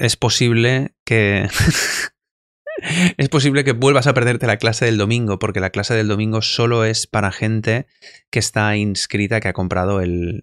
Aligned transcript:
es 0.00 0.16
posible 0.16 0.94
que... 1.04 1.48
es 3.18 3.28
posible 3.28 3.64
que 3.64 3.72
vuelvas 3.72 4.06
a 4.06 4.14
perderte 4.14 4.46
la 4.46 4.56
clase 4.56 4.86
del 4.86 4.96
domingo, 4.96 5.38
porque 5.38 5.60
la 5.60 5.70
clase 5.70 5.94
del 5.94 6.08
domingo 6.08 6.42
solo 6.42 6.84
es 6.84 7.06
para 7.06 7.32
gente 7.32 7.86
que 8.30 8.38
está 8.38 8.76
inscrita, 8.76 9.40
que 9.40 9.48
ha 9.48 9.52
comprado 9.52 10.00
el, 10.00 10.42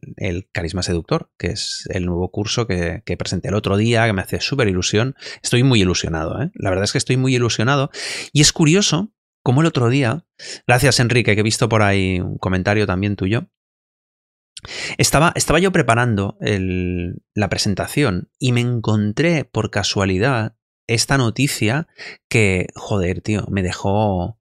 Carisma 0.51 0.83
Seductor, 0.83 1.31
que 1.37 1.47
es 1.47 1.87
el 1.89 2.05
nuevo 2.05 2.29
curso 2.29 2.67
que, 2.67 3.01
presenté 3.17 3.49
el 3.49 3.55
otro 3.55 3.77
día, 3.77 4.05
que 4.05 4.13
me 4.13 4.21
hace 4.21 4.39
súper 4.39 4.67
ilusión. 4.67 5.15
Estoy 5.41 5.63
muy 5.63 5.81
ilusionado, 5.81 6.41
¿eh? 6.41 6.51
La 6.53 6.69
verdad 6.69 6.85
es 6.85 6.91
que 6.91 6.99
estoy 6.99 7.17
muy 7.17 7.35
ilusionado. 7.35 7.89
Y 8.31 8.41
es 8.41 8.53
curioso 8.53 9.11
como 9.43 9.61
el 9.61 9.67
otro 9.67 9.89
día, 9.89 10.25
gracias 10.67 10.99
Enrique, 10.99 11.33
que 11.33 11.39
he 11.39 11.43
visto 11.43 11.69
por 11.69 11.81
ahí 11.81 12.19
un 12.19 12.37
comentario 12.37 12.85
también 12.85 13.15
tuyo, 13.15 13.49
estaba, 14.97 15.31
estaba 15.35 15.59
yo 15.59 15.71
preparando 15.71 16.37
la 16.39 17.49
presentación 17.49 18.29
y 18.39 18.51
me 18.51 18.61
encontré 18.61 19.45
por 19.45 19.71
casualidad 19.71 20.55
esta 20.87 21.17
noticia 21.17 21.87
que, 22.29 22.67
joder, 22.75 23.21
tío, 23.21 23.45
me 23.49 23.61
dejó. 23.61 24.39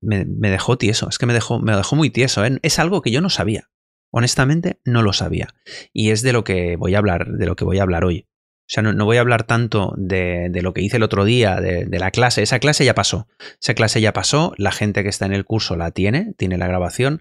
Me, 0.00 0.24
dejó 0.24 0.78
tieso. 0.78 1.10
Es 1.10 1.18
que 1.18 1.26
me 1.26 1.34
dejó, 1.34 1.60
me 1.60 1.76
dejó 1.76 1.94
muy 1.94 2.08
tieso. 2.08 2.42
¿eh? 2.44 2.58
Es 2.62 2.78
algo 2.78 3.02
que 3.02 3.10
yo 3.10 3.20
no 3.20 3.28
sabía. 3.28 3.70
Honestamente, 4.10 4.80
no 4.84 5.02
lo 5.02 5.12
sabía. 5.12 5.48
Y 5.92 6.10
es 6.10 6.22
de 6.22 6.32
lo 6.32 6.42
que 6.42 6.76
voy 6.76 6.94
a 6.94 6.98
hablar, 6.98 7.32
de 7.32 7.46
lo 7.46 7.54
que 7.54 7.64
voy 7.64 7.78
a 7.78 7.82
hablar 7.82 8.04
hoy. 8.04 8.26
O 8.66 8.72
sea, 8.74 8.82
no, 8.82 9.04
voy 9.04 9.18
a 9.18 9.20
hablar 9.20 9.42
tanto 9.42 9.92
de, 9.98 10.50
lo 10.62 10.72
que 10.72 10.80
hice 10.80 10.96
el 10.96 11.02
otro 11.02 11.26
día, 11.26 11.60
de, 11.60 11.86
la 11.98 12.10
clase. 12.10 12.42
Esa 12.42 12.60
clase 12.60 12.86
ya 12.86 12.94
pasó. 12.94 13.28
Esa 13.60 13.74
clase 13.74 14.00
ya 14.00 14.14
pasó. 14.14 14.54
La 14.56 14.72
gente 14.72 15.02
que 15.02 15.10
está 15.10 15.26
en 15.26 15.34
el 15.34 15.44
curso 15.44 15.76
la 15.76 15.90
tiene, 15.90 16.32
tiene 16.38 16.56
la 16.56 16.66
grabación. 16.66 17.20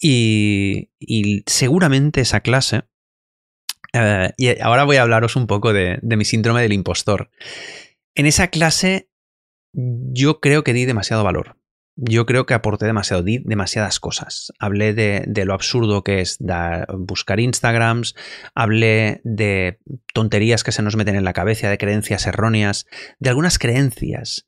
Y, 0.00 0.90
seguramente 1.46 2.20
esa 2.20 2.40
clase. 2.40 2.82
Eh, 3.92 4.32
y 4.36 4.60
ahora 4.60 4.84
voy 4.84 4.96
a 4.96 5.02
hablaros 5.02 5.36
un 5.36 5.46
poco 5.46 5.72
de, 5.72 5.98
mi 6.02 6.24
síndrome 6.24 6.62
del 6.62 6.72
impostor. 6.72 7.30
En 8.14 8.26
esa 8.26 8.48
clase 8.48 9.10
yo 9.72 10.40
creo 10.40 10.64
que 10.64 10.72
di 10.72 10.84
demasiado 10.84 11.24
valor. 11.24 11.56
Yo 11.98 12.26
creo 12.26 12.44
que 12.44 12.52
aporté 12.52 12.84
demasiado, 12.84 13.22
di 13.22 13.38
demasiadas 13.38 14.00
cosas. 14.00 14.52
Hablé 14.58 14.92
de, 14.92 15.44
lo 15.46 15.54
absurdo 15.54 16.04
que 16.04 16.20
es 16.20 16.38
buscar 16.98 17.40
Instagrams, 17.40 18.14
hablé 18.54 19.22
de 19.24 19.78
tonterías 20.12 20.62
que 20.62 20.72
se 20.72 20.82
nos 20.82 20.96
meten 20.96 21.16
en 21.16 21.24
la 21.24 21.32
cabeza, 21.32 21.70
de 21.70 21.78
creencias 21.78 22.26
erróneas, 22.26 22.86
de 23.18 23.30
algunas 23.30 23.58
creencias 23.58 24.46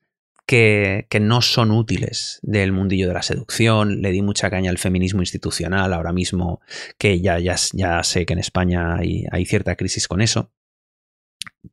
que, 0.48 1.06
no 1.20 1.42
son 1.42 1.70
útiles 1.70 2.40
del 2.42 2.72
mundillo 2.72 3.06
de 3.06 3.14
la 3.14 3.22
seducción. 3.22 4.00
Le 4.00 4.10
di 4.10 4.22
mucha 4.22 4.48
caña 4.48 4.70
al 4.70 4.78
feminismo 4.78 5.20
institucional 5.20 5.92
ahora 5.92 6.14
mismo, 6.14 6.62
que 6.96 7.20
ya, 7.20 7.38
ya, 7.38 7.56
ya 7.74 8.02
sé 8.02 8.24
que 8.24 8.32
en 8.32 8.38
España 8.38 8.96
hay 8.96 9.44
cierta 9.44 9.76
crisis 9.76 10.08
con 10.08 10.22
eso. 10.22 10.50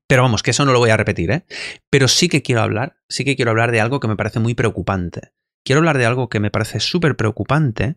Pero 0.08 0.23
vamos, 0.23 0.44
que 0.44 0.52
eso 0.52 0.66
no 0.66 0.73
lo 0.73 0.80
voy 0.80 0.90
a 0.90 0.98
repetir, 0.98 1.31
¿eh? 1.31 1.46
Pero 1.90 2.09
sí 2.09 2.28
que 2.28 2.42
quiero 2.42 2.62
hablar, 2.62 2.98
sí 3.08 3.23
que 3.23 3.38
quiero 3.38 3.52
hablar 3.52 3.72
de 3.72 3.80
algo 3.80 4.02
que 4.02 4.09
me 4.09 4.18
parece 4.18 4.40
muy 4.40 4.53
preocupante. 4.53 5.31
Quiero 5.64 5.80
hablar 5.80 5.98
de 5.98 6.06
algo 6.06 6.28
que 6.28 6.42
me 6.42 6.52
parece 6.52 6.81
súper 6.81 7.16
preocupante 7.16 7.96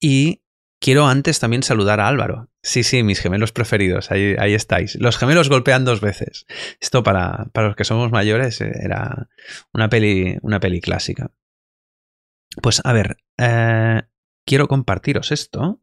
y 0.00 0.43
quiero 0.84 1.06
antes 1.06 1.40
también 1.40 1.62
saludar 1.62 1.98
a 1.98 2.08
Álvaro. 2.08 2.50
Sí, 2.62 2.82
sí, 2.82 3.02
mis 3.02 3.18
gemelos 3.18 3.52
preferidos, 3.52 4.10
ahí, 4.10 4.36
ahí 4.38 4.52
estáis. 4.52 4.96
Los 4.96 5.16
gemelos 5.16 5.48
golpean 5.48 5.86
dos 5.86 6.02
veces. 6.02 6.44
Esto 6.78 7.02
para, 7.02 7.46
para, 7.54 7.68
los 7.68 7.76
que 7.76 7.84
somos 7.84 8.12
mayores 8.12 8.60
eh, 8.60 8.70
era 8.82 9.30
una 9.72 9.88
peli, 9.88 10.36
una 10.42 10.60
peli 10.60 10.82
clásica. 10.82 11.30
Pues 12.60 12.82
a 12.84 12.92
ver, 12.92 13.16
eh, 13.38 14.02
quiero 14.44 14.68
compartiros 14.68 15.32
esto 15.32 15.80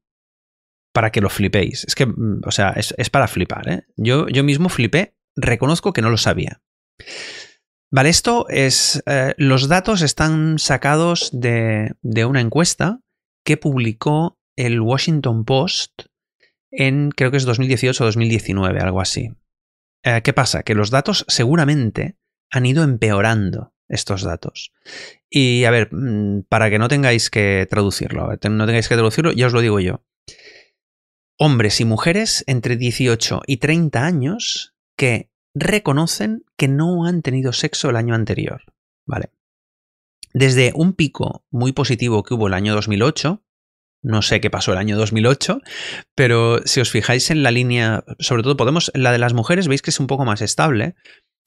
para 0.93 1.11
que 1.11 1.21
lo 1.21 1.31
flipéis. 1.31 1.83
Es 1.85 1.95
que, 1.95 2.05
mm, 2.05 2.41
o 2.45 2.51
sea, 2.51 2.69
es, 2.69 3.09
para 3.09 3.27
flipar, 3.27 3.69
¿eh? 3.69 3.87
Yo, 3.95 4.27
yo 4.27 4.43
mismo 4.43 4.69
flipé 4.69 5.15
reconozco 5.35 5.93
que 5.93 6.03
no 6.03 6.11
lo 6.11 6.17
sabía. 6.17 6.61
Vale, 7.89 8.09
esto 8.09 8.45
es. 8.49 9.03
Los 9.37 9.67
datos 9.67 10.01
están 10.01 10.59
sacados 10.59 11.31
de, 11.33 11.95
una 12.03 12.39
encuesta 12.39 13.01
que 13.43 13.57
publicó 13.57 14.37
el 14.55 14.81
Washington 14.81 15.45
Post 15.45 16.03
en 16.71 17.11
creo 17.11 17.31
que 17.31 17.37
es 17.37 17.45
2018 17.45 18.03
o 18.03 18.07
2019, 18.07 18.79
algo 18.79 19.01
así. 19.01 19.31
Eh, 20.03 20.21
¿Qué 20.23 20.33
pasa? 20.33 20.63
Que 20.63 20.75
los 20.75 20.89
datos 20.89 21.25
seguramente 21.27 22.17
han 22.49 22.65
ido 22.65 22.83
empeorando 22.83 23.73
estos 23.87 24.23
datos. 24.23 24.71
Y 25.29 25.65
a 25.65 25.71
ver, 25.71 25.89
mm, 25.91 26.43
para 26.49 26.69
que 26.69 26.79
no 26.79 26.87
tengáis 26.87 27.29
que 27.29 27.67
traducirlo, 27.69 28.29
no 28.29 28.65
tengáis 28.65 28.87
que 28.87 28.95
traducirlo, 28.95 29.31
ya 29.33 29.47
os 29.47 29.53
lo 29.53 29.61
digo 29.61 29.79
yo. 29.79 30.03
Hombres 31.37 31.81
y 31.81 31.85
mujeres 31.85 32.43
entre 32.47 32.77
18 32.77 33.41
y 33.47 33.57
30 33.57 34.05
años 34.05 34.75
que 34.95 35.29
reconocen 35.53 36.45
que 36.57 36.67
no 36.67 37.05
han 37.05 37.21
tenido 37.21 37.51
sexo 37.51 37.89
el 37.89 37.95
año 37.95 38.15
anterior. 38.15 38.61
¿Vale? 39.05 39.31
Desde 40.33 40.71
un 40.75 40.93
pico 40.93 41.43
muy 41.49 41.73
positivo 41.73 42.23
que 42.23 42.33
hubo 42.33 42.47
el 42.47 42.53
año 42.53 42.73
2008, 42.73 43.43
no 44.01 44.21
sé 44.21 44.41
qué 44.41 44.49
pasó 44.49 44.71
el 44.71 44.79
año 44.79 44.97
2008, 44.97 45.61
pero 46.15 46.59
si 46.65 46.79
os 46.79 46.89
fijáis 46.89 47.29
en 47.31 47.43
la 47.43 47.51
línea, 47.51 48.03
sobre 48.19 48.43
todo 48.43 48.57
podemos, 48.57 48.91
en 48.93 49.03
la 49.03 49.11
de 49.11 49.19
las 49.19 49.33
mujeres 49.33 49.67
veis 49.67 49.81
que 49.81 49.91
es 49.91 49.99
un 49.99 50.07
poco 50.07 50.25
más 50.25 50.41
estable. 50.41 50.95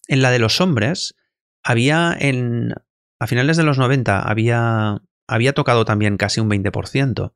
En 0.06 0.22
la 0.22 0.30
de 0.30 0.38
los 0.38 0.60
hombres, 0.60 1.14
había 1.62 2.16
en, 2.18 2.74
a 3.18 3.26
finales 3.26 3.56
de 3.56 3.64
los 3.64 3.78
90, 3.78 4.20
había, 4.20 5.02
había 5.26 5.52
tocado 5.52 5.84
también 5.84 6.16
casi 6.16 6.40
un 6.40 6.50
20%, 6.50 7.32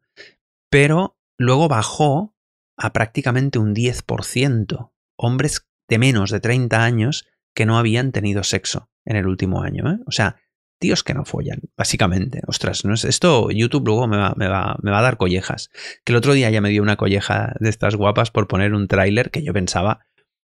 pero 0.70 1.18
luego 1.38 1.68
bajó 1.68 2.36
a 2.76 2.92
prácticamente 2.92 3.58
un 3.58 3.74
10%. 3.74 4.92
Hombres 5.16 5.66
de 5.88 5.98
menos 5.98 6.30
de 6.30 6.40
30 6.40 6.84
años 6.84 7.26
que 7.54 7.66
no 7.66 7.78
habían 7.78 8.12
tenido 8.12 8.44
sexo 8.44 8.90
en 9.04 9.16
el 9.16 9.26
último 9.26 9.62
año. 9.62 9.90
¿eh? 9.90 9.98
O 10.06 10.12
sea, 10.12 10.36
tíos 10.78 11.02
que 11.02 11.14
no 11.14 11.24
follan, 11.24 11.60
básicamente. 11.76 12.42
Ostras, 12.46 12.84
¿no 12.84 12.94
es 12.94 13.04
esto 13.04 13.50
YouTube 13.50 13.86
luego 13.86 14.06
me 14.06 14.16
va, 14.16 14.34
me, 14.36 14.48
va, 14.48 14.76
me 14.82 14.90
va 14.90 15.00
a 15.00 15.02
dar 15.02 15.16
collejas. 15.16 15.70
Que 16.04 16.12
el 16.12 16.16
otro 16.16 16.32
día 16.32 16.50
ya 16.50 16.60
me 16.60 16.70
dio 16.70 16.82
una 16.82 16.96
colleja 16.96 17.54
de 17.60 17.68
estas 17.68 17.96
guapas 17.96 18.30
por 18.30 18.48
poner 18.48 18.74
un 18.74 18.88
tráiler 18.88 19.30
que 19.30 19.42
yo 19.42 19.52
pensaba 19.52 20.06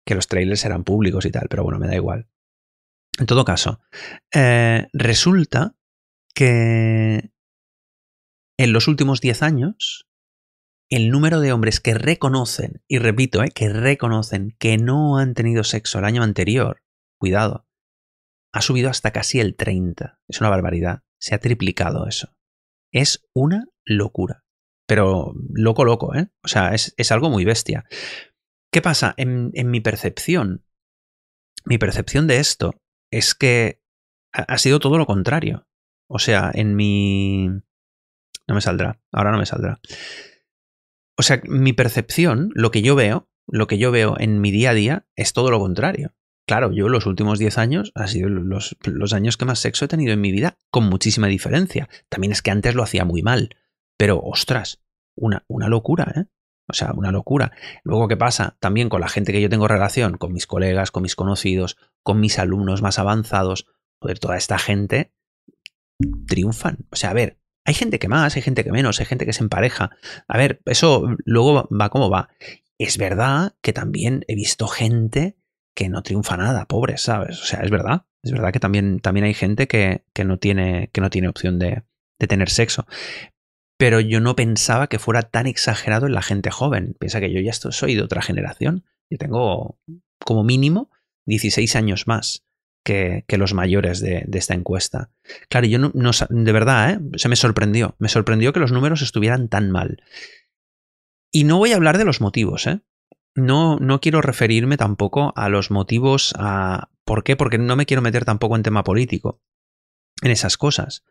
que 0.06 0.16
los 0.16 0.28
trailers 0.28 0.66
eran 0.66 0.84
públicos 0.84 1.26
y 1.26 1.32
tal, 1.32 1.48
pero 1.50 1.64
bueno, 1.64 1.80
me 1.80 1.88
da 1.88 1.96
igual. 1.96 2.28
En 3.18 3.26
todo 3.26 3.46
caso, 3.46 3.80
eh, 4.34 4.88
resulta 4.94 5.76
que 6.34 7.32
en 8.58 8.74
los 8.74 8.88
últimos 8.88 9.22
10 9.22 9.42
años 9.42 10.08
el 10.90 11.10
número 11.10 11.40
de 11.40 11.52
hombres 11.52 11.80
que 11.80 11.96
reconocen, 11.96 12.84
y 12.88 13.00
repito, 13.00 13.44
eh, 13.44 13.50
que 13.50 13.70
reconocen 13.70 14.56
que 14.60 14.78
no 14.78 15.18
han 15.18 15.34
tenido 15.34 15.64
sexo 15.64 16.00
el 16.00 16.06
año 16.06 16.22
anterior, 16.22 16.84
cuidado, 17.18 17.66
ha 18.56 18.62
subido 18.62 18.90
hasta 18.90 19.12
casi 19.12 19.42
el 19.42 19.58
30. 19.58 20.22
Es 20.30 20.40
una 20.40 20.50
barbaridad. 20.50 21.04
Se 21.20 21.36
ha 21.36 21.40
triplicado 21.40 22.08
eso. 22.08 22.38
Es 22.94 23.28
una 23.34 23.68
locura. 23.84 24.46
Pero 24.88 25.34
loco, 25.54 25.84
loco, 25.84 26.16
¿eh? 26.16 26.30
O 26.42 26.48
sea, 26.48 26.74
es, 26.74 27.12
algo 27.12 27.30
muy 27.30 27.44
bestia. 27.44 27.84
¿Qué 28.72 28.82
pasa? 28.82 29.14
En, 29.18 29.52
en, 29.56 29.70
mi 29.72 29.82
percepción, 29.82 30.64
mi 31.66 31.78
percepción 31.78 32.28
de 32.28 32.38
esto 32.38 32.80
es 33.12 33.36
que 33.36 33.82
ha 34.32 34.58
sido 34.58 34.80
todo 34.80 34.98
lo 34.98 35.06
contrario. 35.06 35.68
O 36.08 36.20
sea, 36.20 36.50
en 36.54 36.78
mi... 36.78 37.50
No 38.48 38.56
me 38.56 38.62
saldrá, 38.62 39.02
ahora 39.12 39.34
no 39.34 39.38
me 39.38 39.46
saldrá. 39.46 39.82
O 41.18 41.24
sea, 41.24 41.42
mi 41.44 41.74
percepción, 41.74 42.52
lo 42.54 42.72
que 42.72 42.82
yo 42.82 42.96
veo, 42.96 43.28
lo 43.48 43.68
que 43.68 43.78
yo 43.78 43.92
veo 43.92 44.16
en 44.18 44.40
mi 44.40 44.52
día 44.52 44.70
a 44.70 44.76
día 44.76 45.08
es 45.18 45.34
todo 45.34 45.52
lo 45.52 45.60
contrario. 45.60 46.16
Claro, 46.48 46.72
yo 46.72 46.90
los 46.90 47.08
últimos 47.08 47.40
10 47.40 47.58
años 47.58 47.92
ha 47.96 48.08
sido 48.08 48.30
los, 48.30 49.14
años 49.14 49.38
que 49.38 49.46
más 49.46 49.60
sexo 49.60 49.86
he 49.86 49.88
tenido 49.88 50.14
en 50.14 50.22
mi 50.22 50.32
vida, 50.32 50.58
con 50.70 50.86
muchísima 50.86 51.28
diferencia. 51.28 51.90
También 52.08 52.32
es 52.32 52.42
que 52.42 52.52
antes 52.52 52.76
lo 52.76 52.84
hacía 52.84 53.04
muy 53.04 53.24
mal. 53.24 53.50
Pero, 53.98 54.22
ostras, 54.22 54.84
una, 55.16 55.44
una 55.48 55.70
locura, 55.70 56.14
¿eh? 56.16 56.26
O 56.68 56.74
sea, 56.74 56.94
una 56.94 57.12
locura. 57.12 57.52
Luego, 57.84 58.08
¿qué 58.08 58.18
pasa? 58.18 58.58
También 58.60 58.90
con 58.90 59.02
la 59.02 59.08
gente 59.08 59.32
que 59.32 59.42
yo 59.42 59.50
tengo 59.50 59.68
relación, 59.68 60.18
con 60.18 60.34
mis 60.34 60.48
colegas, 60.48 60.92
con 60.92 61.04
mis 61.04 61.16
conocidos, 61.16 61.78
con 62.04 62.20
mis 62.20 62.40
alumnos 62.40 62.82
más 62.82 62.98
avanzados, 62.98 63.68
joder, 64.00 64.20
toda 64.20 64.38
esta 64.38 64.58
gente 64.58 65.14
triunfan. 66.28 66.88
O 66.92 66.96
sea, 66.96 67.12
a 67.12 67.14
ver, 67.14 67.40
hay 67.66 67.74
gente 67.74 68.00
que 68.00 68.08
más, 68.08 68.36
hay 68.36 68.42
gente 68.42 68.64
que 68.64 68.72
menos, 68.72 69.00
hay 69.00 69.06
gente 69.06 69.26
que 69.26 69.34
se 69.34 69.44
empareja. 69.44 69.92
A 70.28 70.38
ver, 70.38 70.62
eso 70.66 71.16
luego 71.24 71.68
va 71.70 71.90
como 71.90 72.10
va. 72.10 72.30
Es 72.78 72.98
verdad 72.98 73.56
que 73.62 73.74
también 73.74 74.26
he 74.28 74.36
visto 74.36 74.68
gente 74.68 75.38
que 75.76 75.90
no 75.90 76.02
triunfa 76.02 76.38
nada, 76.38 76.66
pobre, 76.66 76.98
¿sabes? 76.98 77.42
O 77.42 77.46
sea, 77.46 77.60
es 77.62 77.70
verdad. 77.70 78.06
Es 78.24 78.32
verdad 78.32 78.52
que 78.52 78.60
también, 78.60 79.00
también 79.00 79.26
hay 79.26 79.36
gente 79.36 79.68
que, 79.68 80.02
no 80.26 80.40
tiene, 80.40 80.90
que 80.92 81.02
no 81.02 81.10
tiene 81.12 81.28
opción 81.28 81.60
de, 81.60 81.84
de 82.20 82.28
tener 82.28 82.50
sexo. 82.50 82.88
Pero 83.78 84.00
yo 84.00 84.22
no 84.22 84.36
pensaba 84.36 84.88
que 84.88 85.00
fuera 85.00 85.24
tan 85.24 85.48
exagerado 85.48 86.08
en 86.08 86.14
la 86.14 86.22
gente 86.22 86.50
joven. 86.50 86.96
Piensa 87.00 87.20
que 87.20 87.32
yo 87.32 87.42
ya 87.42 87.54
soy 87.54 87.94
de 87.94 88.02
otra 88.02 88.22
generación. 88.22 88.86
Yo 89.10 89.18
tengo 89.18 89.78
como 90.26 90.44
mínimo 90.44 90.90
16 91.26 91.76
años 91.76 92.08
más 92.08 92.46
que, 92.86 93.26
los 93.38 93.54
mayores 93.54 94.00
de, 94.00 94.28
esta 94.34 94.54
encuesta. 94.54 95.10
Claro, 95.50 95.68
yo 95.68 95.80
no, 95.80 96.12
de 96.30 96.52
verdad, 96.52 96.92
¿eh? 96.92 97.00
se 97.18 97.28
me 97.28 97.36
sorprendió. 97.36 97.96
Me 98.00 98.10
sorprendió 98.10 98.54
que 98.54 98.60
los 98.60 98.72
números 98.72 99.02
estuvieran 99.02 99.50
tan 99.50 99.72
mal. 99.72 100.04
Y 101.32 101.44
no 101.44 101.58
voy 101.58 101.74
a 101.74 101.76
hablar 101.76 101.98
de 101.98 102.06
los 102.06 102.22
motivos, 102.22 102.68
¿eh? 102.68 102.82
No, 103.36 103.78
no 103.78 104.00
quiero 104.00 104.22
referirme 104.22 104.78
tampoco 104.78 105.34
a 105.36 105.50
los 105.50 105.70
motivos, 105.70 106.34
a... 106.38 106.90
¿Por 107.04 107.24
qué? 107.24 107.36
Porque 107.36 107.58
no 107.58 107.76
me 107.76 107.86
quiero 107.86 108.02
meter 108.02 108.26
tampoco 108.26 108.56
en 108.56 108.64
tema 108.64 108.84
político, 108.84 109.42
en 110.22 110.32
esas 110.32 110.58
cosas. 110.58 111.04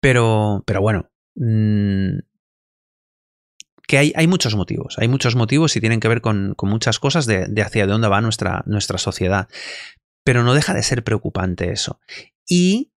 Pero, 0.00 0.62
pero 0.66 0.80
bueno, 0.80 1.10
mmm, 1.34 2.18
que 3.88 3.98
hay, 3.98 4.12
hay, 4.14 4.26
muchos 4.26 4.54
motivos, 4.54 4.96
hay 4.98 5.08
muchos 5.08 5.34
motivos 5.34 5.74
y 5.74 5.80
tienen 5.80 5.98
que 5.98 6.08
ver 6.08 6.20
con, 6.20 6.54
con 6.54 6.68
muchas 6.68 6.98
cosas 7.00 7.26
de, 7.26 7.46
de, 7.48 7.62
hacia 7.62 7.86
dónde 7.86 8.08
va 8.08 8.20
nuestra, 8.20 8.62
nuestra 8.66 8.98
sociedad. 8.98 9.48
Pero 10.24 10.44
no 10.44 10.54
deja 10.54 10.74
de 10.74 10.82
ser 10.84 11.02
preocupante 11.02 11.72
eso. 11.72 12.00
Y 12.46 12.92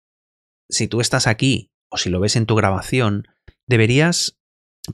si 0.70 0.88
tú 0.88 1.02
estás 1.02 1.26
aquí 1.28 1.72
o 1.90 1.98
si 1.98 2.10
lo 2.10 2.20
ves 2.20 2.36
en 2.36 2.46
tu 2.46 2.56
grabación, 2.56 3.28
deberías 3.66 4.40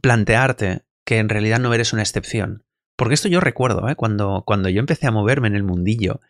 plantearte 0.01 0.85
que 1.05 1.17
en 1.17 1.29
realidad 1.29 1.59
no 1.59 1.73
eres 1.73 1.93
una 1.93 2.03
excepción. 2.03 2.65
Porque 3.01 3.15
esto 3.15 3.29
yo 3.29 3.39
recuerdo, 3.39 3.89
¿eh? 3.89 3.95
cuando, 3.95 4.43
cuando 4.45 4.69
yo 4.69 4.79
empecé 4.79 5.07
a 5.07 5.11
moverme 5.11 5.47
en 5.47 5.55
el 5.55 5.63
mundillo 5.63 6.21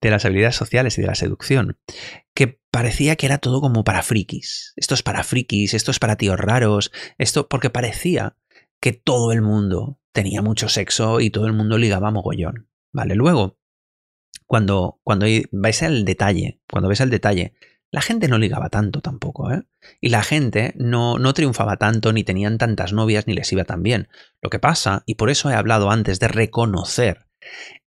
de 0.00 0.08
las 0.08 0.24
habilidades 0.24 0.56
sociales 0.56 0.96
y 0.96 1.02
de 1.02 1.08
la 1.08 1.14
seducción, 1.14 1.76
que 2.32 2.62
parecía 2.70 3.16
que 3.16 3.26
era 3.26 3.36
todo 3.36 3.60
como 3.60 3.84
para 3.84 4.02
frikis. 4.02 4.72
Esto 4.76 4.94
es 4.94 5.02
para 5.02 5.22
frikis, 5.22 5.74
esto 5.74 5.90
es 5.90 5.98
para 5.98 6.16
tíos 6.16 6.40
raros, 6.40 6.92
esto 7.18 7.46
porque 7.46 7.68
parecía 7.68 8.38
que 8.80 8.94
todo 8.94 9.32
el 9.32 9.42
mundo 9.42 10.00
tenía 10.12 10.40
mucho 10.40 10.70
sexo 10.70 11.20
y 11.20 11.28
todo 11.28 11.46
el 11.46 11.52
mundo 11.52 11.76
ligaba 11.76 12.10
mogollón. 12.10 12.70
Vale, 12.90 13.16
luego, 13.16 13.58
cuando, 14.46 15.00
cuando 15.02 15.26
vais 15.52 15.82
al 15.82 16.06
detalle, 16.06 16.58
cuando 16.70 16.88
ves 16.88 17.02
al 17.02 17.10
detalle, 17.10 17.52
la 17.94 18.00
gente 18.00 18.26
no 18.26 18.38
ligaba 18.38 18.70
tanto 18.70 19.00
tampoco, 19.00 19.52
¿eh? 19.52 19.62
Y 20.00 20.08
la 20.08 20.24
gente 20.24 20.74
no, 20.76 21.16
no 21.16 21.32
triunfaba 21.32 21.76
tanto, 21.76 22.12
ni 22.12 22.24
tenían 22.24 22.58
tantas 22.58 22.92
novias, 22.92 23.28
ni 23.28 23.34
les 23.34 23.52
iba 23.52 23.62
tan 23.62 23.84
bien. 23.84 24.08
Lo 24.42 24.50
que 24.50 24.58
pasa, 24.58 25.04
y 25.06 25.14
por 25.14 25.30
eso 25.30 25.48
he 25.48 25.54
hablado 25.54 25.92
antes 25.92 26.18
de 26.18 26.26
reconocer, 26.26 27.28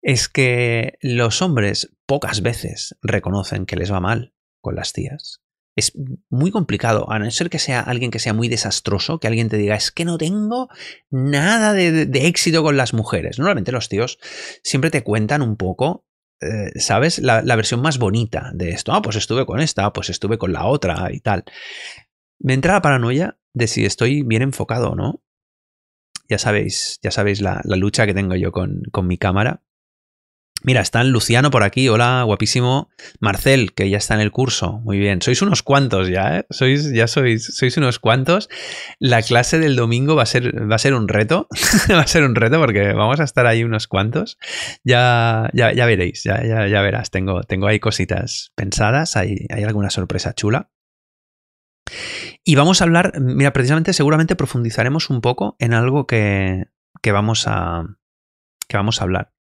es 0.02 0.30
que 0.30 0.98
los 1.02 1.42
hombres 1.42 1.92
pocas 2.06 2.42
veces 2.42 2.96
reconocen 3.02 3.66
que 3.66 3.76
les 3.76 3.92
va 3.92 4.00
mal 4.00 4.34
con 4.62 4.78
las 4.78 4.94
tías. 4.94 5.42
Es 5.76 5.92
muy 6.30 6.52
complicado, 6.52 7.12
a 7.12 7.20
no 7.20 7.30
ser 7.30 7.50
que 7.50 7.60
sea 7.60 7.82
alguien 7.82 8.10
que 8.10 8.20
sea 8.20 8.34
muy 8.34 8.48
desastroso, 8.48 9.20
que 9.20 9.28
alguien 9.28 9.50
te 9.50 9.58
diga, 9.58 9.76
es 9.76 9.92
que 9.92 10.06
no 10.06 10.18
tengo 10.18 10.70
nada 11.10 11.74
de, 11.74 12.06
de 12.06 12.28
éxito 12.28 12.64
con 12.64 12.78
las 12.78 12.94
mujeres. 12.94 13.40
Normalmente 13.40 13.74
los 13.74 13.90
tíos 13.90 14.20
siempre 14.64 14.90
te 14.90 15.04
cuentan 15.04 15.42
un 15.42 15.58
poco 15.58 16.07
eh, 16.42 16.72
¿sabes? 16.80 17.20
La, 17.20 17.42
la, 17.42 17.56
versión 17.56 17.82
más 17.82 17.98
bonita 17.98 18.52
de 18.54 18.70
esto. 18.70 18.94
Ah, 18.94 19.02
pues 19.02 19.16
estuve 19.16 19.46
con 19.46 19.60
esta, 19.60 19.92
pues 19.94 20.10
estuve 20.10 20.38
con 20.38 20.54
la 20.54 20.66
otra 20.66 21.12
y 21.12 21.20
tal. 21.20 21.44
Me 22.40 22.54
entra 22.54 22.74
la 22.74 22.82
paranoia 22.82 23.38
de 23.54 23.68
si 23.68 23.86
estoy 23.86 24.24
bien 24.24 24.42
enfocado 24.42 24.92
o 24.92 24.96
no. 24.96 25.22
Ya 26.30 26.38
sabéis, 26.38 27.00
ya 27.02 27.12
sabéis 27.12 27.42
la, 27.42 27.62
la 27.64 27.78
lucha 27.78 28.06
que 28.06 28.14
tengo 28.14 28.36
yo 28.36 28.52
con, 28.52 28.84
con 28.92 29.08
mi 29.08 29.18
cámara. 29.18 29.64
Mira, 30.68 30.82
está 30.82 31.02
Luciano 31.06 31.50
por 31.50 31.64
aquí, 31.64 31.88
hola, 31.88 32.24
guapísimo. 32.24 32.90
Marcel, 33.22 33.72
que 33.74 33.90
ya 33.90 33.98
está 33.98 34.16
en 34.16 34.20
el 34.20 34.32
curso. 34.32 34.82
Muy 34.84 35.00
bien. 35.00 35.22
Sois 35.22 35.42
unos 35.42 35.64
cuantos 35.64 36.10
ya, 36.10 36.40
¿eh? 36.40 36.46
Sois, 36.50 36.92
ya 36.92 37.08
sois, 37.08 37.56
sois 37.56 37.78
unos 37.78 38.00
cuantos. 38.00 38.50
La 39.00 39.22
clase 39.22 39.60
del 39.60 39.78
domingo 39.78 40.18
va 40.18 40.24
a 40.24 40.26
ser, 40.26 40.70
va 40.70 40.76
a 40.76 40.78
ser 40.78 40.94
un 40.94 41.08
reto. 41.08 41.48
va 41.90 42.02
a 42.02 42.08
ser 42.08 42.26
un 42.26 42.36
reto 42.36 42.60
porque 42.60 42.92
vamos 42.92 43.22
a 43.22 43.24
estar 43.24 43.48
ahí 43.48 43.64
unos 43.64 43.88
cuantos. 43.88 44.38
Ya, 44.84 45.50
ya, 45.54 45.72
ya 45.72 45.86
veréis, 45.86 46.26
ya, 46.26 46.44
ya, 46.44 46.68
ya, 46.68 46.82
verás. 46.82 47.12
Tengo, 47.12 47.44
tengo 47.44 47.68
ahí 47.68 47.80
cositas 47.80 48.52
pensadas, 48.56 49.16
hay, 49.16 49.46
hay 49.50 49.64
alguna 49.64 49.90
sorpresa 49.90 50.34
chula. 50.34 50.70
Y 52.44 52.56
vamos 52.56 52.82
a 52.82 52.84
hablar, 52.84 53.14
mira, 53.22 53.54
precisamente 53.54 53.94
seguramente 53.94 54.36
profundizaremos 54.36 55.10
un 55.10 55.22
poco 55.22 55.56
en 55.60 55.74
algo 55.74 56.08
que, 56.08 56.66
que 57.02 57.14
vamos 57.14 57.46
a, 57.48 57.86
que 58.68 58.76
vamos 58.76 59.00
a 59.00 59.06
hablar. 59.06 59.37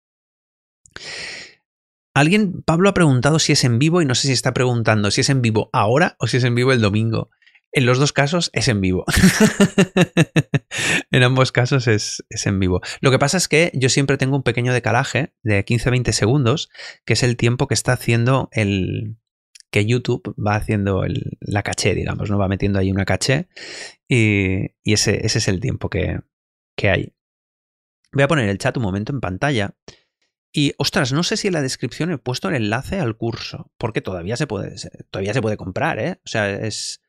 Alguien, 2.15 2.63
Pablo 2.63 2.91
ha 2.91 2.95
preguntado 2.95 3.39
si 3.39 3.53
es 3.53 3.65
en 3.65 3.79
vivo 3.79 4.03
y 4.03 4.05
no 4.05 4.15
sé 4.15 4.27
si 4.27 4.35
está 4.35 4.53
preguntando 4.53 5.11
si 5.11 5.23
es 5.23 5.31
en 5.31 5.41
vivo 5.41 5.71
ahora 5.73 6.17
o 6.19 6.27
si 6.27 6.37
es 6.37 6.45
en 6.45 6.55
vivo 6.55 6.73
el 6.73 6.81
domingo. 6.81 7.31
En 7.75 7.87
los 7.87 7.99
dos 7.99 8.13
casos 8.13 8.51
es 8.53 8.69
en 8.69 8.83
vivo. 8.83 9.07
en 11.11 11.23
ambos 11.23 11.53
casos 11.53 11.89
es, 11.89 12.23
es, 12.29 12.47
en 12.47 12.61
vivo. 12.61 12.83
Lo 13.01 13.11
que 13.11 13.19
pasa 13.19 13.39
es 13.39 13.49
que 13.49 13.71
yo 13.73 13.89
siempre 13.89 14.19
tengo 14.19 14.37
un 14.37 14.43
pequeño 14.43 14.75
decalaje 14.75 15.33
de 15.43 15.65
15-20 15.65 16.13
segundos, 16.13 16.69
que 17.07 17.15
es 17.15 17.23
el 17.23 17.39
tiempo 17.39 17.69
que 17.69 17.75
está 17.75 17.95
haciendo 17.95 18.51
el. 18.53 19.17
que 19.71 19.87
YouTube 19.87 20.35
va 20.37 20.57
haciendo 20.57 21.03
la 21.41 21.63
caché, 21.63 21.95
digamos, 21.95 22.29
¿no? 22.29 22.37
Va 22.37 22.47
metiendo 22.47 22.79
ahí 22.79 22.91
una 22.91 23.07
caché. 23.07 23.49
Y, 24.07 24.73
y 24.85 24.93
ese, 24.93 25.25
ese, 25.25 25.39
es 25.39 25.49
el 25.49 25.61
tiempo 25.61 25.89
que, 25.89 26.21
que 26.77 26.91
hay. 26.91 27.15
Voy 28.13 28.25
a 28.25 28.29
poner 28.29 28.51
el 28.51 28.59
chat 28.59 28.77
un 28.77 28.83
momento 28.83 29.13
en 29.13 29.21
pantalla. 29.21 29.75
Y 30.55 30.75
ostras, 30.77 31.13
no 31.13 31.23
sé 31.23 31.39
si 31.39 31.49
en 31.49 31.55
la 31.55 31.63
descripción 31.63 32.13
he 32.13 32.19
puesto 32.19 32.49
el 32.49 32.57
enlace 32.57 33.01
al 33.01 33.17
curso, 33.17 33.73
porque 33.79 34.03
todavía 34.03 34.37
se 34.37 34.47
puede, 34.47 34.77
todavía 35.11 35.33
se 35.33 35.41
puede 35.41 35.57
comprar, 35.57 35.99
¿eh? 35.99 36.21
O 36.27 36.29
sea, 36.29 36.51
es, 36.51 37.01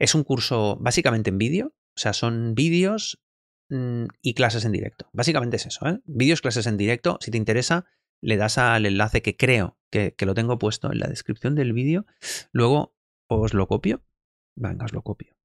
es 0.00 0.14
un 0.16 0.24
curso 0.24 0.76
básicamente 0.80 1.30
en 1.30 1.38
vídeo, 1.38 1.68
o 1.68 2.00
sea, 2.00 2.12
son 2.12 2.56
vídeos 2.56 3.22
mmm, 3.68 4.06
y 4.22 4.34
clases 4.34 4.64
en 4.64 4.72
directo. 4.72 5.08
Básicamente 5.12 5.56
es 5.56 5.66
eso, 5.66 5.86
¿eh? 5.86 6.00
Vídeos, 6.04 6.40
clases 6.40 6.66
en 6.66 6.76
directo. 6.76 7.18
Si 7.20 7.30
te 7.30 7.38
interesa, 7.38 7.86
le 8.20 8.36
das 8.36 8.58
al 8.58 8.84
enlace 8.86 9.22
que 9.22 9.36
creo 9.36 9.78
que, 9.90 10.14
que 10.16 10.26
lo 10.26 10.34
tengo 10.34 10.58
puesto 10.58 10.90
en 10.90 10.98
la 10.98 11.06
descripción 11.06 11.54
del 11.54 11.72
vídeo. 11.72 12.06
Luego 12.50 12.96
os 13.28 13.54
lo 13.54 13.68
copio. 13.68 14.02
Venga, 14.56 14.84
os 14.84 14.92
lo 14.92 15.02
copio. 15.02 15.36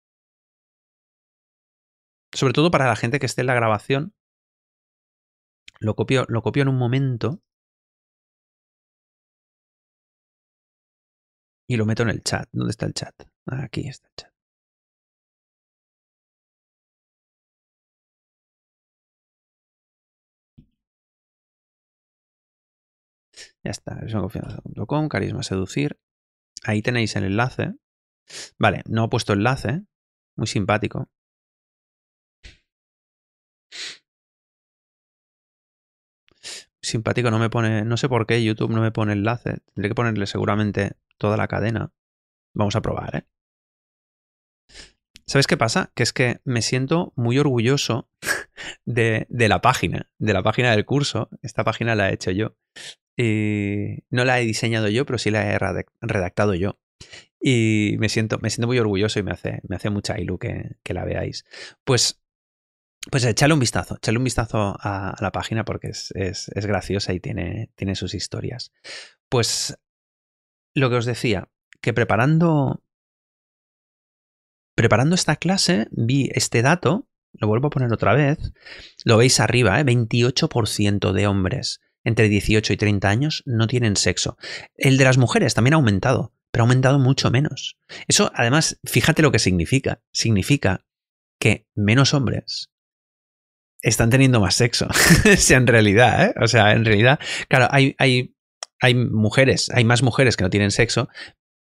Sobre 2.34 2.54
todo 2.54 2.72
para 2.72 2.88
la 2.88 2.96
gente 2.96 3.20
que 3.20 3.28
esté 3.28 3.42
en 3.42 3.48
la 3.48 3.54
grabación, 3.54 4.16
lo 5.80 5.96
copio, 5.96 6.26
lo 6.28 6.42
copio 6.42 6.64
en 6.64 6.70
un 6.70 6.78
momento. 6.78 7.42
Y 11.68 11.78
lo 11.78 11.86
meto 11.86 12.04
en 12.04 12.10
el 12.10 12.24
chat. 12.24 12.48
¿Dónde 12.52 12.72
está 12.72 12.86
el 12.86 12.94
chat? 12.94 13.14
Aquí 13.48 13.88
está 13.88 14.08
el 14.10 14.16
chat. 14.16 14.32
Ya 23.64 23.72
está, 23.72 24.00
confianza.com, 24.12 25.10
carisma 25.10 25.44
seducir. 25.44 25.98
Ahí 26.64 26.82
tenéis 26.82 27.16
el 27.16 27.26
enlace. 27.26 27.74
Vale, 28.60 28.84
no 28.88 29.06
he 29.06 29.10
puesto 29.10 29.34
enlace. 29.34 29.84
Muy 30.38 30.48
simpático. 30.48 31.10
Simpático, 36.86 37.32
no 37.32 37.40
me 37.40 37.50
pone, 37.50 37.84
no 37.84 37.98
sé 37.98 38.10
por 38.10 38.26
qué 38.26 38.44
YouTube 38.44 38.72
no 38.72 38.82
me 38.82 38.92
pone 38.92 39.14
enlace. 39.14 39.60
Tendré 39.74 39.90
que 39.90 39.96
ponerle 39.96 40.28
seguramente 40.28 40.94
toda 41.18 41.38
la 41.38 41.48
cadena. 41.48 41.92
Vamos 42.54 42.76
a 42.76 42.82
probar, 42.82 43.16
¿eh? 43.16 43.24
¿Sabes 45.28 45.48
qué 45.48 45.58
pasa? 45.58 45.92
Que 45.96 46.04
es 46.04 46.14
que 46.14 46.40
me 46.44 46.62
siento 46.62 47.12
muy 47.16 47.40
orgulloso 47.40 48.10
de, 48.86 49.26
de, 49.30 49.50
la 49.50 49.60
página, 49.60 50.10
de 50.20 50.34
la 50.34 50.44
página 50.44 50.72
del 50.72 50.86
curso. 50.86 51.30
Esta 51.42 51.64
página 51.64 51.96
la 51.96 52.10
he 52.10 52.14
hecho 52.14 52.32
yo. 52.32 52.56
Y 53.18 54.04
no 54.10 54.24
la 54.24 54.40
he 54.40 54.46
diseñado 54.46 54.88
yo, 54.90 55.06
pero 55.06 55.18
sí 55.18 55.32
la 55.32 55.52
he 55.52 55.58
redactado 56.02 56.54
yo. 56.54 56.80
Y 57.42 57.96
me 58.00 58.10
siento, 58.10 58.38
me 58.40 58.50
siento 58.50 58.68
muy 58.68 58.78
orgulloso 58.78 59.20
y 59.20 59.24
me 59.24 59.32
hace, 59.32 59.62
me 59.68 59.76
hace 59.76 59.90
mucha 59.90 60.20
ilu 60.20 60.38
que, 60.38 60.78
que 60.84 60.94
la 60.94 61.06
veáis. 61.06 61.46
Pues 61.84 62.22
pues 63.12 63.24
echale 63.26 63.54
un 63.54 63.60
vistazo, 63.60 63.96
echale 63.98 64.18
un 64.18 64.24
vistazo 64.24 64.76
a, 64.80 65.16
la 65.20 65.32
página 65.32 65.66
porque 65.66 65.88
es, 65.88 66.12
es, 66.16 66.50
es, 66.50 66.66
graciosa 66.66 67.14
y 67.14 67.20
tiene, 67.20 67.70
tiene 67.76 67.96
sus 67.96 68.14
historias. 68.14 68.72
Pues 69.30 69.78
lo 70.74 70.90
que 70.90 70.96
os 70.96 71.06
decía, 71.06 71.50
que 71.82 71.94
preparando, 71.94 72.82
preparando 74.76 75.16
esta 75.16 75.36
clase 75.36 75.88
vi 75.92 76.30
este 76.34 76.62
dato, 76.62 77.08
lo 77.34 77.48
vuelvo 77.48 77.68
a 77.68 77.72
poner 77.72 77.92
otra 77.92 78.14
vez, 78.14 78.54
lo 79.04 79.18
veis 79.18 79.40
arriba, 79.40 79.80
¿eh? 79.80 79.86
28% 79.86 81.12
de 81.12 81.28
hombres 81.28 81.82
entre 82.04 82.30
18 82.30 82.72
y 82.72 82.78
30 82.78 83.10
años 83.10 83.44
no 83.46 83.68
tienen 83.68 83.96
sexo. 83.96 84.38
El 84.76 84.98
de 84.98 85.04
las 85.04 85.18
mujeres 85.18 85.54
también 85.54 85.74
ha 85.74 85.78
aumentado, 85.78 86.34
pero 86.52 86.64
ha 86.64 86.66
aumentado 86.66 87.00
mucho 87.00 87.32
menos. 87.32 87.78
Eso, 88.08 88.32
además, 88.36 88.80
fíjate 88.86 89.22
lo 89.22 89.32
que 89.32 89.40
significa. 89.40 90.02
Significa 90.12 90.86
que 91.40 91.68
menos 91.74 92.14
hombres 92.14 92.72
están 93.86 94.10
teniendo 94.10 94.42
más 94.42 94.56
sexo. 94.56 94.88
en 95.50 95.68
realidad, 95.68 96.26
¿eh? 96.26 96.34
O 96.42 96.48
sea, 96.48 96.74
en 96.74 96.84
realidad, 96.84 97.20
claro, 97.48 97.68
hay, 97.70 97.96
hay, 98.00 98.36
hay 98.82 98.96
mujeres, 98.96 99.70
hay 99.74 99.86
más 99.86 100.02
mujeres 100.02 100.36
que 100.36 100.44
no 100.44 100.50
tienen 100.50 100.72
sexo, 100.72 101.08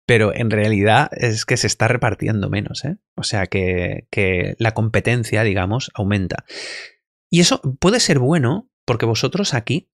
pero 0.07 0.35
en 0.35 0.51
realidad 0.51 1.09
es 1.13 1.47
que 1.47 1.57
se 1.57 1.67
está 1.67 1.89
repartiendo 1.89 2.51
menos, 2.51 2.85
¿eh? 2.85 2.99
O 3.17 3.23
sea, 3.23 3.47
que, 3.47 4.07
que 4.11 4.55
la 4.59 4.73
competencia, 4.73 5.43
digamos, 5.43 5.91
aumenta. 5.95 6.45
Y 7.31 7.41
eso 7.41 7.63
puede 7.81 8.01
ser 8.01 8.19
bueno 8.19 8.71
porque 8.85 9.07
vosotros 9.07 9.55
aquí 9.55 9.91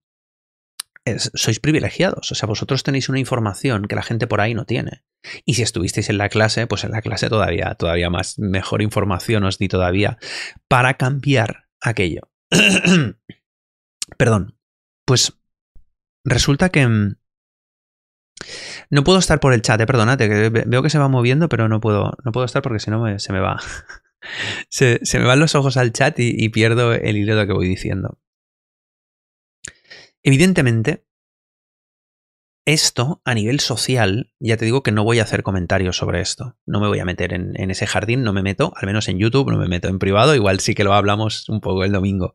sois 1.35 1.61
privilegiados, 1.61 2.33
o 2.33 2.35
sea, 2.35 2.49
vosotros 2.49 2.83
tenéis 2.83 3.09
una 3.09 3.21
información 3.21 3.87
que 3.87 3.95
la 3.95 4.02
gente 4.02 4.26
por 4.26 4.40
ahí 4.40 4.54
no 4.54 4.64
tiene. 4.64 5.04
Y 5.45 5.54
si 5.54 5.62
estuvisteis 5.62 6.11
en 6.11 6.18
la 6.18 6.28
clase, 6.28 6.66
pues 6.66 6.83
en 6.83 6.90
la 6.90 7.02
clase 7.02 7.28
todavía, 7.28 7.76
todavía 7.76 8.11
más, 8.11 8.40
mejor 8.40 8.83
información 8.83 9.45
os 9.45 9.59
di 9.59 9.68
todavía 9.68 10.18
para 10.66 10.95
cambiar 10.95 11.65
aquello. 11.80 12.23
Perdón. 14.18 14.59
Pues 15.04 15.38
resulta 16.25 16.71
que... 16.71 16.87
mm, 16.87 17.16
No 18.90 19.04
puedo 19.04 19.18
estar 19.18 19.40
por 19.40 19.52
el 19.52 19.62
chat, 19.62 19.80
eh, 19.80 19.87
perdonate, 19.87 20.28
que 20.28 20.50
veo 20.50 20.83
que 20.83 20.90
se 20.90 20.99
va 20.99 21.09
moviendo, 21.09 21.49
pero 21.49 21.68
no 21.68 21.80
puedo, 21.80 22.12
no 22.25 22.33
puedo 22.33 22.47
estar 22.47 22.62
porque 22.62 22.80
si 22.80 22.90
no 22.90 23.18
se 23.18 23.33
me 23.33 23.40
va. 23.40 23.61
se, 24.68 25.00
se 25.04 25.18
me 25.18 25.26
van 25.26 25.40
los 25.40 25.54
ojos 25.54 25.76
al 25.76 25.92
chat 25.92 26.18
y, 26.18 26.35
y 26.37 26.49
pierdo 26.49 26.92
el 26.92 27.16
hilo 27.16 27.35
de 27.37 27.42
lo 27.42 27.47
que 27.47 27.52
voy 27.52 27.68
diciendo. 27.68 28.18
Evidentemente, 30.23 31.04
esto 32.66 33.23
a 33.25 33.32
nivel 33.32 33.61
social, 33.61 34.32
ya 34.40 34.56
te 34.56 34.64
digo 34.64 34.82
que 34.82 34.90
no 34.90 35.04
voy 35.04 35.20
a 35.20 35.23
hacer 35.23 35.44
comentarios 35.44 35.96
sobre 35.96 36.20
esto. 36.20 36.56
No 36.66 36.80
me 36.80 36.88
voy 36.88 36.99
a 36.99 37.04
meter 37.04 37.32
en, 37.32 37.70
ese 37.70 37.87
jardín, 37.87 38.25
no 38.25 38.32
me 38.32 38.42
meto, 38.42 38.73
al 38.76 38.87
menos 38.87 39.08
en 39.08 39.18
YouTube, 39.18 39.50
no 39.50 39.56
me 39.56 39.68
meto 39.68 39.88
en 39.88 40.00
privado, 40.00 40.35
igual 40.35 40.58
sí 40.58 40.75
que 40.75 40.82
lo 40.82 40.92
hablamos 40.92 41.49
un 41.49 41.61
poco 41.61 41.85
el 41.85 41.92
domingo. 41.92 42.35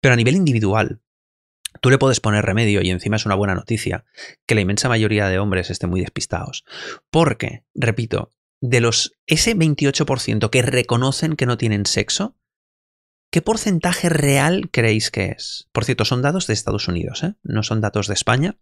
Pero 0.00 0.14
a 0.14 0.16
nivel 0.16 0.34
individual, 0.34 1.00
tú 1.80 1.90
le 1.90 1.98
puedes 1.98 2.18
poner 2.18 2.44
remedio 2.44 2.82
y 2.82 2.90
encima 2.90 3.16
es 3.16 3.24
una 3.24 3.36
buena 3.36 3.54
noticia 3.54 4.04
que 4.46 4.56
la 4.56 4.62
inmensa 4.62 4.88
mayoría 4.88 5.28
de 5.28 5.38
hombres 5.38 5.70
estén 5.70 5.90
muy 5.90 6.00
despistados. 6.00 6.64
Porque, 7.10 7.64
repito, 7.72 8.32
de 8.60 8.80
los 8.80 9.16
ese 9.26 9.56
28% 9.56 10.50
que 10.50 10.62
reconocen 10.62 11.36
que 11.36 11.46
no 11.46 11.56
tienen 11.56 11.86
sexo, 11.86 12.36
¿qué 13.30 13.42
porcentaje 13.42 14.08
real 14.08 14.70
creéis 14.72 15.12
que 15.12 15.26
es? 15.26 15.68
Por 15.70 15.84
cierto, 15.84 16.04
son 16.04 16.20
datos 16.20 16.48
de 16.48 16.54
Estados 16.54 16.88
Unidos, 16.88 17.22
¿eh? 17.22 17.36
no 17.44 17.62
son 17.62 17.80
datos 17.80 18.08
de 18.08 18.14
España. 18.14 18.58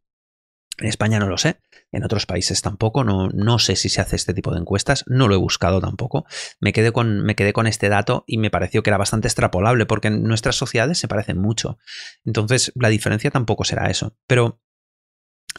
En 0.80 0.88
España 0.88 1.18
no 1.18 1.28
lo 1.28 1.38
sé, 1.38 1.60
en 1.92 2.04
otros 2.04 2.26
países 2.26 2.62
tampoco, 2.62 3.04
no, 3.04 3.28
no 3.28 3.58
sé 3.58 3.76
si 3.76 3.88
se 3.88 4.00
hace 4.00 4.16
este 4.16 4.34
tipo 4.34 4.52
de 4.52 4.60
encuestas, 4.60 5.04
no 5.06 5.28
lo 5.28 5.34
he 5.34 5.38
buscado 5.38 5.80
tampoco. 5.80 6.25
Me 6.60 6.72
quedé, 6.72 6.92
con, 6.92 7.22
me 7.22 7.34
quedé 7.34 7.52
con 7.52 7.66
este 7.66 7.88
dato 7.88 8.25
y 8.26 8.38
me 8.38 8.50
pareció 8.50 8.82
que 8.82 8.90
era 8.90 8.99
bastante 8.99 9.28
extrapolable, 9.28 9.87
porque 9.87 10.08
en 10.08 10.22
nuestras 10.22 10.56
sociedades 10.56 10.99
se 10.99 11.08
parecen 11.08 11.38
mucho. 11.38 11.78
Entonces, 12.25 12.72
la 12.75 12.88
diferencia 12.88 13.30
tampoco 13.30 13.64
será 13.64 13.90
eso. 13.90 14.16
Pero 14.26 14.60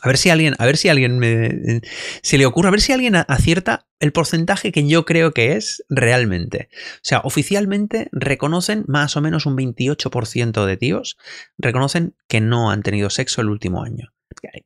a 0.02 0.08
ver 0.08 0.18
si 0.18 0.30
alguien, 0.30 0.56
a 0.58 0.66
ver 0.66 0.78
si 0.78 0.90
alguien 0.90 1.20
me, 1.20 1.82
se 2.24 2.38
le 2.38 2.46
ocurre, 2.46 2.70
a 2.70 2.72
ver 2.72 2.82
si 2.82 2.94
alguien 2.94 3.16
acierta 3.16 3.88
el 4.00 4.14
porcentaje 4.14 4.72
que 4.72 4.88
yo 4.88 5.06
creo 5.06 5.34
que 5.34 5.56
es 5.56 5.84
realmente. 5.90 6.70
O 6.74 7.04
sea, 7.04 7.20
oficialmente 7.24 8.10
reconocen 8.12 8.84
más 8.88 9.16
o 9.18 9.22
menos 9.22 9.46
un 9.46 9.58
28% 9.58 10.66
de 10.66 10.78
tíos 10.78 11.18
reconocen 11.58 12.16
que 12.28 12.42
no 12.42 12.72
han 12.72 12.82
tenido 12.84 13.10
sexo 13.10 13.42
el 13.42 13.50
último 13.50 13.84
año. 13.84 14.14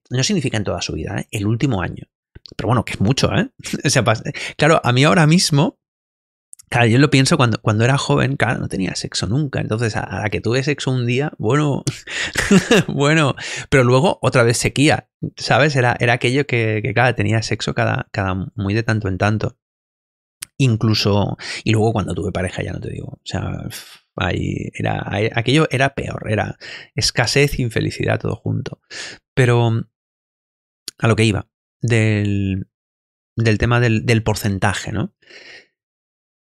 No 0.09 0.23
significa 0.23 0.57
en 0.57 0.63
toda 0.63 0.81
su 0.81 0.93
vida, 0.93 1.17
¿eh? 1.19 1.27
el 1.31 1.47
último 1.47 1.81
año. 1.81 2.05
Pero 2.55 2.67
bueno, 2.67 2.85
que 2.85 2.93
es 2.93 3.01
mucho, 3.01 3.33
¿eh? 3.33 3.49
O 3.85 3.89
sea, 3.89 4.03
claro, 4.57 4.81
a 4.83 4.91
mí 4.93 5.03
ahora 5.03 5.25
mismo, 5.27 5.79
claro, 6.69 6.87
yo 6.87 6.99
lo 6.99 7.09
pienso 7.09 7.37
cuando, 7.37 7.59
cuando 7.61 7.83
era 7.83 7.97
joven, 7.97 8.37
claro, 8.37 8.59
no 8.59 8.67
tenía 8.67 8.95
sexo 8.95 9.27
nunca. 9.27 9.59
Entonces, 9.61 9.95
a, 9.95 10.25
a 10.25 10.29
que 10.29 10.41
tuve 10.41 10.63
sexo 10.63 10.91
un 10.91 11.05
día, 11.05 11.31
bueno, 11.37 11.83
bueno, 12.87 13.35
pero 13.69 13.83
luego 13.83 14.19
otra 14.21 14.43
vez 14.43 14.57
sequía, 14.57 15.09
¿sabes? 15.37 15.75
Era, 15.75 15.95
era 15.99 16.13
aquello 16.13 16.45
que, 16.45 16.81
que 16.83 17.13
tenía 17.13 17.41
sexo 17.41 17.73
cada, 17.73 18.07
cada 18.11 18.51
muy 18.55 18.73
de 18.73 18.83
tanto 18.83 19.07
en 19.07 19.17
tanto. 19.17 19.57
Incluso, 20.57 21.37
y 21.65 21.71
luego 21.71 21.91
cuando 21.91 22.13
tuve 22.13 22.31
pareja, 22.31 22.63
ya 22.63 22.71
no 22.71 22.79
te 22.79 22.89
digo, 22.89 23.07
o 23.07 23.21
sea, 23.25 23.67
ahí 24.15 24.69
era, 24.73 25.03
aquello 25.33 25.67
era 25.69 25.93
peor, 25.93 26.27
era 26.29 26.57
escasez, 26.95 27.59
infelicidad, 27.59 28.19
todo 28.19 28.35
junto. 28.37 28.79
Pero 29.35 29.87
a 30.97 31.07
lo 31.07 31.15
que 31.15 31.25
iba, 31.25 31.47
del, 31.81 32.67
del 33.35 33.57
tema 33.57 33.79
del, 33.79 34.05
del, 34.05 34.23
porcentaje, 34.23 34.91
¿no? 34.91 35.13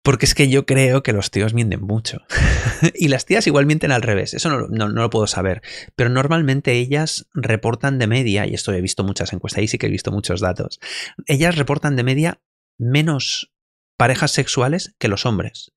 Porque 0.04 0.28
es 0.28 0.36
que 0.36 0.50
yo 0.50 0.68
creo 0.68 1.02
que 1.02 1.14
los 1.14 1.32
tíos 1.32 1.56
mienten 1.56 1.82
mucho. 1.82 2.20
y 2.94 3.08
las 3.08 3.26
tías 3.26 3.48
igual 3.48 3.66
mienten 3.66 3.92
al 3.92 4.04
revés. 4.04 4.36
Eso 4.36 4.50
no, 4.50 4.68
no, 4.68 4.88
no, 4.88 5.02
lo 5.02 5.10
puedo 5.10 5.26
saber. 5.26 5.64
Pero 5.96 6.12
normalmente 6.12 6.74
ellas 6.74 7.28
reportan 7.34 7.98
de 7.98 8.06
media, 8.06 8.46
y 8.46 8.54
esto 8.54 8.72
he 8.72 8.82
visto 8.82 9.04
muchas 9.04 9.34
encuestas, 9.34 9.62
ahí 9.62 9.68
sí 9.68 9.80
que 9.80 9.88
he 9.88 9.90
visto 9.90 10.12
muchos 10.12 10.42
datos. 10.42 10.80
Ellas 11.26 11.56
reportan 11.56 11.96
de 11.96 12.04
media 12.04 12.42
menos 12.78 13.52
parejas 13.98 14.32
sexuales 14.32 14.96
que 15.00 15.08
los 15.08 15.26
hombres. 15.26 15.74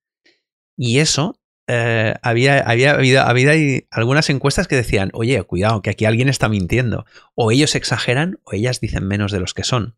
Y 0.76 0.98
eso 0.98 1.40
eh, 1.68 2.14
había, 2.22 2.60
había, 2.60 2.94
había 3.28 3.82
algunas 3.90 4.30
encuestas 4.30 4.66
que 4.66 4.76
decían, 4.76 5.10
oye, 5.12 5.42
cuidado, 5.42 5.82
que 5.82 5.90
aquí 5.90 6.06
alguien 6.06 6.30
está 6.30 6.48
mintiendo. 6.48 7.04
O 7.34 7.52
ellos 7.52 7.74
exageran 7.74 8.40
o 8.44 8.54
ellas 8.54 8.80
dicen 8.80 9.06
menos 9.06 9.32
de 9.32 9.40
los 9.40 9.52
que 9.52 9.64
son. 9.64 9.96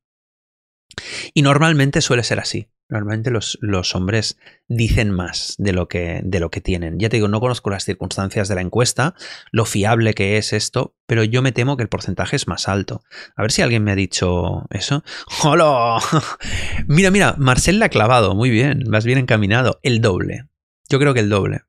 Y 1.32 1.42
normalmente 1.42 2.00
suele 2.00 2.24
ser 2.24 2.40
así. 2.40 2.68
Normalmente 2.88 3.30
los, 3.30 3.56
los, 3.60 3.94
hombres 3.94 4.36
dicen 4.66 5.12
más 5.12 5.54
de 5.58 5.72
lo, 5.72 5.86
que, 5.86 6.22
de 6.24 6.40
lo 6.40 6.50
que 6.50 6.60
tienen. 6.60 6.98
Ya 6.98 7.08
te 7.08 7.18
digo, 7.18 7.28
no 7.28 7.38
conozco 7.38 7.70
las 7.70 7.84
circunstancias 7.84 8.48
de 8.48 8.56
la 8.56 8.62
encuesta, 8.62 9.14
lo 9.52 9.64
fiable 9.64 10.12
que 10.12 10.38
es 10.38 10.52
esto, 10.52 10.96
pero 11.06 11.22
yo 11.22 11.40
me 11.40 11.52
temo 11.52 11.76
que 11.76 11.84
el 11.84 11.88
porcentaje 11.88 12.34
es 12.34 12.48
más 12.48 12.66
alto. 12.66 13.04
A 13.36 13.42
ver 13.42 13.52
si 13.52 13.62
alguien 13.62 13.84
me 13.84 13.92
ha 13.92 13.94
dicho 13.94 14.66
eso. 14.70 15.04
¡Hola! 15.44 16.00
mira, 16.88 17.12
mira, 17.12 17.36
Marcel 17.38 17.78
la 17.78 17.86
ha 17.86 17.90
clavado. 17.90 18.34
Muy 18.34 18.50
bien, 18.50 18.82
vas 18.88 19.04
bien 19.04 19.18
encaminado. 19.18 19.78
El 19.84 20.00
doble. 20.00 20.49
Yo 20.90 20.98
creo 20.98 21.14
que 21.14 21.20
el 21.20 21.30
doble. 21.30 21.62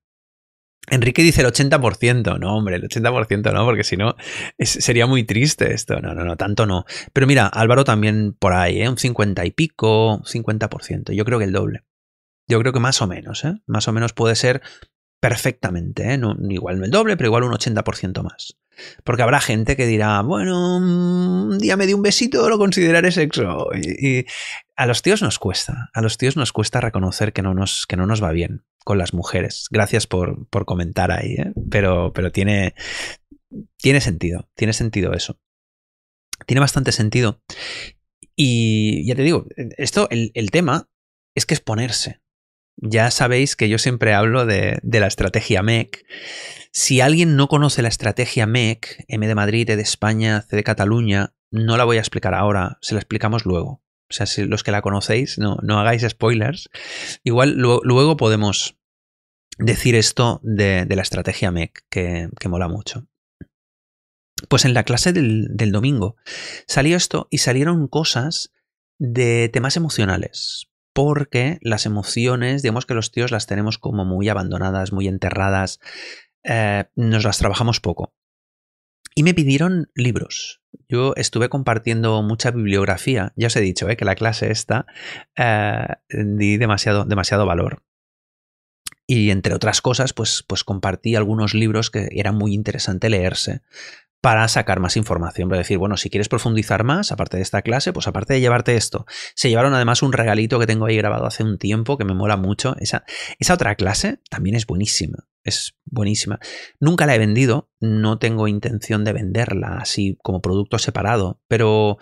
Enrique 0.90 1.22
dice 1.22 1.42
el 1.42 1.48
80%. 1.48 2.40
No, 2.40 2.58
hombre, 2.58 2.76
el 2.76 2.90
80% 2.90 3.54
no, 3.54 3.66
porque 3.66 3.84
si 3.84 3.98
no 3.98 4.16
sería 4.60 5.06
muy 5.06 5.24
triste 5.24 5.74
esto. 5.74 6.02
No, 6.02 6.14
no, 6.14 6.26
no, 6.26 6.36
tanto 6.36 6.66
no. 6.66 6.86
Pero 7.14 7.28
mira, 7.28 7.48
Álvaro 7.48 7.84
también 7.84 8.34
por 8.34 8.54
ahí, 8.54 8.82
¿eh? 8.82 8.90
un 8.90 8.98
50 8.98 9.46
y 9.46 9.52
pico, 9.52 10.22
50%. 10.24 11.14
Yo 11.14 11.24
creo 11.24 11.38
que 11.38 11.46
el 11.46 11.52
doble. 11.52 11.84
Yo 12.48 12.60
creo 12.60 12.74
que 12.74 12.80
más 12.80 13.02
o 13.02 13.08
menos, 13.08 13.46
¿eh? 13.46 13.54
Más 13.68 13.88
o 13.88 13.94
menos 13.94 14.14
puede 14.14 14.36
ser 14.36 14.62
perfectamente, 15.22 16.14
¿eh? 16.14 16.20
Igual 16.50 16.80
no 16.80 16.86
el 16.86 16.92
doble, 16.92 17.16
pero 17.16 17.28
igual 17.28 17.44
un 17.44 17.54
80% 17.54 18.24
más. 18.24 18.58
Porque 19.04 19.22
habrá 19.22 19.40
gente 19.40 19.78
que 19.78 19.86
dirá, 19.86 20.22
bueno, 20.22 20.78
un 20.78 21.60
día 21.60 21.78
me 21.78 21.86
di 21.86 21.94
un 21.94 22.02
besito, 22.02 22.50
lo 22.50 22.58
consideraré 22.58 23.12
sexo. 23.12 23.68
Y, 23.76 24.20
y, 24.20 24.26
a 24.76 24.88
los 24.88 25.04
tíos 25.04 25.22
nos 25.22 25.38
cuesta, 25.38 25.92
a 25.94 26.02
los 26.02 26.18
tíos 26.18 26.36
nos 26.36 26.52
cuesta 26.52 26.82
reconocer 26.82 27.32
que 27.32 27.44
no 27.44 27.54
nos, 27.54 27.86
que 27.86 27.96
no 27.96 28.08
nos 28.08 28.24
va 28.24 28.32
bien 28.32 28.64
con 28.84 28.98
las 28.98 29.14
mujeres. 29.14 29.68
Gracias 29.70 30.08
por, 30.08 30.48
por 30.50 30.66
comentar 30.66 31.12
ahí, 31.12 31.34
¿eh? 31.34 31.54
pero, 31.70 32.14
pero 32.14 32.32
tiene, 32.32 32.76
tiene 33.78 34.02
sentido, 34.02 34.50
tiene 34.56 34.74
sentido 34.74 35.14
eso. 35.14 35.40
Tiene 36.46 36.62
bastante 36.62 36.92
sentido. 36.92 37.42
Y 38.36 39.06
ya 39.06 39.16
te 39.16 39.22
digo, 39.22 39.46
esto, 39.78 40.08
el, 40.10 40.32
el 40.34 40.52
tema 40.52 40.90
es 41.36 41.46
que 41.46 41.54
es 41.54 41.62
ponerse. 41.62 42.22
Ya 42.78 43.12
sabéis 43.12 43.56
que 43.56 43.70
yo 43.70 43.78
siempre 43.78 44.14
hablo 44.14 44.46
de, 44.46 44.80
de, 44.82 45.00
la 45.00 45.08
estrategia 45.08 45.62
MEC. 45.62 46.04
Si 46.72 47.02
alguien 47.02 47.36
no 47.36 47.48
conoce 47.48 47.82
la 47.82 47.90
estrategia 47.90 48.48
MEC, 48.48 49.06
M 49.08 49.28
de 49.28 49.36
Madrid, 49.36 49.70
E 49.70 49.76
de 49.76 49.84
España, 49.84 50.42
C 50.50 50.56
de 50.56 50.64
Cataluña, 50.64 51.36
no 51.52 51.78
la 51.78 51.84
voy 51.84 51.98
a 51.98 52.00
explicar 52.00 52.34
ahora, 52.34 52.78
se 52.82 52.96
la 52.96 53.02
explicamos 53.02 53.46
luego. 53.46 53.84
O 54.12 54.14
sea, 54.14 54.26
si 54.26 54.44
los 54.44 54.64
que 54.64 54.72
la 54.72 54.82
conocéis, 54.82 55.38
no, 55.38 55.58
no 55.64 55.80
hagáis 55.80 56.06
spoilers. 56.08 56.70
Igual 57.24 57.56
luego 57.56 58.18
podemos 58.18 58.78
decir 59.58 59.96
esto 59.96 60.42
de, 60.44 60.86
de 60.86 60.96
la 60.98 61.02
estrategia 61.02 61.50
MEC, 61.50 61.86
que, 61.90 62.28
que, 62.38 62.50
mola 62.50 62.68
mucho. 62.68 63.08
Pues 64.50 64.66
en 64.66 64.74
la 64.74 64.84
clase 64.84 65.14
del, 65.14 65.48
del 65.56 65.72
domingo 65.72 66.18
salió 66.68 66.98
esto 66.98 67.28
y 67.30 67.38
salieron 67.38 67.88
cosas 67.88 68.52
de 69.00 69.48
temas 69.48 69.78
emocionales 69.78 70.68
porque 70.94 71.58
las 71.62 71.86
emociones, 71.86 72.64
digamos 72.64 72.86
que 72.86 72.94
los 72.94 73.12
tíos 73.12 73.32
las 73.32 73.48
tenemos 73.48 73.78
como 73.78 74.04
muy 74.04 74.28
abandonadas, 74.28 74.92
muy 74.92 75.08
enterradas, 75.08 75.80
eh, 76.44 76.86
nos 76.96 77.24
las 77.24 77.38
trabajamos 77.38 77.80
poco. 77.80 78.14
Y 79.16 79.24
me 79.24 79.34
pidieron 79.34 79.92
libros. 79.94 80.62
Yo 80.88 81.14
estuve 81.16 81.50
compartiendo 81.50 82.22
mucha 82.22 82.52
bibliografía. 82.52 83.34
Ya 83.36 83.48
os 83.48 83.56
he 83.56 83.62
dicho 83.62 83.90
eh, 83.90 83.98
que 83.98 84.06
la 84.06 84.16
clase 84.16 84.52
esta 84.52 84.86
eh, 85.36 85.88
di 86.10 86.58
demasiado, 86.58 87.06
demasiado 87.06 87.46
valor. 87.46 87.84
Y 89.08 89.32
entre 89.32 89.54
otras 89.54 89.82
cosas, 89.82 90.14
pues, 90.14 90.44
pues 90.48 90.64
compartí 90.64 91.16
algunos 91.16 91.54
libros 91.54 91.92
que 91.92 92.08
era 92.12 92.32
muy 92.32 92.54
interesante 92.54 93.10
leerse 93.10 93.62
para 94.22 94.48
sacar 94.48 94.80
más 94.80 94.98
información, 94.98 95.50
para 95.50 95.60
decir, 95.60 95.80
bueno, 95.80 95.98
si 95.98 96.12
quieres 96.12 96.30
profundizar 96.30 96.84
más, 96.84 97.12
aparte 97.12 97.38
de 97.38 97.44
esta 97.44 97.64
clase, 97.64 97.92
pues 97.92 98.08
aparte 98.08 98.36
de 98.36 98.40
llevarte 98.40 98.76
esto, 98.76 99.06
se 99.36 99.50
llevaron 99.50 99.74
además 99.74 100.04
un 100.04 100.14
regalito 100.14 100.60
que 100.60 100.68
tengo 100.68 100.86
ahí 100.86 100.96
grabado 100.96 101.26
hace 101.26 101.44
un 101.44 101.58
tiempo 101.58 101.98
que 101.98 102.06
me 102.06 102.14
mola 102.14 102.38
mucho. 102.38 102.76
Esa, 102.80 103.04
esa 103.40 103.56
otra 103.56 103.76
clase 103.76 104.20
también 104.30 104.56
es 104.56 104.68
buenísima, 104.68 105.28
es 105.44 105.76
buenísima. 105.86 106.40
Nunca 106.80 107.08
la 107.08 107.16
he 107.16 107.20
vendido, 107.20 107.72
no 107.80 108.20
tengo 108.20 108.48
intención 108.48 109.04
de 109.04 109.14
venderla 109.14 109.80
así 109.80 110.20
como 110.22 110.42
producto 110.42 110.78
separado, 110.78 111.42
pero 111.48 111.98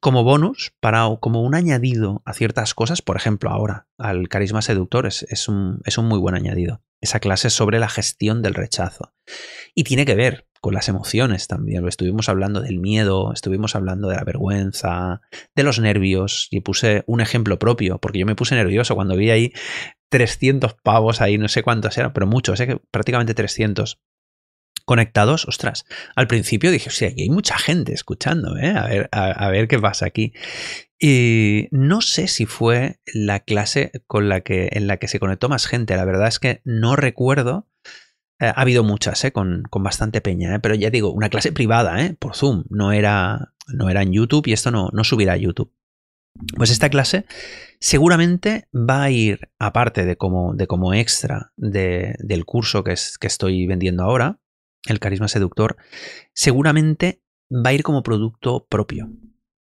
como 0.00 0.24
bonus, 0.24 0.72
para, 0.80 1.08
como 1.20 1.42
un 1.42 1.54
añadido 1.54 2.22
a 2.24 2.34
ciertas 2.34 2.74
cosas, 2.74 3.02
por 3.02 3.16
ejemplo, 3.16 3.50
ahora 3.50 3.86
al 3.98 4.28
carisma 4.28 4.62
seductor 4.62 5.06
es, 5.06 5.24
es, 5.30 5.48
un, 5.48 5.80
es 5.84 5.98
un 5.98 6.06
muy 6.06 6.18
buen 6.18 6.34
añadido. 6.34 6.82
Esa 7.00 7.20
clase 7.20 7.50
sobre 7.50 7.80
la 7.80 7.88
gestión 7.88 8.42
del 8.42 8.54
rechazo. 8.54 9.12
Y 9.74 9.84
tiene 9.84 10.04
que 10.04 10.14
ver 10.14 10.46
con 10.60 10.74
las 10.74 10.88
emociones 10.88 11.48
también. 11.48 11.86
Estuvimos 11.88 12.28
hablando 12.28 12.60
del 12.60 12.78
miedo, 12.78 13.32
estuvimos 13.32 13.74
hablando 13.74 14.08
de 14.08 14.16
la 14.16 14.24
vergüenza, 14.24 15.20
de 15.56 15.62
los 15.64 15.80
nervios. 15.80 16.46
Y 16.52 16.60
puse 16.60 17.02
un 17.06 17.20
ejemplo 17.20 17.58
propio, 17.58 17.98
porque 17.98 18.20
yo 18.20 18.26
me 18.26 18.36
puse 18.36 18.54
nervioso 18.54 18.94
cuando 18.94 19.16
vi 19.16 19.30
ahí 19.30 19.52
300 20.10 20.74
pavos 20.74 21.20
ahí, 21.20 21.36
no 21.36 21.48
sé 21.48 21.64
cuántos 21.64 21.98
eran, 21.98 22.12
pero 22.12 22.28
muchos, 22.28 22.60
¿eh? 22.60 22.78
prácticamente 22.90 23.34
300 23.34 24.00
conectados, 24.84 25.46
ostras, 25.46 25.84
al 26.14 26.26
principio 26.26 26.70
dije, 26.70 26.90
o 26.90 27.08
aquí 27.08 27.22
hay 27.22 27.30
mucha 27.30 27.58
gente 27.58 27.92
escuchando, 27.92 28.56
¿eh? 28.56 28.74
a, 28.76 28.86
ver, 28.86 29.08
a, 29.12 29.48
ver 29.50 29.68
qué 29.68 29.78
pasa 29.78 30.06
aquí. 30.06 30.32
Y 30.98 31.68
no 31.72 32.00
sé 32.00 32.28
si 32.28 32.46
fue 32.46 33.00
la 33.12 33.40
clase 33.40 33.90
con 34.06 34.28
la 34.28 34.42
que, 34.42 34.68
en 34.72 34.86
la 34.86 34.98
que 34.98 35.08
se 35.08 35.18
conectó 35.18 35.48
más 35.48 35.66
gente, 35.66 35.96
la 35.96 36.04
verdad 36.04 36.28
es 36.28 36.38
que 36.38 36.60
no 36.64 36.96
recuerdo. 36.96 37.66
Eh, 38.38 38.46
ha 38.46 38.60
habido 38.60 38.84
muchas, 38.84 39.24
¿eh? 39.24 39.32
con, 39.32 39.64
con, 39.70 39.82
bastante 39.82 40.20
peña, 40.20 40.54
¿eh? 40.54 40.60
pero 40.60 40.74
ya 40.74 40.90
digo, 40.90 41.12
una 41.12 41.28
clase 41.28 41.52
privada, 41.52 41.96
por 42.18 42.36
Zoom, 42.36 42.64
no 42.70 42.92
era, 42.92 43.52
no 43.68 43.88
era 43.88 44.02
en 44.02 44.12
YouTube 44.12 44.46
y 44.46 44.52
esto 44.52 44.70
no, 44.70 44.90
no 44.92 45.04
subirá 45.04 45.34
a 45.34 45.36
YouTube. 45.36 45.72
Pues 46.56 46.70
esta 46.70 46.88
clase 46.88 47.26
seguramente 47.78 48.68
va 48.72 49.02
a 49.02 49.10
ir, 49.10 49.50
aparte 49.58 50.04
de 50.04 50.16
como, 50.16 50.54
de 50.54 50.66
como 50.66 50.94
extra 50.94 51.52
de, 51.56 52.14
del 52.20 52.44
curso 52.44 52.84
que, 52.84 52.92
es, 52.92 53.18
que 53.18 53.26
estoy 53.26 53.66
vendiendo 53.66 54.04
ahora, 54.04 54.38
el 54.86 55.00
carisma 55.00 55.28
seductor, 55.28 55.76
seguramente 56.34 57.22
va 57.50 57.70
a 57.70 57.72
ir 57.72 57.82
como 57.82 58.02
producto 58.02 58.66
propio. 58.68 59.10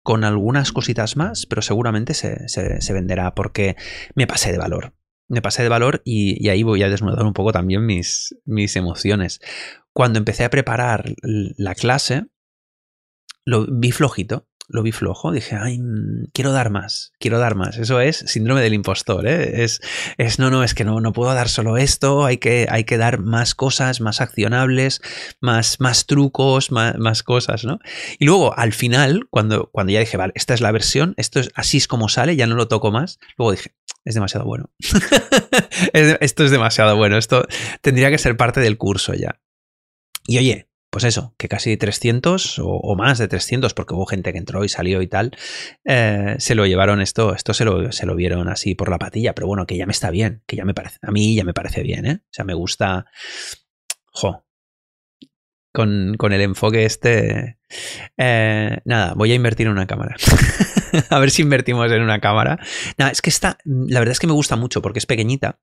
Con 0.03 0.23
algunas 0.25 0.71
cositas 0.71 1.15
más, 1.15 1.45
pero 1.45 1.61
seguramente 1.61 2.13
se, 2.13 2.49
se, 2.49 2.93
venderá 2.93 3.35
porque 3.35 3.77
me 4.15 4.27
pasé 4.27 4.51
de 4.51 4.57
valor. 4.57 4.93
Me 5.29 5.41
pasé 5.41 5.63
de 5.63 5.69
valor 5.69 6.01
y, 6.03 6.45
y, 6.45 6.49
ahí 6.49 6.63
voy 6.63 6.83
a 6.83 6.89
desnudar 6.89 7.25
un 7.25 7.31
poco 7.31 7.53
también 7.53 7.85
mis, 7.85 8.35
mis 8.43 8.75
emociones. 8.75 9.39
Cuando 9.93 10.19
empecé 10.19 10.43
a 10.43 10.49
preparar 10.49 11.13
la 11.21 11.73
clase, 11.73 12.25
lo 13.45 13.65
vi 13.65 13.91
flojito 13.91 14.47
lo 14.73 14.81
vi 14.81 14.91
flojo, 14.91 15.31
dije, 15.31 15.55
ay, 15.55 15.77
mm, 15.77 16.31
quiero 16.33 16.51
dar 16.51 16.71
más, 16.71 17.13
quiero 17.19 17.37
dar 17.37 17.53
más. 17.53 17.77
Eso 17.77 18.01
es 18.01 18.17
síndrome 18.17 18.61
del 18.61 18.73
impostor, 18.73 19.27
¿eh? 19.27 19.63
Es, 19.63 19.81
es 20.17 20.39
no, 20.39 20.49
no, 20.49 20.63
es 20.63 20.73
que 20.73 20.83
no, 20.83 20.99
no 20.99 21.13
puedo 21.13 21.31
dar 21.33 21.47
solo 21.47 21.77
esto, 21.77 22.25
hay 22.25 22.37
que, 22.37 22.65
hay 22.69 22.83
que 22.83 22.97
dar 22.97 23.19
más 23.19 23.53
cosas, 23.53 24.01
más 24.01 24.19
accionables, 24.19 25.01
más, 25.39 25.79
más 25.79 26.07
trucos, 26.07 26.71
más, 26.71 26.97
más, 26.97 27.21
cosas, 27.21 27.65
¿no? 27.65 27.77
Y 28.17 28.25
luego, 28.25 28.57
al 28.57 28.73
final, 28.73 29.27
cuando, 29.29 29.69
cuando 29.71 29.93
ya 29.93 29.99
dije, 29.99 30.17
vale, 30.17 30.33
esta 30.35 30.55
es 30.55 30.61
la 30.61 30.71
versión, 30.71 31.13
esto 31.17 31.39
es 31.39 31.51
así 31.53 31.77
es 31.77 31.87
como 31.87 32.09
sale, 32.09 32.35
ya 32.35 32.47
no 32.47 32.55
lo 32.55 32.67
toco 32.67 32.91
más, 32.91 33.19
luego 33.37 33.51
dije, 33.51 33.75
es 34.05 34.15
demasiado 34.15 34.47
bueno. 34.47 34.71
esto 35.93 36.43
es 36.43 36.49
demasiado 36.49 36.97
bueno, 36.97 37.17
esto 37.17 37.45
tendría 37.81 38.09
que 38.09 38.17
ser 38.17 38.35
parte 38.37 38.59
del 38.59 38.79
curso 38.79 39.13
ya. 39.13 39.39
Y 40.25 40.39
oye, 40.39 40.67
pues 40.93 41.05
eso, 41.05 41.33
que 41.39 41.49
casi 41.49 41.75
300 41.75 42.59
o, 42.63 42.95
más 42.95 43.17
de 43.17 43.27
300, 43.27 43.73
porque 43.73 43.95
hubo 43.95 44.05
gente 44.05 44.31
que 44.31 44.37
entró 44.37 44.63
y 44.63 44.69
salió 44.69 45.01
y 45.01 45.07
tal, 45.07 45.35
eh, 45.85 46.35
se 46.37 46.53
lo 46.53 46.67
llevaron 46.67 47.01
esto, 47.01 47.33
esto 47.33 47.55
se 47.55 47.65
lo, 47.65 47.91
se 47.91 48.05
lo, 48.05 48.15
vieron 48.15 48.47
así 48.47 48.75
por 48.75 48.91
la 48.91 48.99
patilla, 48.99 49.33
pero 49.33 49.47
bueno, 49.47 49.65
que 49.65 49.75
ya 49.75 49.87
me 49.87 49.91
está 49.91 50.11
bien, 50.11 50.43
que 50.45 50.55
ya 50.55 50.65
me 50.65 50.75
parece, 50.75 50.99
a 51.01 51.09
mí 51.09 51.35
ya 51.35 51.43
me 51.45 51.53
parece 51.55 51.81
bien, 51.81 52.05
¿eh? 52.05 52.19
O 52.21 52.29
sea, 52.29 52.45
me 52.45 52.53
gusta, 52.53 53.07
jo, 54.11 54.45
con, 55.73 56.13
con 56.15 56.31
el 56.31 56.41
enfoque 56.41 56.85
este, 56.85 57.57
eh, 58.17 58.77
nada, 58.85 59.15
voy 59.15 59.31
a 59.31 59.35
invertir 59.35 59.65
en 59.65 59.73
una 59.73 59.87
cámara. 59.87 60.15
a 61.09 61.19
ver 61.19 61.31
si 61.31 61.41
invertimos 61.41 61.91
en 61.91 62.03
una 62.03 62.19
cámara. 62.19 62.59
Nada, 62.99 63.09
es 63.09 63.23
que 63.23 63.31
está, 63.31 63.57
la 63.65 63.97
verdad 63.97 64.11
es 64.11 64.19
que 64.19 64.27
me 64.27 64.33
gusta 64.33 64.57
mucho 64.57 64.83
porque 64.83 64.99
es 64.99 65.07
pequeñita 65.07 65.59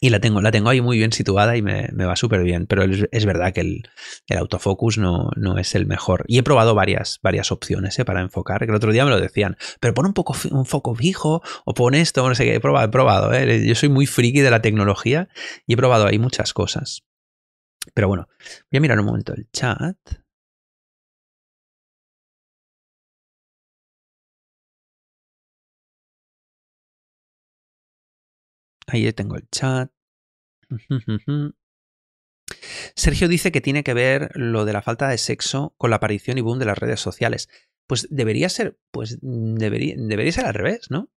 y 0.00 0.10
la 0.10 0.20
tengo, 0.20 0.40
la 0.40 0.50
tengo 0.50 0.68
ahí 0.68 0.80
muy 0.80 0.98
bien 0.98 1.12
situada 1.12 1.56
y 1.56 1.62
me, 1.62 1.88
va 1.92 2.16
súper 2.16 2.42
bien. 2.42 2.66
Pero 2.66 2.84
es, 2.84 3.24
verdad 3.24 3.52
que 3.52 3.60
el, 3.60 3.88
autofocus 4.36 4.98
no, 4.98 5.30
no, 5.36 5.58
es 5.58 5.74
el 5.74 5.86
mejor. 5.86 6.24
Y 6.28 6.38
he 6.38 6.42
probado 6.42 6.74
varias, 6.74 7.18
varias 7.22 7.50
opciones 7.52 7.98
¿eh? 7.98 8.04
para 8.04 8.20
enfocar. 8.20 8.60
Que 8.60 8.66
el 8.66 8.74
otro 8.74 8.92
día 8.92 9.04
me 9.04 9.10
lo 9.10 9.20
decían, 9.20 9.56
pero 9.80 9.94
pon 9.94 10.06
un 10.06 10.14
poco 10.14 10.34
un 10.50 10.66
foco 10.66 10.94
fijo 10.94 11.42
o 11.64 11.74
pon 11.74 11.94
esto, 11.94 12.28
no 12.28 12.34
sé 12.34 12.44
qué. 12.44 12.54
He 12.56 12.60
probado, 12.60 12.86
he 12.86 12.90
probado. 12.90 13.32
¿eh? 13.34 13.66
Yo 13.66 13.74
soy 13.74 13.88
muy 13.88 14.06
friki 14.06 14.40
de 14.40 14.50
la 14.50 14.62
tecnología 14.62 15.28
y 15.66 15.74
he 15.74 15.76
probado 15.76 16.06
ahí 16.06 16.18
muchas 16.18 16.52
cosas. 16.52 17.04
Pero 17.94 18.08
bueno, 18.08 18.28
voy 18.70 18.78
a 18.78 18.80
mirar 18.80 18.98
un 18.98 19.06
momento 19.06 19.32
el 19.34 19.48
chat. 19.52 19.96
Ahí 28.88 29.12
tengo 29.12 29.36
el 29.36 29.48
chat. 29.50 29.90
Sergio 32.94 33.28
dice 33.28 33.52
que 33.52 33.60
tiene 33.60 33.84
que 33.84 33.94
ver 33.94 34.30
lo 34.34 34.64
de 34.64 34.72
la 34.72 34.82
falta 34.82 35.08
de 35.08 35.18
sexo 35.18 35.74
con 35.76 35.90
la 35.90 35.96
aparición 35.96 36.38
y 36.38 36.40
boom 36.40 36.58
de 36.58 36.64
las 36.64 36.78
redes 36.78 37.00
sociales. 37.00 37.48
Pues 37.86 38.08
debería 38.10 38.48
ser, 38.48 38.78
pues 38.90 39.18
debería, 39.20 40.32
ser 40.32 40.46
al 40.46 40.54
revés, 40.54 40.90
¿no? 40.90 41.10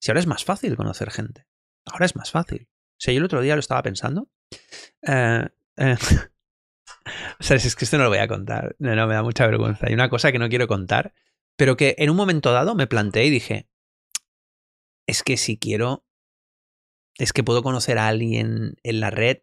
Si 0.00 0.10
ahora 0.10 0.20
es 0.20 0.26
más 0.26 0.44
fácil 0.44 0.76
conocer 0.76 1.10
gente. 1.10 1.46
Ahora 1.86 2.06
es 2.06 2.16
más 2.16 2.30
fácil. 2.30 2.68
O 2.70 3.00
sea, 3.00 3.14
yo 3.14 3.18
el 3.18 3.24
otro 3.24 3.40
día 3.40 3.54
lo 3.54 3.60
estaba 3.60 3.82
pensando. 3.82 4.28
Eh, 5.02 5.48
eh, 5.76 5.96
o 7.40 7.42
sea, 7.42 7.56
es 7.56 7.76
que 7.76 7.84
esto 7.84 7.96
no 7.96 8.04
lo 8.04 8.10
voy 8.10 8.18
a 8.18 8.28
contar. 8.28 8.74
No, 8.80 8.94
no, 8.96 9.06
me 9.06 9.14
da 9.14 9.22
mucha 9.22 9.46
vergüenza. 9.46 9.86
Hay 9.86 9.94
una 9.94 10.10
cosa 10.10 10.32
que 10.32 10.38
no 10.38 10.48
quiero 10.48 10.66
contar, 10.66 11.14
pero 11.56 11.76
que 11.76 11.94
en 11.98 12.10
un 12.10 12.16
momento 12.16 12.52
dado 12.52 12.74
me 12.74 12.88
planteé 12.88 13.26
y 13.26 13.30
dije, 13.30 13.68
es 15.06 15.22
que 15.22 15.36
si 15.36 15.58
quiero 15.58 16.07
es 17.18 17.32
que 17.32 17.44
puedo 17.44 17.62
conocer 17.62 17.98
a 17.98 18.08
alguien 18.08 18.76
en 18.82 19.00
la 19.00 19.10
red 19.10 19.38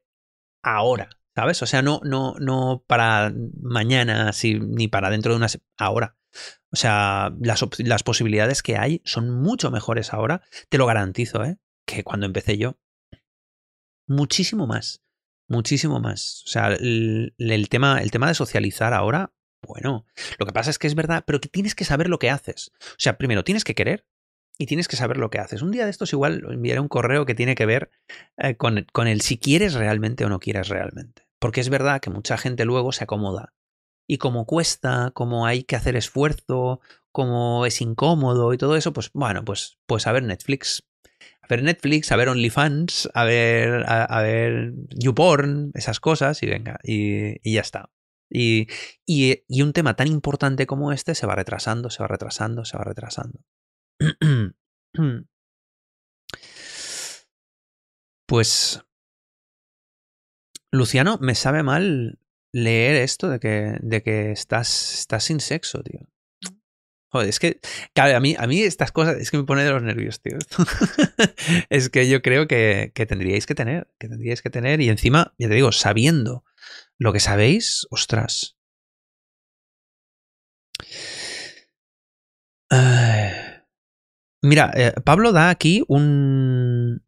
ahora, 0.64 1.10
¿sabes? 1.36 1.62
O 1.62 1.66
sea, 1.66 1.82
no, 1.82 2.02
no, 2.04 2.36
no 2.40 2.84
para 2.88 3.34
mañana, 3.62 4.32
ni 4.44 4.88
para 4.88 5.10
dentro 5.10 5.34
de 5.34 5.38
una... 5.38 5.48
Ahora. 5.78 6.18
O 6.72 6.76
sea, 6.76 7.34
las, 7.40 7.64
las 7.80 8.04
posibilidades 8.04 8.62
que 8.62 8.78
hay 8.78 9.02
son 9.06 9.30
mucho 9.30 9.72
mejores 9.72 10.14
ahora, 10.14 10.42
te 10.70 10.78
lo 10.78 10.86
garantizo, 10.86 11.46
¿eh? 11.46 11.58
Que 11.86 12.04
cuando 12.04 12.26
empecé 12.26 12.58
yo. 12.58 12.78
Muchísimo 14.08 14.68
más. 14.68 15.02
Muchísimo 15.48 16.00
más. 16.00 16.44
O 16.46 16.50
sea, 16.50 16.74
el, 16.74 17.34
el, 17.38 17.70
tema, 17.70 18.02
el 18.02 18.12
tema 18.12 18.28
de 18.28 18.34
socializar 18.34 18.94
ahora, 18.94 19.34
bueno, 19.62 20.06
lo 20.38 20.46
que 20.46 20.52
pasa 20.52 20.70
es 20.70 20.80
que 20.80 20.88
es 20.88 20.96
verdad, 20.96 21.24
pero 21.26 21.40
que 21.40 21.50
tienes 21.50 21.76
que 21.76 21.86
saber 21.86 22.10
lo 22.10 22.20
que 22.20 22.30
haces. 22.30 22.72
O 22.82 22.98
sea, 22.98 23.18
primero 23.18 23.44
tienes 23.44 23.64
que 23.64 23.76
querer, 23.76 24.06
y 24.58 24.66
tienes 24.66 24.88
que 24.88 24.96
saber 24.96 25.18
lo 25.18 25.30
que 25.30 25.40
haces. 25.40 25.62
Un 25.62 25.72
día 25.72 25.86
de 25.86 25.92
estos 25.92 26.14
igual 26.14 26.44
enviaré 26.50 26.80
un 26.80 26.88
correo 26.88 27.26
que 27.26 27.36
tiene 27.36 27.56
que 27.56 27.66
ver 27.66 27.92
eh, 28.38 28.56
con, 28.56 28.86
con, 28.94 29.08
el 29.08 29.22
si 29.22 29.38
quieres 29.38 29.74
realmente 29.74 30.26
o 30.26 30.30
no 30.30 30.40
quieres 30.40 30.70
realmente. 30.70 31.28
Porque 31.40 31.62
es 31.62 31.70
verdad 31.70 32.00
que 32.02 32.10
mucha 32.10 32.38
gente 32.38 32.66
luego 32.66 32.92
se 32.92 33.04
acomoda. 33.04 33.54
Y 34.08 34.18
como 34.18 34.46
cuesta, 34.46 35.12
como 35.14 35.46
hay 35.46 35.64
que 35.64 35.76
hacer 35.76 35.96
esfuerzo, 35.96 36.80
como 37.12 37.66
es 37.66 37.82
incómodo 37.82 38.54
y 38.54 38.58
todo 38.58 38.76
eso, 38.76 38.94
pues 38.94 39.10
bueno, 39.14 39.44
pues, 39.44 39.78
pues 39.86 40.08
a 40.08 40.12
ver 40.12 40.24
Netflix. 40.24 40.84
A 41.42 41.48
ver 41.48 41.64
Netflix, 41.64 42.12
a 42.12 42.16
ver 42.16 42.30
OnlyFans, 42.30 43.10
a 43.14 43.24
ver, 43.24 43.84
a, 43.88 44.22
ver 44.22 44.74
YouPorn, 44.90 45.72
esas 45.76 46.00
cosas, 46.00 46.42
y 46.42 46.48
venga, 46.48 46.80
y, 46.84 47.40
ya 47.52 47.62
está. 47.62 47.92
Y, 48.30 48.68
y 49.06 49.62
un 49.62 49.72
tema 49.74 49.96
tan 49.96 50.08
importante 50.08 50.66
como 50.66 50.92
este 50.92 51.14
se 51.14 51.28
va 51.28 51.36
retrasando, 51.36 51.92
se 51.92 52.02
va 52.02 52.08
retrasando, 52.08 52.66
se 52.66 52.78
va 52.78 52.84
retrasando. 52.84 53.40
Pues, 58.28 58.82
Luciano, 60.72 61.20
me 61.22 61.36
sabe 61.36 61.62
mal 61.62 62.18
leer 62.52 62.96
esto 62.96 63.30
de 63.30 63.40
que, 63.40 63.78
de 63.82 64.02
que 64.02 64.32
estás, 64.32 64.96
estás 65.00 65.26
sin 65.26 65.40
sexo, 65.40 65.84
tío. 65.84 66.00
Joder, 67.12 67.30
es 67.30 67.40
que, 67.40 67.60
a 67.96 68.20
mí, 68.20 68.36
a 68.38 68.48
mí 68.48 68.62
estas 68.62 68.92
cosas 68.92 69.18
es 69.18 69.30
que 69.30 69.38
me 69.38 69.44
pone 69.44 69.64
de 69.64 69.70
los 69.70 69.84
nervios, 69.84 70.22
tío. 70.22 70.38
es 71.70 71.90
que 71.90 72.10
yo 72.10 72.22
creo 72.22 72.48
que, 72.48 72.92
que, 72.96 73.06
tendríais 73.06 73.46
que 73.46 73.56
tener, 73.56 73.88
que 74.00 74.10
tendríais 74.10 74.42
que 74.42 74.50
tener, 74.50 74.82
y 74.82 74.90
encima, 74.90 75.34
ya 75.38 75.48
te 75.48 75.54
digo, 75.54 75.72
sabiendo 75.72 76.44
lo 76.98 77.14
que 77.14 77.20
sabéis, 77.20 77.86
ostras. 77.90 78.58
Mira, 84.46 84.72
eh, 84.76 84.94
Pablo 85.04 85.32
da 85.32 85.50
aquí 85.50 85.84
un. 85.88 87.04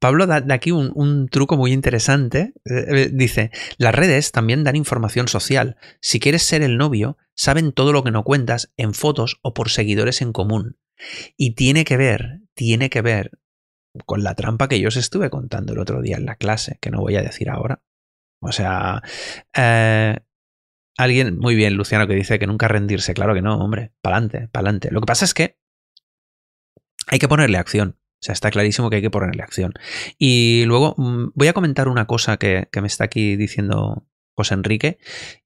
Pablo 0.00 0.26
da, 0.26 0.44
aquí 0.50 0.72
un, 0.72 1.28
truco 1.28 1.56
muy 1.56 1.72
interesante. 1.72 2.52
Eh, 2.64 2.84
eh, 2.88 3.10
dice: 3.12 3.52
Las 3.78 3.94
redes 3.94 4.32
también 4.32 4.64
dan 4.64 4.74
información 4.74 5.28
social. 5.28 5.76
Si 6.00 6.18
quieres 6.18 6.42
ser 6.42 6.62
el 6.62 6.78
novio, 6.78 7.16
saben 7.36 7.72
todo 7.72 7.92
lo 7.92 8.02
que 8.02 8.10
no 8.10 8.24
cuentas 8.24 8.72
en 8.76 8.92
fotos 8.92 9.38
o 9.42 9.54
por 9.54 9.70
seguidores 9.70 10.20
en 10.20 10.32
común. 10.32 10.78
Y 11.36 11.54
tiene 11.54 11.84
que 11.84 11.96
ver, 11.96 12.40
tiene 12.54 12.90
que 12.90 13.02
ver 13.02 13.38
con 14.04 14.24
la 14.24 14.34
trampa 14.34 14.68
que 14.68 14.80
yo 14.80 14.88
os 14.88 14.96
estuve 14.96 15.30
contando 15.30 15.72
el 15.74 15.78
otro 15.78 16.02
día 16.02 16.16
en 16.16 16.26
la 16.26 16.34
clase, 16.36 16.78
que 16.80 16.90
no 16.90 17.00
voy 17.00 17.14
a 17.16 17.22
decir 17.22 17.50
ahora. 17.50 17.82
O 18.42 18.50
sea, 18.50 19.02
alguien, 20.98 21.38
muy 21.38 21.54
bien, 21.54 21.74
Luciano, 21.74 22.08
que 22.08 22.14
dice 22.14 22.40
que 22.40 22.48
nunca 22.48 22.66
rendirse. 22.66 23.14
Claro 23.14 23.32
que 23.34 23.42
no, 23.42 23.58
hombre, 23.58 23.92
pa'lante, 24.02 24.48
pa'lante. 24.48 24.90
Lo 24.90 25.00
que 25.00 25.06
pasa 25.06 25.24
es 25.24 25.34
que 25.34 25.59
hay 27.10 27.18
que 27.18 27.28
ponerle 27.28 27.58
acción. 27.58 27.96
O 28.20 28.22
sea, 28.22 28.34
está 28.34 28.50
clarísimo 28.50 28.90
que 28.90 28.96
hay 28.96 29.02
que 29.02 29.10
ponerle 29.10 29.42
acción. 29.42 29.72
Y 30.18 30.64
luego 30.66 30.94
mm, 30.96 31.32
voy 31.34 31.48
a 31.48 31.52
comentar 31.52 31.88
una 31.88 32.06
cosa 32.06 32.36
que, 32.36 32.68
me 32.80 32.86
está 32.86 33.04
aquí 33.04 33.36
diciendo 33.36 34.06
José 34.34 34.54
Enrique 34.54 34.98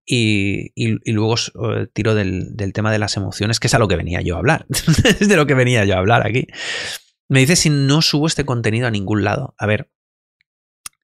y, 0.05 0.73
luego 1.13 1.37
eh, 1.37 1.87
tiro 1.93 2.15
del, 2.15 2.55
tema 2.75 2.93
de 2.93 2.99
las 2.99 3.17
emociones, 3.17 3.61
que 3.61 3.69
es 3.69 3.75
a 3.75 3.79
lo 3.79 3.89
que 3.89 3.97
venía 3.97 4.21
yo 4.23 4.35
a 4.35 4.39
hablar. 4.39 4.67
es 5.05 5.29
de 5.29 5.37
lo 5.37 5.47
que 5.47 5.55
venía 5.55 5.85
yo 5.85 5.95
a 5.95 5.99
hablar 5.99 6.27
aquí. 6.27 6.49
Me 7.29 7.41
dice 7.41 7.57
si 7.57 7.71
no 7.71 8.03
subo 8.03 8.27
este 8.27 8.45
contenido 8.45 8.89
a 8.89 8.91
ningún 8.91 9.25
lado. 9.25 9.55
A 9.57 9.67
ver, 9.67 9.91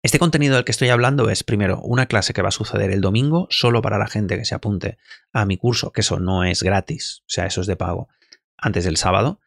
Este 0.03 0.19
contenido 0.19 0.57
del 0.57 0.65
que 0.65 0.73
estoy 0.73 0.89
hablando 0.89 1.31
es, 1.31 1.45
primero, 1.45 1.81
una 1.83 2.07
clase 2.07 2.33
que 2.33 2.43
va 2.43 2.49
a 2.49 2.53
suceder 2.53 2.91
el 2.91 3.01
domingo 3.01 3.47
solo 3.51 3.81
para 3.81 3.99
la 3.99 4.09
gente 4.09 4.37
que 4.37 4.45
se 4.45 4.55
apunte 4.55 4.99
a 5.33 5.47
mi 5.47 5.57
curso, 5.57 5.93
que 5.93 6.01
eso 6.01 6.19
no 6.19 6.43
es 6.43 6.63
gratis, 6.63 7.21
o 7.21 7.29
sea, 7.29 7.47
eso 7.47 7.61
es 7.61 7.67
de 7.67 7.77
pago, 7.77 8.09
antes 8.57 8.85
del 8.85 8.97
sábado. 8.97 9.41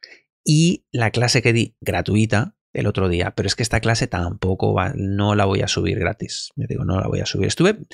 Y 0.43 0.85
la 0.91 1.11
clase 1.11 1.41
que 1.41 1.53
di 1.53 1.75
gratuita 1.81 2.55
el 2.73 2.87
otro 2.87 3.07
día, 3.07 3.33
pero 3.35 3.47
es 3.47 3.55
que 3.55 3.63
esta 3.63 3.79
clase 3.79 4.07
tampoco 4.07 4.73
va, 4.73 4.93
no 4.95 5.35
la 5.35 5.45
voy 5.45 5.61
a 5.61 5.67
subir 5.67 5.99
gratis. 5.99 6.49
Me 6.55 6.65
digo, 6.67 6.83
no 6.83 6.99
la 6.99 7.07
voy 7.07 7.19
a 7.19 7.25
subir. 7.25 7.47
Estuve, 7.47 7.85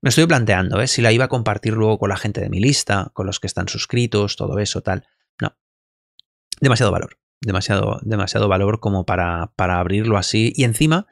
me 0.00 0.08
estoy 0.08 0.26
planteando 0.26 0.80
¿eh? 0.80 0.86
si 0.86 1.02
la 1.02 1.12
iba 1.12 1.24
a 1.24 1.28
compartir 1.28 1.74
luego 1.74 1.98
con 1.98 2.08
la 2.08 2.16
gente 2.16 2.40
de 2.40 2.48
mi 2.48 2.60
lista, 2.60 3.10
con 3.14 3.26
los 3.26 3.40
que 3.40 3.48
están 3.48 3.68
suscritos, 3.68 4.36
todo 4.36 4.58
eso, 4.60 4.80
tal. 4.80 5.06
No. 5.42 5.56
Demasiado 6.60 6.92
valor. 6.92 7.18
Demasiado, 7.40 8.00
demasiado 8.02 8.48
valor 8.48 8.80
como 8.80 9.04
para, 9.04 9.52
para 9.56 9.80
abrirlo 9.80 10.16
así. 10.16 10.52
Y 10.54 10.64
encima, 10.64 11.06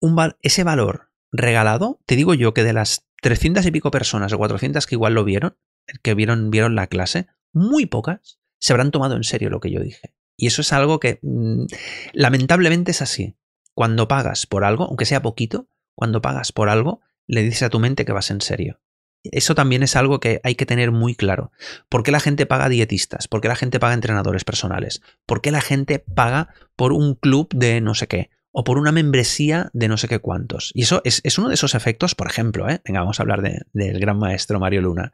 un 0.00 0.16
ese 0.40 0.64
valor 0.64 1.10
regalado, 1.30 2.00
te 2.06 2.16
digo 2.16 2.34
yo 2.34 2.54
que 2.54 2.64
de 2.64 2.72
las 2.72 3.06
300 3.22 3.64
y 3.66 3.70
pico 3.70 3.90
personas 3.90 4.32
o 4.32 4.38
400 4.38 4.86
que 4.86 4.94
igual 4.94 5.14
lo 5.14 5.24
vieron, 5.24 5.56
que 6.02 6.14
vieron, 6.14 6.50
vieron 6.50 6.74
la 6.74 6.86
clase, 6.86 7.28
muy 7.52 7.86
pocas 7.86 8.39
se 8.60 8.72
habrán 8.72 8.90
tomado 8.90 9.16
en 9.16 9.24
serio 9.24 9.50
lo 9.50 9.60
que 9.60 9.70
yo 9.70 9.80
dije. 9.80 10.14
Y 10.36 10.46
eso 10.46 10.62
es 10.62 10.72
algo 10.72 11.00
que 11.00 11.18
mm, 11.22 11.64
lamentablemente 12.12 12.92
es 12.92 13.02
así. 13.02 13.36
Cuando 13.74 14.08
pagas 14.08 14.46
por 14.46 14.64
algo, 14.64 14.84
aunque 14.84 15.04
sea 15.04 15.22
poquito, 15.22 15.68
cuando 15.94 16.22
pagas 16.22 16.52
por 16.52 16.68
algo, 16.68 17.00
le 17.26 17.42
dices 17.42 17.64
a 17.64 17.70
tu 17.70 17.78
mente 17.78 18.04
que 18.04 18.12
vas 18.12 18.30
en 18.30 18.40
serio. 18.40 18.80
Eso 19.22 19.54
también 19.54 19.82
es 19.82 19.96
algo 19.96 20.18
que 20.18 20.40
hay 20.44 20.54
que 20.54 20.66
tener 20.66 20.92
muy 20.92 21.14
claro. 21.14 21.52
¿Por 21.88 22.02
qué 22.02 22.10
la 22.10 22.20
gente 22.20 22.46
paga 22.46 22.68
dietistas? 22.68 23.28
¿Por 23.28 23.40
qué 23.40 23.48
la 23.48 23.56
gente 23.56 23.78
paga 23.78 23.94
entrenadores 23.94 24.44
personales? 24.44 25.02
¿Por 25.26 25.42
qué 25.42 25.50
la 25.50 25.60
gente 25.60 25.98
paga 25.98 26.54
por 26.74 26.92
un 26.92 27.14
club 27.14 27.48
de 27.54 27.80
no 27.80 27.94
sé 27.94 28.08
qué? 28.08 28.30
O 28.50 28.64
por 28.64 28.78
una 28.78 28.92
membresía 28.92 29.70
de 29.74 29.88
no 29.88 29.96
sé 29.96 30.08
qué 30.08 30.18
cuántos. 30.18 30.72
Y 30.74 30.82
eso 30.82 31.02
es, 31.04 31.38
uno 31.38 31.48
de 31.48 31.54
esos 31.54 31.74
efectos, 31.74 32.14
por 32.14 32.28
ejemplo, 32.28 32.68
¿eh? 32.68 32.80
venga, 32.84 33.00
vamos 33.00 33.20
a 33.20 33.22
hablar 33.22 33.42
del 33.42 34.00
gran 34.00 34.18
maestro 34.18 34.58
Mario 34.58 34.80
Luna. 34.80 35.12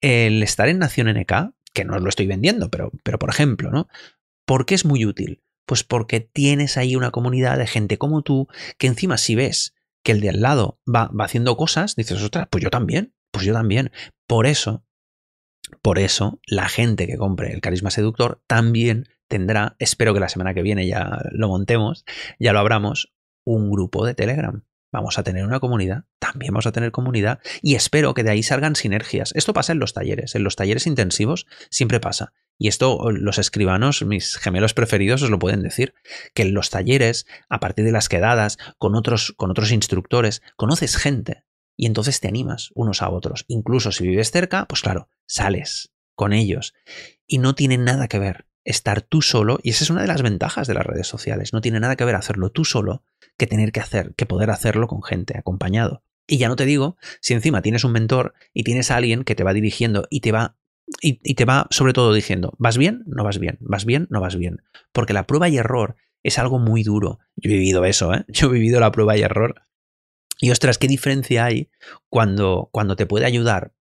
El 0.00 0.42
estar 0.42 0.68
en 0.68 0.78
Nación 0.78 1.08
NK, 1.08 1.52
que 1.74 1.84
no 1.84 1.96
os 1.96 2.02
lo 2.02 2.08
estoy 2.08 2.26
vendiendo, 2.26 2.70
pero, 2.70 2.90
pero 3.02 3.18
por 3.18 3.30
ejemplo, 3.30 3.70
¿no? 3.70 3.88
¿Por 4.46 4.66
qué 4.66 4.74
es 4.74 4.84
muy 4.84 5.04
útil? 5.04 5.42
Pues 5.66 5.84
porque 5.84 6.20
tienes 6.20 6.76
ahí 6.76 6.96
una 6.96 7.10
comunidad 7.10 7.58
de 7.58 7.66
gente 7.66 7.98
como 7.98 8.22
tú 8.22 8.48
que 8.78 8.86
encima 8.86 9.18
si 9.18 9.34
ves 9.34 9.74
que 10.02 10.12
el 10.12 10.20
de 10.20 10.30
al 10.30 10.40
lado 10.40 10.80
va, 10.86 11.08
va 11.08 11.24
haciendo 11.24 11.56
cosas, 11.56 11.94
dices, 11.94 12.20
ostras, 12.22 12.48
pues 12.50 12.64
yo 12.64 12.70
también, 12.70 13.14
pues 13.30 13.44
yo 13.44 13.52
también. 13.52 13.92
Por 14.26 14.46
eso, 14.46 14.84
por 15.82 15.98
eso, 15.98 16.40
la 16.46 16.68
gente 16.68 17.06
que 17.06 17.16
compre 17.16 17.52
el 17.52 17.60
carisma 17.60 17.90
seductor 17.90 18.42
también 18.46 19.08
tendrá, 19.28 19.76
espero 19.78 20.12
que 20.12 20.20
la 20.20 20.28
semana 20.28 20.54
que 20.54 20.62
viene 20.62 20.86
ya 20.86 21.20
lo 21.30 21.48
montemos, 21.48 22.04
ya 22.38 22.52
lo 22.52 22.58
abramos, 22.58 23.12
un 23.44 23.70
grupo 23.70 24.04
de 24.04 24.14
Telegram. 24.14 24.64
Vamos 24.92 25.18
a 25.18 25.22
tener 25.22 25.44
una 25.44 25.60
comunidad, 25.60 26.04
también 26.18 26.52
vamos 26.52 26.66
a 26.66 26.72
tener 26.72 26.90
comunidad 26.90 27.38
y 27.62 27.76
espero 27.76 28.12
que 28.14 28.24
de 28.24 28.30
ahí 28.30 28.42
salgan 28.42 28.74
sinergias. 28.74 29.32
Esto 29.36 29.52
pasa 29.52 29.72
en 29.72 29.78
los 29.78 29.92
talleres, 29.92 30.34
en 30.34 30.42
los 30.42 30.56
talleres 30.56 30.86
intensivos 30.86 31.46
siempre 31.70 32.00
pasa. 32.00 32.32
Y 32.58 32.68
esto 32.68 33.10
los 33.10 33.38
escribanos, 33.38 34.04
mis 34.04 34.36
gemelos 34.36 34.74
preferidos, 34.74 35.22
os 35.22 35.30
lo 35.30 35.38
pueden 35.38 35.62
decir, 35.62 35.94
que 36.34 36.42
en 36.42 36.52
los 36.52 36.68
talleres, 36.70 37.26
a 37.48 37.60
partir 37.60 37.86
de 37.86 37.92
las 37.92 38.08
quedadas, 38.08 38.58
con 38.76 38.94
otros, 38.94 39.32
con 39.36 39.50
otros 39.50 39.72
instructores, 39.72 40.42
conoces 40.56 40.96
gente 40.96 41.44
y 41.76 41.86
entonces 41.86 42.20
te 42.20 42.28
animas 42.28 42.70
unos 42.74 43.00
a 43.00 43.08
otros. 43.08 43.46
Incluso 43.48 43.92
si 43.92 44.06
vives 44.06 44.30
cerca, 44.30 44.66
pues 44.66 44.82
claro, 44.82 45.08
sales 45.24 45.92
con 46.14 46.34
ellos. 46.34 46.74
Y 47.26 47.38
no 47.38 47.54
tiene 47.54 47.78
nada 47.78 48.08
que 48.08 48.18
ver 48.18 48.49
estar 48.64 49.02
tú 49.02 49.22
solo, 49.22 49.58
y 49.62 49.70
esa 49.70 49.84
es 49.84 49.90
una 49.90 50.02
de 50.02 50.08
las 50.08 50.22
ventajas 50.22 50.66
de 50.66 50.74
las 50.74 50.86
redes 50.86 51.06
sociales, 51.06 51.52
no 51.52 51.60
tiene 51.60 51.80
nada 51.80 51.96
que 51.96 52.04
ver 52.04 52.14
hacerlo 52.14 52.50
tú 52.50 52.64
solo 52.64 53.04
que 53.36 53.46
tener 53.46 53.72
que 53.72 53.80
hacer, 53.80 54.14
que 54.14 54.26
poder 54.26 54.50
hacerlo 54.50 54.86
con 54.86 55.02
gente, 55.02 55.38
acompañado. 55.38 56.02
Y 56.26 56.38
ya 56.38 56.48
no 56.48 56.56
te 56.56 56.66
digo 56.66 56.96
si 57.20 57.34
encima 57.34 57.62
tienes 57.62 57.84
un 57.84 57.92
mentor 57.92 58.34
y 58.52 58.62
tienes 58.62 58.90
a 58.90 58.96
alguien 58.96 59.24
que 59.24 59.34
te 59.34 59.44
va 59.44 59.52
dirigiendo 59.52 60.06
y 60.10 60.20
te 60.20 60.30
va 60.30 60.56
y, 61.00 61.34
te 61.34 61.44
va 61.44 61.66
sobre 61.70 61.92
todo 61.92 62.12
diciendo, 62.12 62.52
¿vas 62.58 62.76
bien? 62.76 63.04
No 63.06 63.24
vas 63.24 63.38
bien, 63.38 63.58
vas 63.60 63.84
bien, 63.84 64.06
no 64.10 64.20
vas 64.20 64.36
bien. 64.36 64.62
Porque 64.92 65.12
la 65.12 65.26
prueba 65.26 65.48
y 65.48 65.56
error 65.56 65.96
es 66.22 66.38
algo 66.38 66.58
muy 66.58 66.82
duro. 66.82 67.20
Yo 67.36 67.50
he 67.50 67.54
vivido 67.54 67.84
eso, 67.84 68.12
¿eh? 68.12 68.24
Yo 68.28 68.48
he 68.48 68.52
vivido 68.52 68.80
la 68.80 68.92
prueba 68.92 69.16
y 69.16 69.22
error. 69.22 69.62
Y 70.40 70.50
ostras, 70.50 70.78
¿qué 70.78 70.88
diferencia 70.88 71.44
hay 71.44 71.70
cuando, 72.08 72.68
cuando 72.72 72.96
te 72.96 73.06
puede 73.06 73.26
ayudar 73.26 73.72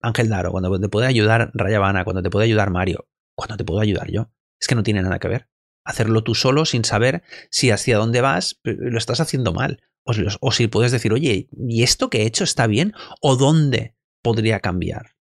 Ángel 0.00 0.28
Daro, 0.28 0.50
cuando 0.50 0.78
te 0.78 0.88
puede 0.88 1.06
ayudar 1.06 1.50
Rayavana, 1.54 2.04
cuando 2.04 2.22
te 2.22 2.30
puede 2.30 2.46
ayudar 2.46 2.70
Mario, 2.70 3.08
cuando 3.36 3.56
te 3.56 3.64
puedo 3.64 3.80
ayudar 3.80 4.10
yo? 4.10 4.32
Es 4.60 4.66
que 4.66 4.74
no 4.74 4.82
tiene 4.82 5.02
nada 5.02 5.18
que 5.18 5.28
ver. 5.28 5.48
Hacerlo 5.84 6.24
tú 6.24 6.34
solo 6.34 6.64
sin 6.64 6.84
saber 6.84 7.22
si 7.50 7.70
hacia 7.70 7.98
dónde 7.98 8.20
vas 8.20 8.60
lo 8.64 8.98
estás 8.98 9.20
haciendo 9.20 9.52
mal. 9.52 9.82
O 10.02 10.14
si, 10.14 10.66
o 10.66 10.70
puedes 10.70 10.92
decir, 10.92 11.12
oye, 11.12 11.48
¿y 11.52 11.82
esto 11.82 12.10
que 12.10 12.22
he 12.22 12.26
hecho 12.26 12.44
está 12.44 12.66
bien? 12.66 12.92
¿O 13.20 13.36
dónde 13.36 13.96
podría 14.22 14.60
cambiar? 14.60 15.16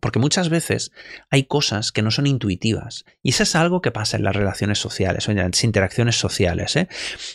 Porque 0.00 0.18
muchas 0.18 0.48
veces 0.48 0.92
hay 1.30 1.44
cosas 1.44 1.92
que 1.92 2.02
no 2.02 2.10
son 2.10 2.26
intuitivas. 2.26 3.04
Y 3.22 3.30
eso 3.30 3.42
es 3.42 3.54
algo 3.56 3.80
que 3.80 3.90
pasa 3.90 4.16
en 4.16 4.24
las 4.24 4.36
relaciones 4.36 4.78
sociales, 4.78 5.28
en 5.28 5.36
las 5.36 5.64
interacciones 5.64 6.18
sociales. 6.18 6.76
¿eh? 6.76 6.88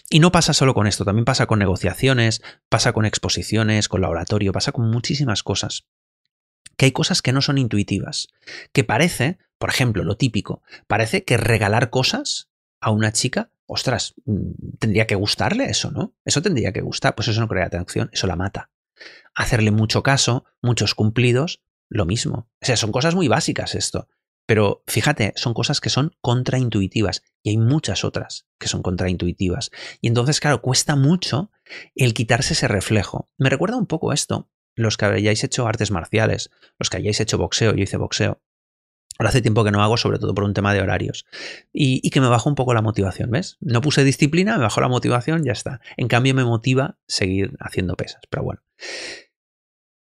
Y 0.10 0.20
no 0.20 0.32
pasa 0.32 0.54
solo 0.54 0.74
con 0.74 0.88
esto, 0.88 1.06
también 1.06 1.26
pasa 1.26 1.46
con 1.46 1.60
negociaciones, 1.60 2.42
pasa 2.70 2.94
con 2.94 3.06
exposiciones, 3.06 3.88
con 3.88 4.02
laboratorio, 4.02 4.54
pasa 4.54 4.72
con 4.72 4.90
muchísimas 4.90 5.44
cosas. 5.44 5.88
Que 6.78 6.86
hay 6.86 6.92
cosas 6.92 7.22
que 7.22 7.34
no 7.34 7.42
son 7.42 7.58
intuitivas. 7.58 8.28
Que 8.74 8.84
parece, 8.84 9.38
por 9.58 9.70
ejemplo, 9.70 10.04
lo 10.04 10.18
típico, 10.18 10.62
parece 10.88 11.24
que 11.24 11.38
regalar 11.38 11.90
cosas 11.90 12.50
a 12.80 12.92
una 12.92 13.12
chica, 13.12 13.52
ostras, 13.68 14.16
mm, 14.26 14.78
tendría 14.80 15.08
que 15.08 15.16
gustarle 15.16 15.66
eso, 15.66 15.92
¿no? 15.92 16.16
Eso 16.26 16.42
tendría 16.42 16.74
que 16.74 16.82
gustar, 16.82 17.16
pues 17.16 17.28
eso 17.28 17.40
no 17.40 17.48
crea 17.48 17.66
atención, 17.66 18.10
eso 18.12 18.28
la 18.28 18.36
mata. 18.36 18.72
Hacerle 19.36 19.72
mucho 19.72 20.04
caso, 20.04 20.46
muchos 20.62 20.96
cumplidos, 20.96 21.62
lo 21.90 22.06
mismo. 22.06 22.50
O 22.62 22.66
sea, 22.66 22.78
son 22.78 22.92
cosas 22.92 23.16
muy 23.16 23.28
básicas 23.28 23.76
esto. 23.76 24.08
Pero 24.46 24.84
fíjate, 24.88 25.34
son 25.36 25.54
cosas 25.54 25.80
que 25.80 25.90
son 25.90 26.16
contraintuitivas 26.20 27.24
y 27.44 27.52
hay 27.52 27.58
muchas 27.58 28.04
otras 28.04 28.48
que 28.60 28.68
son 28.68 28.82
contraintuitivas. 28.82 29.72
Y 30.02 30.08
entonces, 30.08 30.40
claro, 30.40 30.62
cuesta 30.62 30.96
mucho 30.96 31.52
el 31.96 32.14
quitarse 32.14 32.54
ese 32.54 32.68
reflejo. 32.68 33.30
Me 33.38 33.50
recuerda 33.50 33.78
un 33.78 33.86
poco 33.86 34.12
esto, 34.12 34.50
los 34.76 34.98
que 34.98 35.06
hayáis 35.06 35.44
hecho 35.44 35.68
artes 35.68 35.92
marciales, 35.92 36.52
los 36.80 36.90
que 36.90 36.98
hayáis 36.98 37.20
hecho 37.20 37.38
boxeo, 37.38 37.74
yo 37.74 37.84
hice 37.84 37.98
boxeo. 37.98 38.42
Ahora 39.20 39.30
hace 39.30 39.42
tiempo 39.42 39.64
que 39.64 39.72
no 39.72 39.84
hago, 39.84 39.98
sobre 39.98 40.18
todo 40.18 40.34
por 40.34 40.44
un 40.44 40.54
tema 40.54 40.74
de 40.74 40.82
horarios. 40.82 41.26
Y, 41.72 42.00
y, 42.04 42.10
que 42.10 42.22
me 42.22 42.28
bajó 42.28 42.50
un 42.50 42.56
poco 42.56 42.74
la 42.74 42.82
motivación, 42.82 43.30
¿ves? 43.30 43.58
No 43.60 43.82
puse 43.82 44.04
disciplina, 44.04 44.58
me 44.58 44.64
bajó 44.64 44.82
la 44.82 44.88
motivación, 44.88 45.44
ya 45.44 45.52
está. 45.52 45.80
En 45.98 46.08
cambio, 46.08 46.34
me 46.34 46.44
motiva 46.44 46.98
seguir 47.08 47.56
haciendo 47.60 47.96
pesas. 47.96 48.22
Pero 48.30 48.44
bueno. 48.44 48.64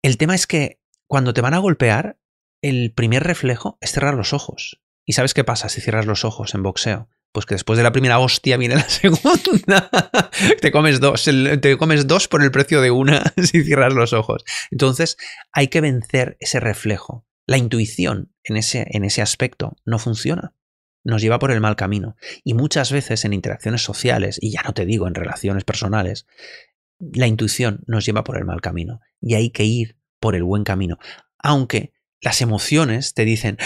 El 0.02 0.18
tema 0.18 0.34
es 0.34 0.46
que 0.46 0.80
cuando 1.06 1.32
te 1.32 1.40
van 1.40 1.54
a 1.54 1.58
golpear, 1.58 2.18
el 2.60 2.92
primer 2.92 3.22
reflejo 3.22 3.78
es 3.80 3.92
cerrar 3.92 4.14
los 4.14 4.32
ojos. 4.32 4.82
¿Y 5.04 5.12
sabes 5.12 5.34
qué 5.34 5.44
pasa 5.44 5.68
si 5.68 5.80
cierras 5.80 6.06
los 6.06 6.24
ojos 6.24 6.54
en 6.54 6.62
boxeo? 6.62 7.08
Pues 7.36 7.44
que 7.44 7.54
después 7.54 7.76
de 7.76 7.82
la 7.82 7.92
primera 7.92 8.18
hostia 8.18 8.56
viene 8.56 8.76
la 8.76 8.88
segunda. 8.88 9.90
te 10.62 10.72
comes 10.72 11.00
dos, 11.00 11.22
te 11.60 11.76
comes 11.76 12.06
dos 12.06 12.28
por 12.28 12.42
el 12.42 12.50
precio 12.50 12.80
de 12.80 12.90
una 12.90 13.30
si 13.36 13.62
cierras 13.62 13.92
los 13.92 14.14
ojos. 14.14 14.42
Entonces, 14.70 15.18
hay 15.52 15.68
que 15.68 15.82
vencer 15.82 16.38
ese 16.40 16.60
reflejo. 16.60 17.26
La 17.46 17.58
intuición 17.58 18.32
en 18.42 18.56
ese, 18.56 18.86
en 18.88 19.04
ese 19.04 19.20
aspecto 19.20 19.76
no 19.84 19.98
funciona. 19.98 20.54
Nos 21.04 21.20
lleva 21.20 21.38
por 21.38 21.50
el 21.50 21.60
mal 21.60 21.76
camino. 21.76 22.16
Y 22.42 22.54
muchas 22.54 22.90
veces 22.90 23.26
en 23.26 23.34
interacciones 23.34 23.82
sociales, 23.82 24.38
y 24.40 24.52
ya 24.52 24.62
no 24.62 24.72
te 24.72 24.86
digo 24.86 25.06
en 25.06 25.14
relaciones 25.14 25.64
personales, 25.64 26.26
la 26.98 27.26
intuición 27.26 27.84
nos 27.86 28.06
lleva 28.06 28.24
por 28.24 28.38
el 28.38 28.46
mal 28.46 28.62
camino. 28.62 29.02
Y 29.20 29.34
hay 29.34 29.50
que 29.50 29.64
ir 29.64 29.98
por 30.20 30.36
el 30.36 30.42
buen 30.42 30.64
camino. 30.64 30.96
Aunque 31.36 31.92
las 32.20 32.40
emociones 32.40 33.14
te 33.14 33.24
dicen, 33.24 33.58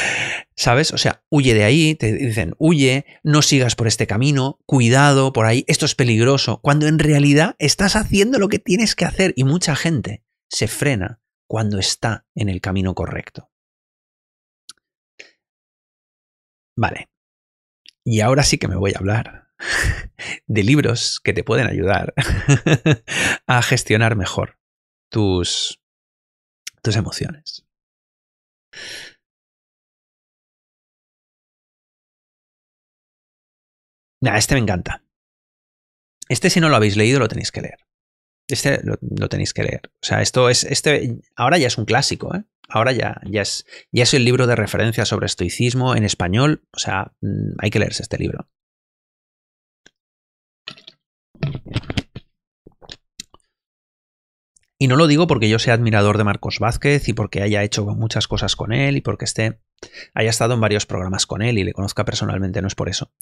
¿sabes? 0.57 0.93
O 0.93 0.99
sea, 0.99 1.25
huye 1.31 1.55
de 1.55 1.65
ahí, 1.65 1.95
te 1.95 2.13
dicen, 2.13 2.55
huye, 2.59 3.07
no 3.23 3.43
sigas 3.43 3.77
por 3.77 3.87
este 3.87 4.07
camino, 4.07 4.59
cuidado 4.67 5.33
por 5.33 5.47
ahí, 5.47 5.65
esto 5.69 5.87
es 5.87 5.95
peligroso, 5.95 6.61
cuando 6.63 6.87
en 6.87 6.99
realidad 6.99 7.57
estás 7.59 7.97
haciendo 7.97 8.39
lo 8.39 8.49
que 8.49 8.59
tienes 8.59 8.95
que 8.95 9.05
hacer 9.05 9.33
y 9.37 9.45
mucha 9.45 9.77
gente 9.77 10.25
se 10.49 10.69
frena 10.69 11.21
cuando 11.47 11.79
está 11.79 12.27
en 12.35 12.49
el 12.49 12.61
camino 12.61 12.95
correcto. 12.95 13.51
Vale. 16.77 17.09
Y 18.05 18.21
ahora 18.21 18.43
sí 18.43 18.59
que 18.59 18.69
me 18.69 18.77
voy 18.77 18.93
a 18.95 18.99
hablar 18.99 19.49
de 20.47 20.63
libros 20.65 21.21
que 21.23 21.33
te 21.33 21.45
pueden 21.45 21.67
ayudar 21.67 22.15
a 23.47 23.63
gestionar 23.63 24.17
mejor 24.17 24.59
tus 25.11 25.81
tus 26.83 26.97
emociones. 26.97 27.67
Este 34.23 34.55
me 34.55 34.61
encanta. 34.61 35.03
Este, 36.29 36.51
si 36.51 36.61
no 36.61 36.69
lo 36.69 36.77
habéis 36.77 36.97
leído, 36.97 37.19
lo 37.19 37.29
tenéis 37.29 37.51
que 37.51 37.63
leer. 37.63 37.79
Este 38.49 38.81
lo, 38.83 39.29
tenéis 39.29 39.53
que 39.53 39.65
leer. 39.65 39.83
O 40.03 40.07
sea, 40.07 40.23
esto 40.23 40.49
es. 40.49 40.65
Este. 40.65 41.19
Ahora 41.37 41.59
ya 41.59 41.67
es 41.67 41.79
un 41.79 41.85
clásico, 41.85 42.35
¿eh? 42.35 42.45
Ahora 42.69 42.93
ya, 42.93 43.21
ya, 43.25 43.43
es, 43.43 43.67
ya 43.91 44.05
es 44.05 44.15
el 44.15 44.25
libro 44.25 44.47
de 44.47 44.55
referencia 44.55 45.05
sobre 45.05 45.27
estoicismo 45.27 45.97
en 45.97 46.05
español. 46.05 46.63
O 46.73 46.79
sea, 46.79 47.13
mm, 47.21 47.55
hay 47.59 47.71
que 47.71 47.81
leerse 47.81 48.03
este 48.03 48.19
libro. 48.19 48.49
Y 54.83 54.89
no 54.89 54.97
lo 54.97 55.07
digo 55.07 55.27
porque 55.27 55.51
yo 55.51 55.59
sea 55.59 55.75
admirador 55.75 56.17
de 56.17 56.25
Marcos 56.25 56.59
Vázquez 56.59 57.07
y 57.07 57.13
porque 57.13 57.43
haya 57.43 57.63
hecho 57.63 57.85
muchas 57.85 58.27
cosas 58.27 58.57
con 58.57 58.73
él 58.73 58.97
y 58.97 59.03
porque 59.03 59.27
esté, 59.27 59.61
haya 60.15 60.31
estado 60.31 60.55
en 60.55 60.61
varios 60.63 60.87
programas 60.87 61.27
con 61.27 61.43
él 61.43 61.59
y 61.59 61.65
le 61.65 61.75
conozca 61.75 62.07
personalmente, 62.07 62.63
no 62.63 62.67
es 62.67 62.75
por 62.75 62.89
eso. 62.89 63.13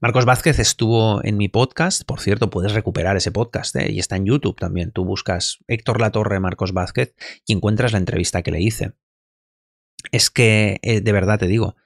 Marcos 0.00 0.24
Vázquez 0.24 0.58
estuvo 0.58 1.22
en 1.22 1.36
mi 1.36 1.48
podcast, 1.48 2.02
por 2.02 2.18
cierto, 2.18 2.50
puedes 2.50 2.72
recuperar 2.72 3.16
ese 3.16 3.30
podcast 3.30 3.76
¿eh? 3.76 3.92
y 3.92 4.00
está 4.00 4.16
en 4.16 4.26
YouTube 4.26 4.58
también. 4.58 4.90
Tú 4.90 5.04
buscas 5.04 5.58
Héctor 5.68 6.00
Latorre 6.00 6.40
Marcos 6.40 6.72
Vázquez 6.72 7.14
y 7.46 7.52
encuentras 7.52 7.92
la 7.92 7.98
entrevista 7.98 8.42
que 8.42 8.50
le 8.50 8.60
hice. 8.60 8.94
Es 10.10 10.30
que, 10.30 10.80
eh, 10.82 11.00
de 11.00 11.12
verdad 11.12 11.38
te 11.38 11.46
digo, 11.46 11.76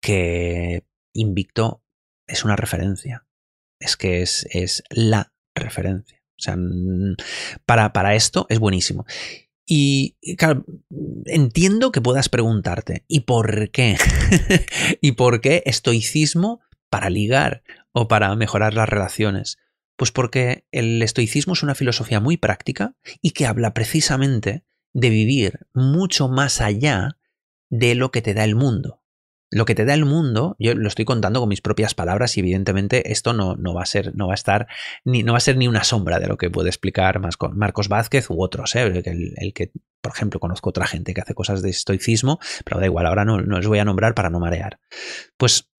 que 0.00 0.84
Invicto 1.12 1.82
es 2.28 2.44
una 2.44 2.54
referencia. 2.54 3.26
Es 3.80 3.96
que 3.96 4.22
es, 4.22 4.46
es 4.52 4.84
la 4.90 5.32
referencia. 5.56 6.22
O 6.38 6.42
sea, 6.42 6.56
para, 7.64 7.92
para 7.92 8.14
esto 8.14 8.46
es 8.48 8.58
buenísimo. 8.58 9.06
Y 9.64 10.16
claro, 10.36 10.64
entiendo 11.24 11.90
que 11.90 12.00
puedas 12.00 12.28
preguntarte, 12.28 13.04
¿y 13.08 13.20
por 13.20 13.70
qué? 13.70 13.96
¿Y 15.00 15.12
por 15.12 15.40
qué 15.40 15.62
estoicismo 15.66 16.60
para 16.88 17.10
ligar 17.10 17.62
o 17.92 18.06
para 18.06 18.34
mejorar 18.36 18.74
las 18.74 18.88
relaciones? 18.88 19.58
Pues 19.96 20.12
porque 20.12 20.66
el 20.70 21.02
estoicismo 21.02 21.54
es 21.54 21.62
una 21.62 21.74
filosofía 21.74 22.20
muy 22.20 22.36
práctica 22.36 22.94
y 23.20 23.30
que 23.30 23.46
habla 23.46 23.74
precisamente 23.74 24.64
de 24.92 25.10
vivir 25.10 25.66
mucho 25.74 26.28
más 26.28 26.60
allá 26.60 27.18
de 27.68 27.94
lo 27.94 28.12
que 28.12 28.22
te 28.22 28.34
da 28.34 28.44
el 28.44 28.54
mundo 28.54 29.00
lo 29.50 29.64
que 29.64 29.74
te 29.74 29.84
da 29.84 29.94
el 29.94 30.04
mundo, 30.04 30.56
yo 30.58 30.74
lo 30.74 30.88
estoy 30.88 31.04
contando 31.04 31.40
con 31.40 31.48
mis 31.48 31.60
propias 31.60 31.94
palabras 31.94 32.36
y 32.36 32.40
evidentemente 32.40 33.12
esto 33.12 33.32
no, 33.32 33.54
no, 33.56 33.74
va 33.74 33.82
a 33.82 33.86
ser, 33.86 34.14
no 34.16 34.26
va 34.26 34.32
a 34.32 34.34
estar, 34.34 34.66
ni, 35.04 35.22
no 35.22 35.32
va 35.32 35.38
a 35.38 35.40
ser 35.40 35.56
ni 35.56 35.68
una 35.68 35.84
sombra 35.84 36.18
de 36.18 36.26
lo 36.26 36.36
que 36.36 36.50
puede 36.50 36.68
explicar 36.68 37.20
Marcos 37.20 37.88
Vázquez 37.88 38.28
u 38.30 38.42
otros, 38.42 38.74
¿eh? 38.74 39.02
el, 39.04 39.52
que, 39.54 39.70
por 40.00 40.12
ejemplo, 40.12 40.40
conozco 40.40 40.70
otra 40.70 40.86
gente 40.86 41.14
que 41.14 41.20
hace 41.20 41.34
cosas 41.34 41.62
de 41.62 41.70
estoicismo, 41.70 42.40
pero 42.64 42.80
da 42.80 42.86
igual, 42.86 43.06
ahora 43.06 43.24
no, 43.24 43.40
no 43.40 43.58
les 43.58 43.66
voy 43.68 43.78
a 43.78 43.84
nombrar 43.84 44.14
para 44.14 44.30
no 44.30 44.40
marear. 44.40 44.80
Pues 45.36 45.70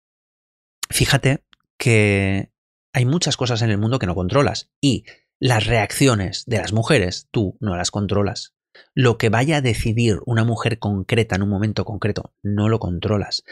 fíjate 0.89 1.43
que 1.77 2.51
hay 2.93 3.06
muchas 3.06 3.38
cosas 3.38 3.62
en 3.62 3.69
el 3.69 3.77
mundo 3.77 3.99
que 3.99 4.08
no 4.08 4.15
controlas 4.15 4.71
y 4.82 5.06
las 5.39 5.67
reacciones 5.67 6.45
de 6.47 6.58
las 6.58 6.73
mujeres 6.73 7.27
tú 7.32 7.58
no 7.60 7.75
las 7.75 7.91
controlas. 7.91 8.56
Lo 8.93 9.17
que 9.17 9.29
vaya 9.29 9.57
a 9.57 9.61
decidir 9.61 10.19
una 10.25 10.43
mujer 10.43 10.79
concreta 10.79 11.35
en 11.35 11.43
un 11.43 11.49
momento 11.49 11.85
concreto, 11.85 12.33
no 12.41 12.69
lo 12.69 12.79
controlas. 12.79 13.43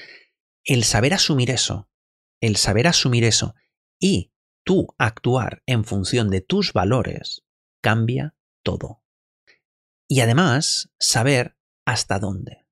El 0.64 0.84
saber 0.84 1.14
asumir 1.14 1.52
eso, 1.52 1.90
el 2.42 2.56
saber 2.56 2.88
asumir 2.88 3.24
eso 3.24 3.56
y 4.00 4.32
tú 4.64 4.88
actuar 4.98 5.62
en 5.66 5.86
función 5.86 6.30
de 6.30 6.42
tus 6.42 6.74
valores, 6.74 7.44
cambia 7.82 8.36
todo. 8.64 9.04
Y 10.08 10.22
además, 10.22 10.92
saber 11.00 11.56
hasta 11.86 12.20
dónde. 12.20 12.66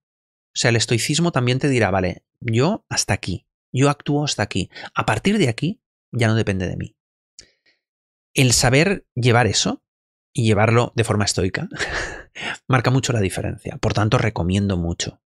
O 0.48 0.56
sea, 0.56 0.70
el 0.70 0.76
estoicismo 0.76 1.32
también 1.32 1.60
te 1.60 1.70
dirá, 1.70 1.92
vale, 1.92 2.24
yo 2.40 2.86
hasta 2.90 3.14
aquí, 3.14 3.48
yo 3.72 3.90
actúo 3.90 4.24
hasta 4.24 4.44
aquí. 4.44 4.70
A 4.94 5.06
partir 5.06 5.38
de 5.38 5.50
aquí, 5.50 5.82
ya 6.12 6.28
no 6.28 6.36
depende 6.36 6.68
de 6.68 6.78
mí. 6.78 6.96
El 8.34 8.54
saber 8.54 9.08
llevar 9.16 9.48
eso 9.48 9.83
y 10.34 10.46
llevarlo 10.46 10.92
de 10.96 11.04
forma 11.04 11.26
estoica 11.26 11.70
marca 12.68 12.92
mucho 12.92 13.14
la 13.14 13.22
diferencia. 13.22 13.78
Por 13.78 13.94
tanto, 13.94 14.18
recomiendo 14.18 14.78
mucho. 14.78 15.22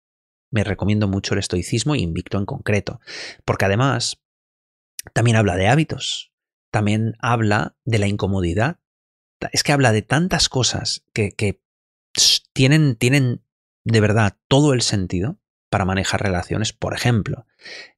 Me 0.49 0.63
recomiendo 0.63 1.07
mucho 1.07 1.33
el 1.33 1.39
estoicismo 1.39 1.95
y 1.95 2.01
invicto 2.01 2.37
en 2.37 2.45
concreto. 2.45 2.99
Porque 3.45 3.65
además, 3.65 4.21
también 5.13 5.37
habla 5.37 5.55
de 5.55 5.67
hábitos. 5.67 6.31
También 6.71 7.15
habla 7.19 7.75
de 7.85 7.99
la 7.99 8.07
incomodidad. 8.07 8.79
Es 9.51 9.63
que 9.63 9.73
habla 9.73 9.91
de 9.91 10.01
tantas 10.01 10.47
cosas 10.47 11.05
que, 11.13 11.61
tienen, 12.53 12.95
tienen 12.95 13.43
de 13.83 13.99
verdad 13.99 14.37
todo 14.47 14.73
el 14.73 14.81
sentido 14.81 15.39
para 15.69 15.85
manejar 15.85 16.21
relaciones. 16.21 16.71
Por 16.71 16.93
ejemplo, 16.93 17.45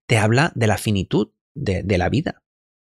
te 0.08 0.18
habla 0.18 0.52
de 0.56 0.68
la 0.68 0.78
finitud 0.78 1.32
de, 1.54 1.84
de 1.84 1.98
la 1.98 2.10
vida. 2.10 2.44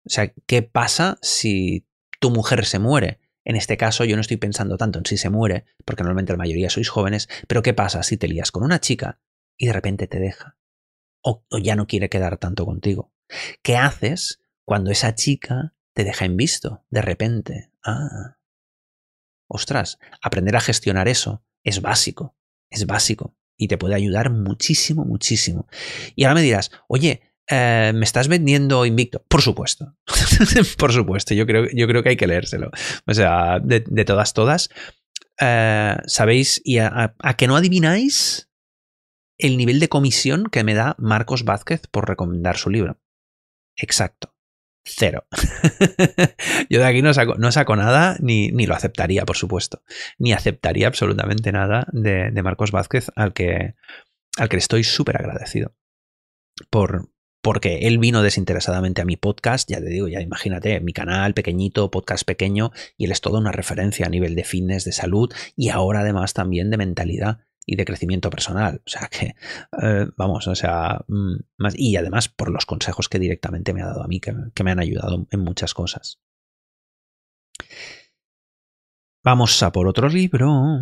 O 0.04 0.10
sea, 0.10 0.32
¿qué 0.46 0.62
pasa 0.62 1.18
si 1.22 1.86
tu 2.18 2.30
mujer 2.30 2.64
se 2.64 2.78
muere? 2.78 3.20
En 3.50 3.56
este 3.56 3.76
caso 3.76 4.04
yo 4.04 4.14
no 4.14 4.20
estoy 4.20 4.36
pensando 4.36 4.76
tanto 4.76 5.00
en 5.00 5.06
si 5.06 5.16
se 5.16 5.28
muere, 5.28 5.64
porque 5.84 6.04
normalmente 6.04 6.32
la 6.32 6.36
mayoría 6.36 6.70
sois 6.70 6.88
jóvenes, 6.88 7.28
pero 7.48 7.64
¿qué 7.64 7.74
pasa 7.74 8.04
si 8.04 8.16
te 8.16 8.28
lías 8.28 8.52
con 8.52 8.62
una 8.62 8.78
chica 8.78 9.18
y 9.56 9.66
de 9.66 9.72
repente 9.72 10.06
te 10.06 10.20
deja? 10.20 10.56
O, 11.20 11.42
ya 11.60 11.74
no 11.74 11.88
quiere 11.88 12.08
quedar 12.08 12.38
tanto 12.38 12.64
contigo. 12.64 13.12
¿Qué 13.60 13.76
haces 13.76 14.40
cuando 14.64 14.92
esa 14.92 15.16
chica 15.16 15.74
te 15.94 16.04
deja 16.04 16.26
en 16.26 16.36
visto 16.36 16.84
de 16.90 17.02
repente? 17.02 17.72
Ah. 17.84 18.38
Ostras, 19.48 19.98
aprender 20.22 20.54
a 20.54 20.60
gestionar 20.60 21.08
eso 21.08 21.42
es 21.64 21.82
básico, 21.82 22.36
es 22.70 22.86
básico 22.86 23.36
y 23.56 23.66
te 23.66 23.78
puede 23.78 23.96
ayudar 23.96 24.30
muchísimo, 24.30 25.04
muchísimo. 25.04 25.66
Y 26.14 26.22
ahora 26.22 26.36
me 26.36 26.42
dirás, 26.42 26.70
oye, 26.86 27.29
eh, 27.50 27.92
¿me 27.94 28.04
estás 28.04 28.28
vendiendo 28.28 28.86
Invicto? 28.86 29.24
Por 29.28 29.42
supuesto. 29.42 29.96
Por 30.78 30.92
supuesto, 30.92 31.34
yo 31.34 31.46
creo, 31.46 31.66
yo 31.74 31.86
creo 31.86 32.02
que 32.02 32.10
hay 32.10 32.16
que 32.16 32.26
leérselo. 32.26 32.70
O 33.06 33.14
sea, 33.14 33.58
de, 33.58 33.80
todas, 34.04 34.32
todas. 34.32 34.70
Eh, 35.40 35.96
¿Sabéis? 36.06 36.60
Y 36.64 36.78
a, 36.78 37.14
que 37.36 37.46
no 37.46 37.56
adivináis 37.56 38.48
el 39.38 39.56
nivel 39.56 39.80
de 39.80 39.88
comisión 39.88 40.44
que 40.50 40.64
me 40.64 40.74
da 40.74 40.94
Marcos 40.98 41.44
Vázquez 41.44 41.82
por 41.90 42.08
recomendar 42.08 42.56
su 42.56 42.70
libro. 42.70 43.00
Exacto. 43.76 44.34
Cero. 44.84 45.26
yo 46.70 46.80
de 46.80 46.86
aquí 46.86 47.02
no 47.02 47.12
saco, 47.12 47.34
no 47.36 47.52
saco 47.52 47.76
nada, 47.76 48.16
ni, 48.20 48.50
ni, 48.50 48.66
lo 48.66 48.74
aceptaría, 48.74 49.24
por 49.26 49.36
supuesto. 49.36 49.82
Ni 50.18 50.32
aceptaría 50.32 50.86
absolutamente 50.86 51.52
nada 51.52 51.86
de, 51.92 52.30
de 52.30 52.42
Marcos 52.42 52.70
Vázquez, 52.70 53.10
al 53.16 53.32
que, 53.32 53.74
al 54.38 54.48
que 54.48 54.56
estoy 54.56 54.84
súper 54.84 55.16
agradecido 55.16 55.74
por, 56.68 57.08
porque 57.42 57.86
él 57.86 57.98
vino 57.98 58.22
desinteresadamente 58.22 59.00
a 59.00 59.04
mi 59.04 59.16
podcast, 59.16 59.70
ya 59.70 59.78
te 59.78 59.88
digo, 59.88 60.08
ya 60.08 60.20
imagínate, 60.20 60.80
mi 60.80 60.92
canal 60.92 61.34
pequeñito, 61.34 61.90
podcast 61.90 62.24
pequeño, 62.24 62.72
y 62.96 63.04
él 63.04 63.12
es 63.12 63.20
toda 63.20 63.38
una 63.38 63.52
referencia 63.52 64.06
a 64.06 64.10
nivel 64.10 64.34
de 64.34 64.44
fitness, 64.44 64.84
de 64.84 64.92
salud 64.92 65.32
y 65.56 65.70
ahora 65.70 66.00
además 66.00 66.34
también 66.34 66.70
de 66.70 66.76
mentalidad 66.76 67.40
y 67.66 67.76
de 67.76 67.84
crecimiento 67.84 68.30
personal. 68.30 68.82
O 68.86 68.90
sea 68.90 69.08
que, 69.08 69.34
eh, 69.82 70.06
vamos, 70.16 70.46
o 70.48 70.54
sea, 70.54 71.04
mm, 71.08 71.36
más, 71.58 71.74
y 71.76 71.96
además 71.96 72.28
por 72.28 72.50
los 72.50 72.66
consejos 72.66 73.08
que 73.08 73.18
directamente 73.18 73.72
me 73.72 73.82
ha 73.82 73.86
dado 73.86 74.02
a 74.02 74.08
mí, 74.08 74.20
que, 74.20 74.34
que 74.54 74.64
me 74.64 74.72
han 74.72 74.80
ayudado 74.80 75.26
en 75.30 75.40
muchas 75.40 75.74
cosas. 75.74 76.18
Vamos 79.22 79.62
a 79.62 79.70
por 79.70 79.86
otro 79.86 80.08
libro 80.08 80.80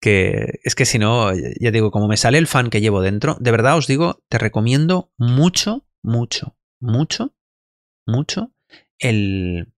que 0.00 0.60
es 0.64 0.74
que 0.74 0.86
si 0.86 0.98
no, 0.98 1.32
ya 1.34 1.70
digo, 1.70 1.90
como 1.90 2.08
me 2.08 2.16
sale 2.16 2.38
el 2.38 2.46
fan 2.46 2.70
que 2.70 2.80
llevo 2.80 3.02
dentro, 3.02 3.36
de 3.40 3.50
verdad 3.50 3.76
os 3.76 3.86
digo, 3.86 4.22
te 4.28 4.38
recomiendo 4.38 5.12
mucho, 5.18 5.86
mucho, 6.02 6.56
mucho, 6.80 7.34
mucho 8.06 8.52
el, 8.98 9.72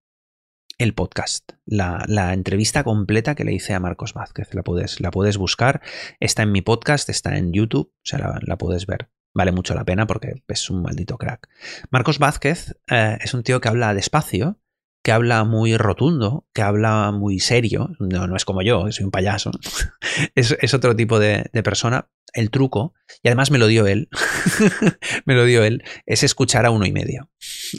el 0.79 0.95
podcast, 0.95 1.53
la, 1.65 2.05
la, 2.07 2.33
entrevista 2.33 2.85
completa 2.85 3.35
que 3.35 3.45
le 3.45 3.53
hice 3.53 3.75
a 3.75 3.81
Marcos 3.81 4.15
Vázquez. 4.15 4.55
La 4.55 4.63
puedes, 4.63 5.01
la 5.01 5.11
puedes 5.11 5.37
buscar, 5.37 5.81
está 6.21 6.43
en 6.43 6.53
mi 6.53 6.63
podcast, 6.63 7.09
está 7.09 7.37
en 7.37 7.53
YouTube, 7.53 7.93
o 7.93 8.01
sea, 8.03 8.19
la, 8.19 8.41
la 8.43 8.57
puedes 8.57 8.87
ver. 8.87 9.11
Vale 9.35 9.53
mucho 9.53 9.75
la 9.75 9.85
pena 9.85 10.07
porque 10.07 10.43
es 10.47 10.71
un 10.71 10.83
maldito 10.83 11.17
crack. 11.17 11.49
Marcos 11.91 12.19
Vázquez 12.19 12.77
eh, 12.91 13.19
es 13.21 13.33
un 13.33 13.43
tío 13.43 13.61
que 13.61 13.69
habla 13.69 13.95
despacio, 13.95 14.61
que 15.03 15.13
habla 15.13 15.45
muy 15.45 15.77
rotundo, 15.77 16.47
que 16.55 16.63
habla 16.63 17.11
muy 17.11 17.41
serio, 17.41 17.91
no, 17.99 18.27
no 18.27 18.37
es 18.37 18.45
como 18.45 18.63
yo, 18.63 18.91
soy 18.93 19.05
un 19.05 19.11
payaso, 19.11 19.51
es, 20.35 20.75
otro 20.75 20.95
tipo 20.97 21.19
de, 21.19 21.49
persona. 21.65 22.09
El 22.35 22.51
truco, 22.51 22.95
y 23.23 23.29
además 23.29 23.51
me 23.51 23.59
lo 23.59 23.67
dio 23.67 23.87
él, 23.87 24.09
me 25.27 25.35
lo 25.35 25.45
dio 25.45 25.65
él, 25.65 25.83
es 26.07 26.23
escuchar 26.23 26.65
a 26.65 26.71
uno 26.71 26.87
y 26.87 26.93
medio. 26.93 27.29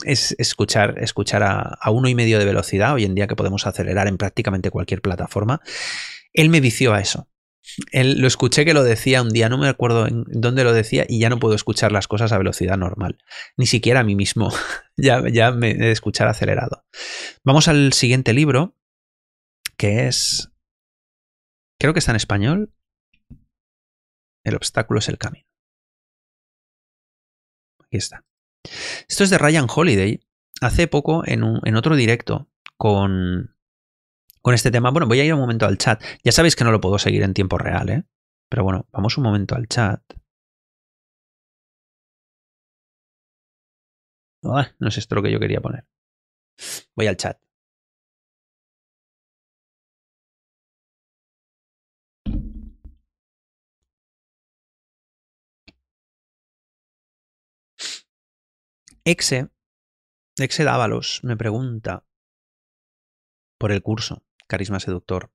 Es 0.04 0.36
escuchar, 0.38 0.94
escuchar 1.02 1.42
a, 1.42 1.76
a 1.80 1.90
uno 1.90 2.08
y 2.08 2.14
medio 2.14 2.38
de 2.38 2.44
velocidad, 2.44 2.94
hoy 2.94 3.04
en 3.04 3.16
día 3.16 3.26
que 3.26 3.34
podemos 3.34 3.66
acelerar 3.66 4.06
en 4.06 4.16
prácticamente 4.16 4.70
cualquier 4.70 5.02
plataforma. 5.02 5.60
Él 6.32 6.50
me 6.50 6.60
vició 6.60 6.94
a 6.94 7.00
eso. 7.00 7.26
Él, 7.92 8.20
lo 8.20 8.26
escuché 8.26 8.64
que 8.64 8.74
lo 8.74 8.82
decía 8.82 9.22
un 9.22 9.30
día, 9.30 9.48
no 9.48 9.58
me 9.58 9.68
acuerdo 9.68 10.06
en 10.06 10.24
dónde 10.28 10.64
lo 10.64 10.72
decía, 10.72 11.06
y 11.08 11.18
ya 11.18 11.30
no 11.30 11.38
puedo 11.38 11.54
escuchar 11.54 11.92
las 11.92 12.08
cosas 12.08 12.32
a 12.32 12.38
velocidad 12.38 12.76
normal. 12.76 13.18
Ni 13.56 13.66
siquiera 13.66 14.00
a 14.00 14.04
mí 14.04 14.14
mismo. 14.14 14.52
ya, 14.96 15.22
ya 15.28 15.50
me 15.50 15.70
he 15.70 15.74
de 15.74 15.90
escuchar 15.90 16.28
acelerado. 16.28 16.84
Vamos 17.42 17.68
al 17.68 17.92
siguiente 17.92 18.32
libro, 18.32 18.76
que 19.76 20.06
es. 20.06 20.50
Creo 21.78 21.92
que 21.92 21.98
está 21.98 22.12
en 22.12 22.16
español. 22.16 22.72
El 24.44 24.56
obstáculo 24.56 24.98
es 24.98 25.08
el 25.08 25.18
camino. 25.18 25.46
Aquí 27.80 27.96
está. 27.96 28.24
Esto 29.08 29.24
es 29.24 29.30
de 29.30 29.38
Ryan 29.38 29.66
Holiday. 29.74 30.20
Hace 30.60 30.86
poco, 30.86 31.26
en, 31.26 31.42
un, 31.42 31.60
en 31.64 31.76
otro 31.76 31.96
directo, 31.96 32.48
con, 32.76 33.53
con 34.44 34.54
este 34.54 34.70
tema. 34.70 34.90
Bueno, 34.90 35.06
voy 35.08 35.20
a 35.20 35.24
ir 35.24 35.32
un 35.32 35.40
momento 35.40 35.66
al 35.66 35.78
chat. 35.78 36.02
Ya 36.22 36.30
sabéis 36.32 36.54
que 36.54 36.64
no 36.64 36.70
lo 36.70 36.80
puedo 36.80 36.98
seguir 36.98 37.22
en 37.22 37.32
tiempo 37.34 37.56
real, 37.58 37.88
¿eh? 37.88 38.04
Pero 38.50 38.62
bueno, 38.62 38.86
vamos 38.92 39.16
un 39.16 39.24
momento 39.24 39.54
al 39.56 39.66
chat. 39.68 40.02
Ah, 44.44 44.68
no 44.78 44.88
es 44.88 44.98
esto 44.98 45.14
lo 45.14 45.22
que 45.22 45.32
yo 45.32 45.40
quería 45.40 45.60
poner. 45.60 45.86
Voy 46.94 47.06
al 47.06 47.16
chat. 47.16 47.38
Exe, 59.06 59.48
Exe 60.38 60.64
Dávalos 60.64 61.20
me 61.24 61.36
pregunta 61.36 62.04
por 63.58 63.72
el 63.72 63.82
curso. 63.82 64.23
Carisma 64.46 64.80
Seductor. 64.80 65.30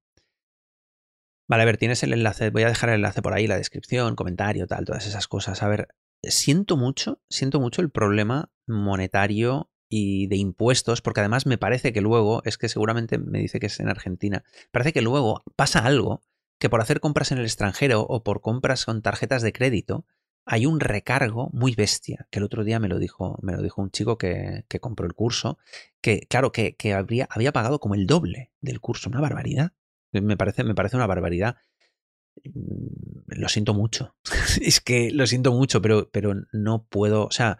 Vale, 1.48 1.64
a 1.64 1.66
ver, 1.66 1.78
tienes 1.78 2.04
el 2.04 2.14
enlace, 2.14 2.52
voy 2.52 2.64
a 2.64 2.68
dejar 2.68 2.90
el 2.90 2.96
enlace 2.96 3.24
por 3.24 3.34
ahí, 3.34 3.48
la 3.48 3.58
descripción, 3.58 4.16
comentario, 4.16 4.68
tal, 4.68 4.86
todas 4.86 5.08
esas 5.08 5.28
cosas. 5.28 5.64
A 5.64 5.68
ver, 5.68 5.88
siento 6.22 6.78
mucho, 6.78 7.22
siento 7.30 7.60
mucho 7.60 7.82
el 7.82 7.90
problema 7.90 8.52
monetario 8.68 9.72
y 9.90 10.28
de 10.28 10.36
impuestos, 10.38 11.02
porque 11.02 11.22
además 11.22 11.48
me 11.48 11.58
parece 11.58 11.92
que 11.92 12.02
luego, 12.02 12.44
es 12.46 12.60
que 12.60 12.70
seguramente 12.70 13.18
me 13.18 13.40
dice 13.40 13.60
que 13.60 13.66
es 13.66 13.80
en 13.80 13.90
Argentina, 13.90 14.44
parece 14.72 14.94
que 14.94 15.02
luego 15.02 15.44
pasa 15.56 15.80
algo 15.80 16.22
que 16.60 16.70
por 16.70 16.82
hacer 16.82 17.00
compras 17.00 17.32
en 17.32 17.40
el 17.40 17.46
extranjero 17.46 18.02
o 18.02 18.24
por 18.24 18.42
compras 18.42 18.86
con 18.86 19.02
tarjetas 19.02 19.42
de 19.42 19.54
crédito, 19.54 20.06
hay 20.52 20.66
un 20.66 20.80
recargo 20.80 21.52
muy 21.54 21.76
bestia, 21.76 22.28
que 22.32 22.40
el 22.40 22.44
otro 22.44 22.64
día 22.64 22.80
me 22.80 22.88
lo 22.88 22.98
dijo, 22.98 23.38
me 23.44 23.54
lo 23.54 23.62
dijo 23.62 23.84
un 23.84 23.92
chico 23.92 24.18
que, 24.18 24.66
que 24.68 24.80
compró 24.80 25.06
el 25.06 25.14
curso, 25.14 25.60
que 26.02 26.22
claro, 26.22 26.52
que, 26.52 26.76
que 26.76 26.94
habría, 26.94 27.28
había 27.30 27.52
pagado 27.52 27.80
como 27.80 27.94
el 27.94 28.08
doble 28.08 28.52
del 28.60 28.82
curso, 28.82 29.10
una 29.10 29.22
barbaridad. 29.22 29.74
Me 30.12 30.38
parece, 30.38 30.64
me 30.64 30.74
parece 30.74 30.96
una 30.96 31.06
barbaridad. 31.06 31.58
Mm, 32.44 32.88
lo 33.28 33.48
siento 33.48 33.76
mucho. 33.76 34.16
es 34.62 34.82
que 34.82 35.12
lo 35.12 35.28
siento 35.28 35.54
mucho, 35.54 35.84
pero, 35.84 36.10
pero 36.10 36.34
no 36.52 36.84
puedo, 36.84 37.28
o 37.28 37.32
sea, 37.32 37.60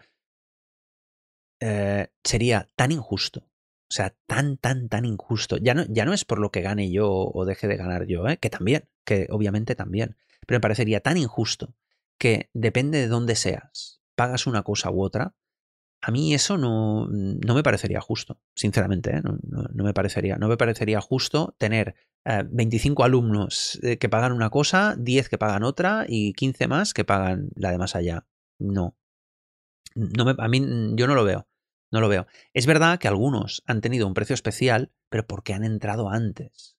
eh, 1.60 2.08
sería 2.24 2.68
tan 2.74 2.90
injusto. 2.90 3.46
O 3.88 3.92
sea, 3.92 4.16
tan, 4.26 4.56
tan, 4.56 4.88
tan 4.88 5.04
injusto. 5.04 5.58
Ya 5.58 5.74
no, 5.74 5.84
ya 5.88 6.04
no 6.04 6.12
es 6.12 6.24
por 6.24 6.40
lo 6.40 6.50
que 6.50 6.60
gane 6.60 6.90
yo 6.90 7.08
o 7.08 7.44
deje 7.44 7.68
de 7.68 7.76
ganar 7.76 8.06
yo, 8.08 8.26
¿eh? 8.26 8.38
que 8.38 8.50
también, 8.50 8.88
que 9.04 9.28
obviamente 9.30 9.76
también. 9.76 10.16
Pero 10.44 10.56
me 10.56 10.60
parecería 10.60 10.98
tan 11.00 11.16
injusto 11.16 11.76
que 12.20 12.50
depende 12.52 12.98
de 12.98 13.08
dónde 13.08 13.34
seas, 13.34 14.02
pagas 14.14 14.46
una 14.46 14.62
cosa 14.62 14.90
u 14.90 15.02
otra. 15.02 15.34
A 16.02 16.10
mí 16.10 16.34
eso 16.34 16.58
no, 16.58 17.06
no 17.08 17.54
me 17.54 17.62
parecería 17.62 18.00
justo, 18.00 18.40
sinceramente. 18.54 19.16
¿eh? 19.16 19.22
No, 19.22 19.38
no, 19.72 19.84
me 19.84 19.94
parecería, 19.94 20.36
no 20.36 20.48
me 20.48 20.58
parecería 20.58 21.00
justo 21.00 21.56
tener 21.58 21.94
25 22.24 23.04
alumnos 23.04 23.80
que 23.98 24.08
pagan 24.10 24.32
una 24.32 24.50
cosa, 24.50 24.96
10 24.98 25.30
que 25.30 25.38
pagan 25.38 25.64
otra 25.64 26.04
y 26.06 26.34
15 26.34 26.68
más 26.68 26.92
que 26.92 27.04
pagan 27.04 27.48
la 27.56 27.70
de 27.70 27.78
más 27.78 27.96
allá. 27.96 28.26
No. 28.58 28.96
no 29.94 30.24
me, 30.26 30.34
a 30.38 30.48
mí 30.48 30.60
yo 30.94 31.06
no 31.06 31.14
lo 31.14 31.24
veo. 31.24 31.48
No 31.90 32.00
lo 32.00 32.08
veo. 32.08 32.26
Es 32.52 32.66
verdad 32.66 32.98
que 32.98 33.08
algunos 33.08 33.62
han 33.66 33.80
tenido 33.80 34.06
un 34.06 34.14
precio 34.14 34.34
especial, 34.34 34.92
pero 35.08 35.26
porque 35.26 35.54
han 35.54 35.64
entrado 35.64 36.10
antes. 36.10 36.76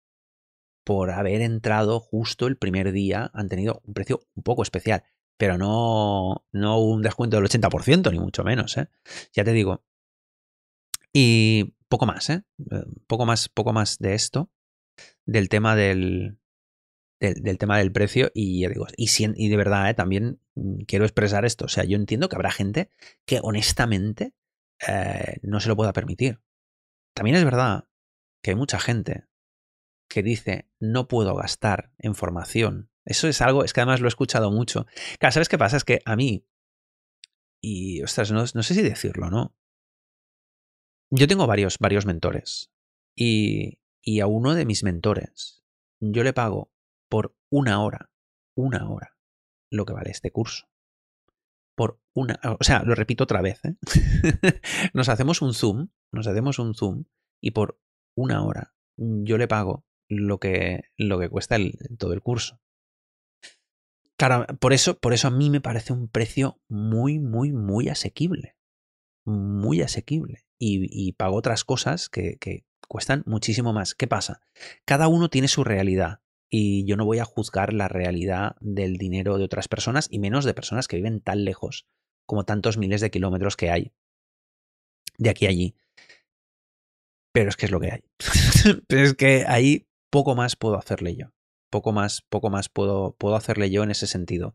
Por 0.85 1.11
haber 1.11 1.41
entrado 1.41 1.99
justo 1.99 2.47
el 2.47 2.57
primer 2.57 2.91
día, 2.91 3.29
han 3.33 3.49
tenido 3.49 3.81
un 3.85 3.93
precio 3.93 4.21
un 4.35 4.43
poco 4.43 4.63
especial, 4.63 5.03
pero 5.37 5.57
no, 5.57 6.45
no 6.51 6.79
un 6.79 7.01
descuento 7.01 7.37
del 7.37 7.45
80%, 7.45 8.11
ni 8.11 8.19
mucho 8.19 8.43
menos. 8.43 8.77
¿eh? 8.77 8.89
Ya 9.33 9.43
te 9.43 9.53
digo. 9.53 9.83
Y 11.13 11.75
poco 11.89 12.05
más, 12.05 12.29
¿eh? 12.29 12.43
¿eh? 12.71 12.83
Poco 13.07 13.25
más, 13.25 13.49
poco 13.49 13.73
más 13.73 13.99
de 13.99 14.13
esto, 14.13 14.49
del 15.25 15.49
tema 15.49 15.75
del, 15.75 16.37
del, 17.19 17.57
tema 17.57 17.77
del 17.77 17.91
precio 17.91 18.31
y, 18.33 18.67
digo, 18.67 18.87
y, 18.97 19.07
y 19.35 19.49
de 19.49 19.57
verdad, 19.57 19.89
¿eh? 19.89 19.93
también 19.93 20.39
mm, 20.55 20.83
quiero 20.87 21.05
expresar 21.05 21.45
esto. 21.45 21.65
O 21.65 21.69
sea, 21.69 21.83
yo 21.83 21.97
entiendo 21.97 22.29
que 22.29 22.35
habrá 22.35 22.51
gente 22.51 22.89
que 23.25 23.39
honestamente 23.43 24.33
eh, 24.87 25.37
no 25.43 25.59
se 25.59 25.69
lo 25.69 25.75
pueda 25.75 25.93
permitir. 25.93 26.41
También 27.13 27.37
es 27.37 27.43
verdad 27.43 27.87
que 28.41 28.51
hay 28.51 28.55
mucha 28.55 28.79
gente 28.79 29.25
que 30.09 30.23
dice 30.23 30.69
no 30.79 31.07
puedo 31.07 31.35
gastar 31.35 31.91
en 31.97 32.15
formación. 32.15 32.89
Eso 33.05 33.27
es 33.27 33.41
algo, 33.41 33.63
es 33.63 33.73
que 33.73 33.81
además 33.81 33.99
lo 33.99 34.07
he 34.07 34.09
escuchado 34.09 34.51
mucho. 34.51 34.85
Claro, 35.19 35.33
¿sabes 35.33 35.49
qué 35.49 35.57
pasa? 35.57 35.77
Es 35.77 35.83
que 35.83 36.01
a 36.05 36.15
mí, 36.15 36.45
y 37.61 38.01
ostras, 38.03 38.31
no, 38.31 38.45
sé 38.45 38.73
si 38.73 38.81
decirlo, 38.81 39.29
¿no? 39.29 39.55
Yo 41.09 41.27
tengo 41.27 41.47
varios, 41.47 41.77
varios 41.79 42.05
mentores. 42.05 42.71
Y, 43.15 43.79
y 44.01 44.21
a 44.21 44.27
uno 44.27 44.55
de 44.55 44.65
mis 44.65 44.83
mentores, 44.83 45.63
yo 45.99 46.23
le 46.23 46.33
pago 46.33 46.71
por 47.09 47.35
una 47.49 47.83
hora, 47.83 48.11
una 48.55 48.89
hora, 48.89 49.17
lo 49.69 49.85
que 49.85 49.93
vale 49.93 50.11
este 50.11 50.31
curso 50.31 50.71
por 51.81 51.99
una, 52.13 52.39
o 52.59 52.63
sea, 52.63 52.83
lo 52.83 52.93
repito 52.93 53.23
otra 53.23 53.41
vez, 53.41 53.59
¿eh? 53.65 53.75
nos 54.93 55.09
hacemos 55.09 55.41
un 55.41 55.53
zoom, 55.55 55.89
nos 56.11 56.27
hacemos 56.27 56.59
un 56.59 56.75
zoom 56.75 57.05
y 57.41 57.51
por 57.51 57.81
una 58.15 58.45
hora 58.45 58.75
yo 58.97 59.37
le 59.37 59.47
pago 59.47 59.85
lo 60.07 60.39
que, 60.39 60.83
lo 60.97 61.19
que 61.19 61.29
cuesta 61.29 61.55
el, 61.55 61.79
todo 61.97 62.13
el 62.13 62.21
curso. 62.21 62.61
Claro, 64.21 64.45
por 64.59 64.71
eso, 64.71 64.99
por 64.99 65.13
eso 65.13 65.29
a 65.29 65.31
mí 65.31 65.49
me 65.49 65.61
parece 65.61 65.93
un 65.93 66.07
precio 66.07 66.61
muy, 66.67 67.17
muy, 67.17 67.51
muy 67.51 67.89
asequible. 67.89 68.55
Muy 69.25 69.81
asequible. 69.81 70.45
Y, 70.59 71.13
pago 71.13 71.35
otras 71.37 71.63
cosas 71.65 72.07
que, 72.07 72.37
que 72.37 72.63
cuestan 72.87 73.23
muchísimo 73.25 73.73
más. 73.73 73.95
¿Qué 73.95 74.05
pasa? 74.05 74.41
Cada 74.85 75.07
uno 75.07 75.31
tiene 75.31 75.47
su 75.47 75.63
realidad 75.63 76.21
y 76.51 76.85
yo 76.85 76.97
no 76.97 77.05
voy 77.05 77.17
a 77.17 77.25
juzgar 77.25 77.73
la 77.73 77.87
realidad 77.87 78.57
del 78.59 78.97
dinero 78.97 79.39
de 79.39 79.43
otras 79.43 79.67
personas 79.67 80.07
y 80.11 80.19
menos 80.19 80.45
de 80.45 80.53
personas 80.53 80.87
que 80.87 80.97
viven 80.97 81.21
tan 81.21 81.43
lejos 81.43 81.87
como 82.27 82.45
tantos 82.45 82.77
miles 82.77 83.01
de 83.01 83.09
kilómetros 83.09 83.57
que 83.57 83.71
hay 83.71 83.91
de 85.17 85.31
aquí 85.31 85.47
a 85.47 85.49
allí. 85.49 85.75
Pero 87.33 87.49
es 87.49 87.57
que 87.57 87.65
es 87.65 87.71
lo 87.71 87.79
que 87.79 87.91
hay. 87.91 88.03
Pero 88.87 89.01
es 89.01 89.15
que 89.15 89.45
ahí 89.47 89.87
poco 90.11 90.35
más 90.35 90.55
puedo 90.55 90.77
hacerle 90.77 91.15
yo. 91.15 91.33
Poco 91.71 91.91
más, 91.91 92.21
poco 92.21 92.51
más 92.51 92.69
puedo, 92.69 93.15
puedo 93.17 93.35
hacerle 93.35 93.71
yo 93.71 93.81
en 93.81 93.89
ese 93.89 94.05
sentido. 94.05 94.53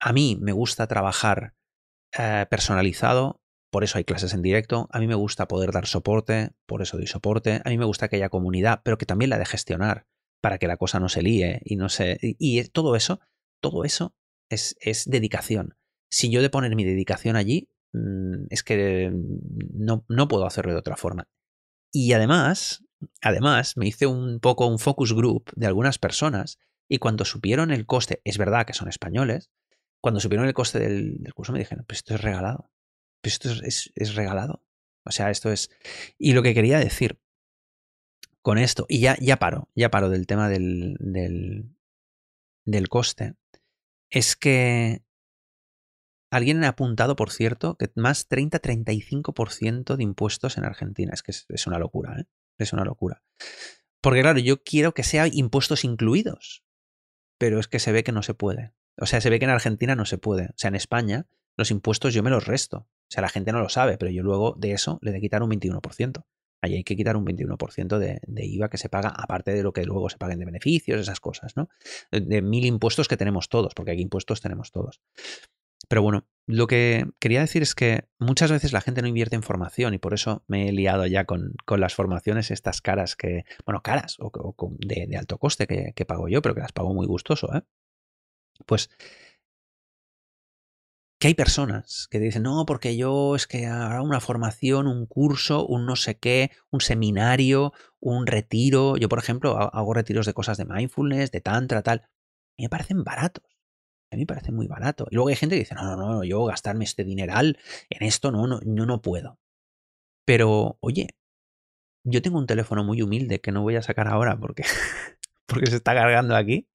A 0.00 0.12
mí 0.12 0.36
me 0.40 0.52
gusta 0.52 0.86
trabajar 0.86 1.54
eh, 2.18 2.46
personalizado, 2.50 3.40
por 3.70 3.84
eso 3.84 3.98
hay 3.98 4.04
clases 4.04 4.34
en 4.34 4.42
directo. 4.42 4.88
A 4.92 4.98
mí 4.98 5.06
me 5.06 5.14
gusta 5.14 5.48
poder 5.48 5.72
dar 5.72 5.86
soporte, 5.86 6.50
por 6.66 6.82
eso 6.82 6.96
doy 6.96 7.06
soporte. 7.06 7.60
A 7.64 7.70
mí 7.70 7.78
me 7.78 7.84
gusta 7.84 8.08
que 8.08 8.16
haya 8.16 8.28
comunidad, 8.28 8.80
pero 8.82 8.98
que 8.98 9.06
también 9.06 9.30
la 9.30 9.38
de 9.38 9.46
gestionar 9.46 10.06
para 10.40 10.58
que 10.58 10.68
la 10.68 10.76
cosa 10.76 11.00
no 11.00 11.08
se 11.08 11.22
líe 11.22 11.60
y 11.64 11.76
no 11.76 11.88
se. 11.88 12.18
Y, 12.20 12.62
todo 12.68 12.96
eso, 12.96 13.20
todo 13.60 13.84
eso 13.84 14.14
es, 14.48 14.76
es, 14.80 15.04
dedicación. 15.08 15.76
Si 16.10 16.30
yo 16.30 16.40
de 16.40 16.50
poner 16.50 16.74
mi 16.76 16.84
dedicación 16.84 17.36
allí, 17.36 17.68
mm, 17.92 18.46
es 18.50 18.62
que 18.62 19.12
no, 19.74 20.04
no 20.08 20.28
puedo 20.28 20.46
hacerlo 20.46 20.72
de 20.72 20.78
otra 20.78 20.96
forma. 20.96 21.28
Y 21.92 22.12
además, 22.12 22.84
además, 23.22 23.76
me 23.76 23.86
hice 23.86 24.06
un 24.06 24.40
poco 24.40 24.66
un 24.66 24.78
focus 24.78 25.12
group 25.14 25.50
de 25.54 25.66
algunas 25.66 25.98
personas 25.98 26.58
y 26.88 26.98
cuando 26.98 27.24
supieron 27.24 27.70
el 27.70 27.86
coste, 27.86 28.20
es 28.24 28.38
verdad 28.38 28.66
que 28.66 28.72
son 28.72 28.88
españoles, 28.88 29.50
cuando 30.00 30.20
supieron 30.20 30.46
el 30.46 30.54
coste 30.54 30.78
del, 30.78 31.32
curso 31.34 31.52
me 31.52 31.58
dijeron, 31.58 31.84
pues 31.86 31.98
esto 31.98 32.14
es 32.14 32.22
regalado. 32.22 32.70
Pues 33.20 33.34
esto 33.34 33.50
es, 33.50 33.92
es, 33.94 34.14
regalado. 34.14 34.62
O 35.04 35.10
sea, 35.10 35.30
esto 35.30 35.50
es... 35.50 35.70
Y 36.18 36.32
lo 36.32 36.42
que 36.42 36.54
quería 36.54 36.78
decir 36.78 37.20
con 38.42 38.58
esto, 38.58 38.86
y 38.88 39.00
ya, 39.00 39.16
ya 39.20 39.38
paro, 39.38 39.68
ya 39.74 39.90
paro 39.90 40.08
del 40.08 40.26
tema 40.26 40.48
del, 40.48 40.96
del, 42.64 42.88
coste, 42.88 43.34
es 44.10 44.36
que 44.36 45.02
alguien 46.30 46.62
ha 46.64 46.68
apuntado, 46.68 47.16
por 47.16 47.30
cierto, 47.30 47.76
que 47.76 47.90
más 47.96 48.28
30-35% 48.28 49.96
de 49.96 50.02
impuestos 50.02 50.56
en 50.56 50.64
Argentina. 50.64 51.12
Es 51.12 51.22
que 51.22 51.32
es, 51.32 51.66
una 51.66 51.78
locura, 51.78 52.20
¿eh? 52.20 52.24
Es 52.58 52.72
una 52.72 52.84
locura. 52.84 53.22
Porque 54.00 54.20
claro, 54.20 54.38
yo 54.38 54.62
quiero 54.62 54.92
que 54.92 55.02
sea 55.02 55.26
impuestos 55.26 55.84
incluidos, 55.84 56.64
pero 57.38 57.58
es 57.58 57.68
que 57.68 57.78
se 57.78 57.92
ve 57.92 58.04
que 58.04 58.12
no 58.12 58.22
se 58.22 58.34
puede. 58.34 58.72
O 59.00 59.06
sea, 59.06 59.20
se 59.20 59.30
ve 59.30 59.38
que 59.38 59.44
en 59.44 59.50
Argentina 59.50 59.94
no 59.94 60.04
se 60.04 60.18
puede. 60.18 60.46
O 60.46 60.54
sea, 60.56 60.68
en 60.68 60.74
España 60.74 61.26
los 61.56 61.70
impuestos 61.70 62.14
yo 62.14 62.22
me 62.22 62.30
los 62.30 62.46
resto. 62.46 62.78
O 62.78 63.10
sea, 63.10 63.22
la 63.22 63.28
gente 63.28 63.52
no 63.52 63.60
lo 63.60 63.68
sabe, 63.68 63.98
pero 63.98 64.10
yo 64.10 64.22
luego 64.22 64.54
de 64.58 64.72
eso 64.72 64.98
le 65.02 65.12
de 65.12 65.20
quitar 65.20 65.42
un 65.42 65.50
21%. 65.50 66.24
Ahí 66.60 66.74
hay 66.74 66.84
que 66.84 66.96
quitar 66.96 67.16
un 67.16 67.24
21% 67.24 67.98
de, 67.98 68.20
de, 68.26 68.46
IVA 68.46 68.68
que 68.68 68.78
se 68.78 68.88
paga, 68.88 69.10
aparte 69.10 69.52
de 69.52 69.62
lo 69.62 69.72
que 69.72 69.84
luego 69.84 70.10
se 70.10 70.18
paguen 70.18 70.40
de 70.40 70.44
beneficios, 70.44 71.00
esas 71.00 71.20
cosas, 71.20 71.56
¿no? 71.56 71.68
De 72.10 72.42
mil 72.42 72.64
impuestos 72.64 73.06
que 73.06 73.16
tenemos 73.16 73.48
todos, 73.48 73.74
porque 73.74 73.92
aquí 73.92 74.02
impuestos 74.02 74.40
tenemos 74.40 74.72
todos. 74.72 75.00
Pero 75.86 76.02
bueno, 76.02 76.26
lo 76.48 76.66
que 76.66 77.04
quería 77.20 77.40
decir 77.40 77.62
es 77.62 77.74
que 77.74 78.08
muchas 78.18 78.50
veces 78.50 78.72
la 78.72 78.80
gente 78.80 79.02
no 79.02 79.08
invierte 79.08 79.36
en 79.36 79.42
formación 79.42 79.92
y 79.92 79.98
por 79.98 80.14
eso 80.14 80.44
me 80.48 80.68
he 80.68 80.72
liado 80.72 81.06
ya 81.06 81.24
con, 81.26 81.52
con 81.66 81.78
las 81.80 81.94
formaciones, 81.94 82.50
estas 82.50 82.80
caras 82.80 83.16
que, 83.16 83.44
bueno, 83.66 83.82
caras 83.82 84.16
o, 84.18 84.30
de, 84.78 85.16
alto 85.18 85.36
coste 85.38 85.66
que, 85.66 86.04
pago 86.06 86.28
yo, 86.28 86.40
pero 86.40 86.54
que 86.54 86.62
las 86.62 86.72
pago 86.72 86.94
muy 86.94 87.06
gustoso, 87.06 87.54
¿eh? 87.54 87.62
Pues 88.66 88.90
que 91.20 91.28
hay 91.28 91.34
personas 91.34 92.08
que 92.10 92.18
dicen, 92.18 92.44
no, 92.44 92.64
porque 92.64 92.96
yo 92.96 93.34
es 93.36 93.46
que 93.46 93.66
habrá 93.66 94.02
una 94.02 94.20
formación, 94.20 94.86
un 94.86 95.06
curso, 95.06 95.66
un 95.66 95.84
no 95.84 95.96
sé 95.96 96.18
qué, 96.18 96.50
un 96.70 96.80
seminario, 96.80 97.72
un 98.00 98.26
retiro. 98.26 98.96
Yo, 98.96 99.08
por 99.08 99.18
ejemplo, 99.18 99.58
hago 99.58 99.94
retiros 99.94 100.26
de 100.26 100.34
cosas 100.34 100.56
de 100.58 100.64
mindfulness, 100.64 101.30
de 101.32 101.40
tantra, 101.40 101.82
tal. 101.82 102.08
Y 102.56 102.64
me 102.64 102.68
parecen 102.68 103.04
baratos. 103.04 103.57
A 104.10 104.16
mí 104.16 104.22
me 104.22 104.26
parecen 104.26 104.54
muy 104.54 104.66
baratos. 104.66 105.08
Y 105.10 105.14
luego 105.14 105.28
hay 105.28 105.36
gente 105.36 105.56
que 105.56 105.60
dice, 105.60 105.74
no, 105.74 105.96
no, 105.96 105.96
no, 105.96 106.24
yo 106.24 106.44
gastarme 106.44 106.84
este 106.84 107.04
dineral 107.04 107.58
en 107.90 108.06
esto, 108.06 108.32
no, 108.32 108.46
no, 108.46 108.60
no, 108.64 108.86
no 108.86 109.02
puedo. 109.02 109.38
Pero, 110.24 110.78
oye, 110.80 111.08
yo 112.04 112.22
tengo 112.22 112.38
un 112.38 112.46
teléfono 112.46 112.84
muy 112.84 113.02
humilde 113.02 113.40
que 113.40 113.52
no 113.52 113.62
voy 113.62 113.76
a 113.76 113.82
sacar 113.82 114.08
ahora 114.08 114.38
porque, 114.38 114.62
porque 115.46 115.66
se 115.70 115.76
está 115.76 115.94
cargando 115.94 116.36
aquí, 116.36 116.68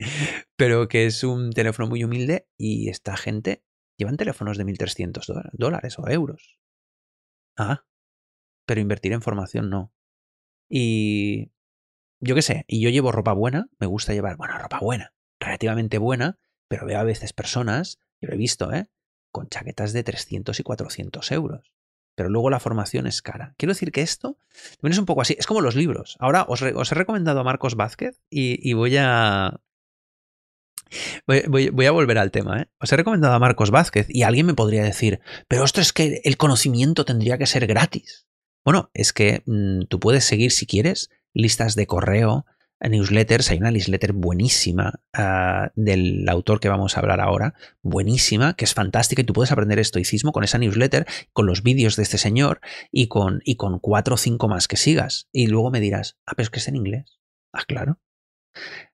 pero 0.55 0.87
que 0.87 1.05
es 1.05 1.23
un 1.23 1.51
teléfono 1.51 1.89
muy 1.89 2.03
humilde 2.03 2.47
y 2.57 2.89
esta 2.89 3.17
gente 3.17 3.63
llevan 3.97 4.17
teléfonos 4.17 4.57
de 4.57 4.65
1.300 4.65 5.51
dólares 5.53 5.97
o 5.99 6.07
euros. 6.09 6.59
Ah, 7.57 7.85
pero 8.65 8.81
invertir 8.81 9.13
en 9.13 9.21
formación 9.21 9.69
no. 9.69 9.93
Y 10.69 11.51
yo 12.19 12.35
qué 12.35 12.41
sé, 12.41 12.65
y 12.67 12.81
yo 12.81 12.89
llevo 12.89 13.11
ropa 13.11 13.33
buena, 13.33 13.67
me 13.79 13.87
gusta 13.87 14.13
llevar, 14.13 14.37
bueno, 14.37 14.57
ropa 14.57 14.79
buena, 14.79 15.13
relativamente 15.39 15.97
buena, 15.97 16.39
pero 16.67 16.85
veo 16.85 16.99
a 16.99 17.03
veces 17.03 17.33
personas, 17.33 17.99
yo 18.21 18.29
lo 18.29 18.35
he 18.35 18.37
visto, 18.37 18.71
¿eh? 18.73 18.87
Con 19.31 19.49
chaquetas 19.49 19.93
de 19.93 20.03
300 20.03 20.59
y 20.59 20.63
400 20.63 21.31
euros. 21.31 21.73
Pero 22.15 22.29
luego 22.29 22.49
la 22.49 22.59
formación 22.59 23.07
es 23.07 23.21
cara. 23.21 23.55
Quiero 23.57 23.73
decir 23.73 23.91
que 23.91 24.01
esto 24.01 24.37
es 24.81 24.97
un 24.97 25.05
poco 25.05 25.21
así. 25.21 25.35
Es 25.39 25.47
como 25.47 25.61
los 25.61 25.75
libros. 25.75 26.15
Ahora 26.19 26.45
os, 26.47 26.61
he 26.61 26.95
recomendado 26.95 27.39
a 27.39 27.43
Marcos 27.43 27.75
Vázquez 27.75 28.21
y, 28.29 28.73
voy 28.73 28.97
a. 28.97 29.59
Voy, 31.25 31.85
a 31.85 31.91
volver 31.91 32.19
al 32.19 32.29
tema. 32.29 32.61
¿eh? 32.61 32.69
Os 32.79 32.91
he 32.91 32.97
recomendado 32.97 33.33
a 33.33 33.39
Marcos 33.39 33.71
Vázquez 33.71 34.05
y 34.09 34.21
alguien 34.21 34.45
me 34.45 34.53
podría 34.53 34.83
decir, 34.83 35.21
pero 35.47 35.63
esto 35.63 35.81
es 35.81 35.91
que 35.91 36.21
el 36.23 36.37
conocimiento 36.37 37.03
tendría 37.03 37.39
que 37.39 37.47
ser 37.47 37.65
gratis. 37.65 38.27
Bueno, 38.63 38.91
es 38.93 39.11
que 39.11 39.41
mm, 39.47 39.85
tú 39.89 39.99
puedes 39.99 40.23
seguir 40.23 40.51
si 40.51 40.67
quieres 40.67 41.09
listas 41.33 41.73
de 41.75 41.87
correo, 41.87 42.45
newsletters. 42.89 43.49
Hay 43.51 43.57
una 43.57 43.71
newsletter 43.71 44.13
buenísima 44.13 45.01
ah, 45.13 45.71
del 45.75 46.27
autor 46.29 46.59
que 46.59 46.69
vamos 46.69 46.95
a 46.95 46.99
hablar 46.99 47.21
ahora, 47.21 47.55
buenísima, 47.81 48.55
que 48.55 48.65
es 48.65 48.73
fantástica 48.73 49.21
y 49.21 49.25
tú 49.25 49.33
puedes 49.33 49.51
aprender 49.51 49.79
estoicismo 49.79 50.31
con 50.31 50.43
esa 50.43 50.57
newsletter, 50.57 51.05
con 51.31 51.45
los 51.45 51.63
vídeos 51.63 51.95
de 51.95 52.03
este 52.03 52.17
señor 52.17 52.61
y 52.91 53.07
con, 53.07 53.41
y 53.45 53.55
con 53.55 53.79
cuatro 53.79 54.15
o 54.15 54.17
cinco 54.17 54.47
más 54.47 54.67
que 54.67 54.77
sigas. 54.77 55.27
Y 55.31 55.47
luego 55.47 55.71
me 55.71 55.79
dirás, 55.79 56.17
ah, 56.25 56.33
pero 56.35 56.43
es 56.43 56.49
que 56.49 56.59
es 56.59 56.67
en 56.67 56.75
inglés. 56.75 57.19
Ah, 57.51 57.63
claro. 57.67 57.99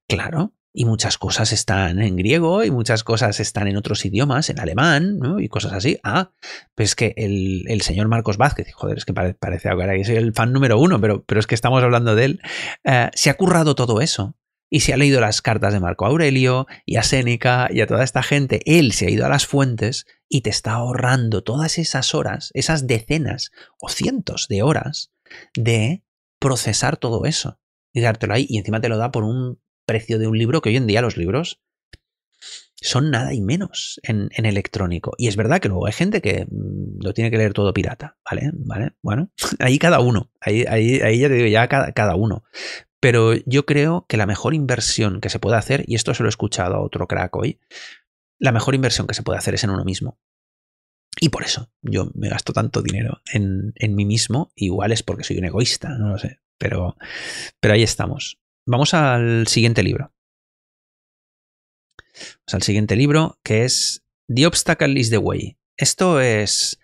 Claro, 0.08 0.54
y 0.80 0.86
muchas 0.86 1.18
cosas 1.18 1.52
están 1.52 2.02
en 2.02 2.16
griego 2.16 2.64
y 2.64 2.72
muchas 2.72 3.04
cosas 3.04 3.42
están 3.42 3.68
en 3.68 3.76
otros 3.76 4.06
idiomas, 4.06 4.50
en 4.50 4.62
alemán, 4.62 5.20
¿no? 5.20 5.42
Y 5.42 5.50
cosas 5.50 5.74
así. 5.74 6.00
Ah, 6.06 6.32
pues 6.74 6.96
que 6.96 7.14
el, 7.18 7.82
señor 7.82 8.08
Marcos 8.08 8.38
Vázquez, 8.38 8.72
joder, 8.72 8.98
es 8.98 9.04
que 9.04 9.12
parece 9.12 9.68
ahora 9.68 9.94
que 9.98 10.06
soy 10.06 10.16
el 10.16 10.32
fan 10.32 10.54
número 10.54 10.80
uno, 10.80 11.02
pero, 11.02 11.22
pero 11.26 11.42
es 11.42 11.48
que 11.48 11.56
estamos 11.56 11.84
hablando 11.84 12.16
de 12.16 12.24
él, 12.24 12.42
eh, 12.86 13.10
se 13.14 13.30
ha 13.30 13.34
currado 13.34 13.76
todo 13.76 14.00
eso. 14.00 14.38
Y 14.70 14.80
se 14.80 14.94
ha 14.94 14.98
leído 14.98 15.20
las 15.20 15.42
cartas 15.42 15.74
de 15.74 15.82
Marco 15.82 16.06
Aurelio 16.06 16.66
y 16.86 16.96
a 16.96 17.04
Séneca 17.04 17.68
y 17.70 17.82
a 17.82 17.88
toda 17.88 18.06
esta 18.06 18.24
gente. 18.24 18.62
Él 18.64 18.94
se 18.94 19.08
ha 19.08 19.10
ido 19.10 19.26
a 19.26 19.30
las 19.30 19.46
fuentes 19.46 20.06
y 20.30 20.42
te 20.42 20.50
está 20.50 20.74
ahorrando 20.74 21.44
todas 21.44 21.78
esas 21.78 22.16
horas, 22.16 22.52
esas 22.54 22.88
decenas 22.88 23.52
o 23.80 23.90
cientos 23.90 24.48
de 24.48 24.62
horas 24.64 25.12
de 25.58 26.06
procesar 26.40 26.96
todo 26.96 27.26
eso 27.26 27.60
y 27.92 28.00
dártelo 28.00 28.34
ahí. 28.34 28.46
Y 28.48 28.60
encima 28.60 28.80
te 28.80 28.88
lo 28.88 28.98
da 28.98 29.12
por 29.12 29.26
un 29.26 29.60
precio 29.90 30.20
de 30.20 30.28
un 30.28 30.38
libro, 30.38 30.62
que 30.62 30.70
hoy 30.70 30.76
en 30.76 30.86
día 30.86 31.02
los 31.02 31.18
libros 31.18 31.60
son 32.76 33.10
nada 33.10 33.34
y 33.34 33.42
menos 33.42 34.00
en, 34.04 34.30
electrónico. 34.36 35.14
Y 35.18 35.28
es 35.28 35.36
verdad 35.36 35.60
que 35.60 35.68
luego 35.68 35.88
hay 35.88 35.94
gente 35.94 36.22
que 36.22 36.46
mm, 36.46 37.04
lo 37.04 37.14
tiene 37.16 37.32
que 37.32 37.38
leer 37.38 37.54
todo 37.54 37.74
pirata, 37.74 38.18
¿vale? 38.24 38.52
¿Vale? 38.54 38.92
Bueno, 39.02 39.32
ahí 39.60 39.80
cada 39.80 40.00
uno, 40.00 40.32
ahí, 40.40 40.64
ahí, 40.68 41.02
ahí 41.02 41.20
ya 41.20 41.28
te 41.28 41.34
digo, 41.34 41.48
ya 41.48 41.68
cada, 41.68 41.92
cada 41.94 42.16
uno. 42.16 42.44
Pero 43.00 43.34
yo 43.48 43.66
creo 43.66 44.06
que 44.08 44.18
la 44.18 44.28
mejor 44.28 44.54
inversión 44.54 45.22
que 45.22 45.30
se 45.30 45.40
puede 45.40 45.58
hacer, 45.58 45.86
y 45.88 45.96
esto 45.96 46.14
se 46.14 46.22
lo 46.22 46.30
he 46.30 46.30
escuchado 46.30 46.76
a 46.76 46.82
otro 46.82 47.08
crack 47.08 47.36
hoy, 47.36 47.60
la 48.38 48.52
mejor 48.52 48.76
inversión 48.76 49.08
que 49.08 49.16
se 49.16 49.24
puede 49.24 49.40
hacer 49.40 49.56
es 49.56 49.64
en 49.64 49.72
uno 49.72 49.84
mismo. 49.84 50.20
Y 51.20 51.30
por 51.30 51.44
eso 51.44 51.72
yo 51.82 52.12
me 52.14 52.30
gasto 52.30 52.54
tanto 52.54 52.84
dinero 52.84 53.22
en, 53.34 53.74
en 53.76 53.96
mí 53.96 54.06
mismo, 54.06 54.52
igual 54.56 54.92
es 54.92 55.02
porque 55.02 55.24
soy 55.24 55.40
un 55.40 55.46
egoísta, 55.46 55.90
no 55.98 56.10
lo 56.10 56.18
sé, 56.20 56.40
pero, 56.60 56.96
pero 57.60 57.74
ahí 57.74 57.82
estamos. 57.84 58.39
Vamos 58.72 58.94
al 58.94 59.48
siguiente 59.48 59.82
libro. 59.82 60.14
Vamos 62.14 62.54
al 62.54 62.62
siguiente 62.62 62.96
libro, 62.96 63.40
que 63.42 63.66
es 63.66 64.06
The 64.28 64.46
Obstacle 64.46 65.00
is 65.00 65.10
the 65.10 65.18
Way. 65.18 65.58
Esto 65.76 66.22
es. 66.22 66.80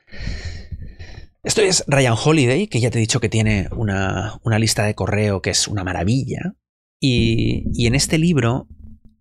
Esto 1.43 1.61
es 1.61 1.83
Ryan 1.86 2.15
Holiday, 2.17 2.65
que 2.69 2.79
ya 2.79 2.89
te 2.89 2.97
he 2.97 3.01
dicho 3.01 3.19
que 3.19 3.29
tiene 3.29 3.69
una, 3.71 4.39
lista 4.57 4.83
de 4.83 4.95
correo 4.95 5.43
que 5.43 5.51
es 5.51 5.67
una 5.67 5.83
maravilla. 5.83 6.55
Y, 6.99 7.65
y, 7.71 7.86
en 7.86 7.93
este 7.93 8.17
libro 8.17 8.67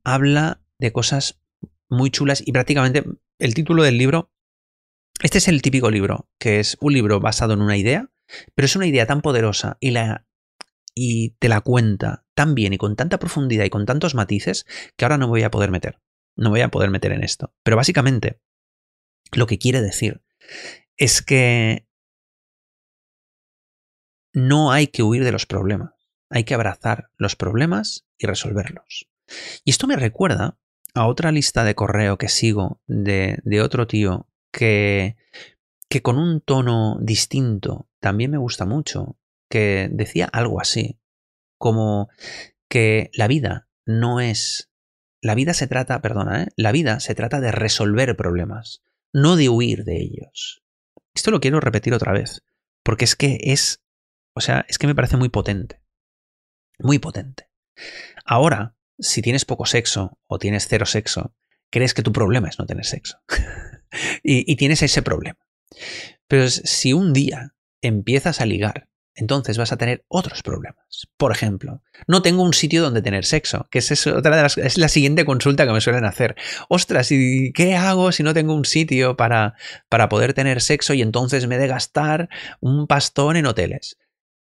habla 0.02 0.62
de 0.78 0.90
cosas 0.90 1.42
muy 1.90 2.08
chulas 2.08 2.42
y 2.46 2.52
prácticamente 2.52 3.04
el 3.38 3.52
título 3.52 3.82
del 3.82 3.98
libro. 3.98 4.32
Este 5.22 5.36
es 5.36 5.48
el 5.48 5.60
típico 5.60 5.90
libro, 5.90 6.30
que 6.38 6.60
es 6.60 6.78
un 6.80 6.94
libro 6.94 7.20
basado 7.20 7.52
en 7.52 7.60
una 7.60 7.76
idea, 7.76 8.10
pero 8.54 8.64
es 8.64 8.74
una 8.74 8.86
idea 8.86 9.06
tan 9.06 9.20
poderosa 9.20 9.76
y 9.80 9.90
la 9.90 10.26
y 10.94 11.30
te 11.38 11.48
la 11.48 11.60
cuenta 11.60 12.24
tan 12.34 12.54
bien 12.54 12.72
y 12.72 12.78
con 12.78 12.96
tanta 12.96 13.18
profundidad 13.18 13.64
y 13.64 13.70
con 13.70 13.86
tantos 13.86 14.14
matices 14.14 14.66
que 14.96 15.04
ahora 15.04 15.18
no 15.18 15.28
voy 15.28 15.42
a 15.42 15.50
poder 15.50 15.70
meter. 15.70 16.00
No 16.36 16.50
voy 16.50 16.60
a 16.60 16.68
poder 16.68 16.90
meter 16.90 17.12
en 17.12 17.22
esto. 17.22 17.52
Pero 17.62 17.76
básicamente, 17.76 18.40
lo 19.32 19.46
que 19.46 19.58
quiere 19.58 19.80
decir 19.80 20.22
es 20.96 21.22
que 21.22 21.86
no 24.32 24.72
hay 24.72 24.88
que 24.88 25.02
huir 25.02 25.24
de 25.24 25.32
los 25.32 25.46
problemas. 25.46 25.92
Hay 26.30 26.44
que 26.44 26.54
abrazar 26.54 27.10
los 27.16 27.36
problemas 27.36 28.06
y 28.18 28.26
resolverlos. 28.26 29.08
Y 29.64 29.70
esto 29.70 29.86
me 29.86 29.96
recuerda 29.96 30.58
a 30.94 31.06
otra 31.06 31.32
lista 31.32 31.64
de 31.64 31.74
correo 31.74 32.18
que 32.18 32.28
sigo 32.28 32.80
de, 32.86 33.38
de 33.44 33.60
otro 33.60 33.86
tío 33.86 34.28
que, 34.50 35.16
que 35.88 36.02
con 36.02 36.18
un 36.18 36.40
tono 36.40 36.98
distinto 37.00 37.88
también 38.00 38.30
me 38.30 38.38
gusta 38.38 38.64
mucho, 38.64 39.16
que 39.48 39.88
decía 39.90 40.26
algo 40.26 40.60
así, 40.60 40.98
como 41.58 42.08
que 42.68 43.10
la 43.14 43.28
vida 43.28 43.68
no 43.86 44.20
es... 44.20 44.70
La 45.22 45.34
vida 45.34 45.54
se 45.54 45.66
trata, 45.66 46.02
perdona, 46.02 46.42
¿eh? 46.42 46.48
la 46.56 46.70
vida 46.70 47.00
se 47.00 47.14
trata 47.14 47.40
de 47.40 47.50
resolver 47.50 48.14
problemas, 48.14 48.82
no 49.12 49.36
de 49.36 49.48
huir 49.48 49.84
de 49.84 49.96
ellos. 49.96 50.62
Esto 51.14 51.30
lo 51.30 51.40
quiero 51.40 51.60
repetir 51.60 51.94
otra 51.94 52.12
vez, 52.12 52.42
porque 52.82 53.06
es 53.06 53.16
que 53.16 53.38
es, 53.40 53.82
o 54.34 54.42
sea, 54.42 54.66
es 54.68 54.76
que 54.76 54.86
me 54.86 54.94
parece 54.94 55.16
muy 55.16 55.30
potente, 55.30 55.80
muy 56.78 56.98
potente. 56.98 57.48
Ahora, 58.26 58.76
si 58.98 59.22
tienes 59.22 59.46
poco 59.46 59.64
sexo 59.64 60.18
o 60.26 60.38
tienes 60.38 60.68
cero 60.68 60.84
sexo, 60.84 61.34
crees 61.70 61.94
que 61.94 62.02
tu 62.02 62.12
problema 62.12 62.48
es 62.48 62.58
no 62.58 62.66
tener 62.66 62.84
sexo. 62.84 63.18
y, 64.22 64.50
y 64.50 64.56
tienes 64.56 64.82
ese 64.82 65.00
problema. 65.00 65.38
Pero 66.28 66.48
si 66.50 66.92
un 66.92 67.12
día 67.12 67.54
empiezas 67.80 68.40
a 68.40 68.46
ligar 68.46 68.90
entonces 69.16 69.58
vas 69.58 69.72
a 69.72 69.76
tener 69.76 70.04
otros 70.08 70.42
problemas. 70.42 71.08
Por 71.16 71.32
ejemplo, 71.32 71.82
no 72.06 72.22
tengo 72.22 72.42
un 72.42 72.54
sitio 72.54 72.82
donde 72.82 73.02
tener 73.02 73.24
sexo, 73.24 73.68
que 73.70 73.78
es 73.78 74.06
otra 74.06 74.36
de 74.36 74.42
las, 74.42 74.58
es 74.58 74.78
la 74.78 74.88
siguiente 74.88 75.24
consulta 75.24 75.66
que 75.66 75.72
me 75.72 75.80
suelen 75.80 76.04
hacer. 76.04 76.36
Ostras, 76.68 77.10
¿y 77.12 77.52
qué 77.52 77.76
hago 77.76 78.12
si 78.12 78.22
no 78.22 78.34
tengo 78.34 78.54
un 78.54 78.64
sitio 78.64 79.16
para, 79.16 79.54
para 79.88 80.08
poder 80.08 80.34
tener 80.34 80.60
sexo 80.60 80.94
y 80.94 81.02
entonces 81.02 81.46
me 81.46 81.56
he 81.56 81.58
de 81.58 81.68
gastar 81.68 82.28
un 82.60 82.86
pastón 82.86 83.36
en 83.36 83.46
hoteles? 83.46 83.98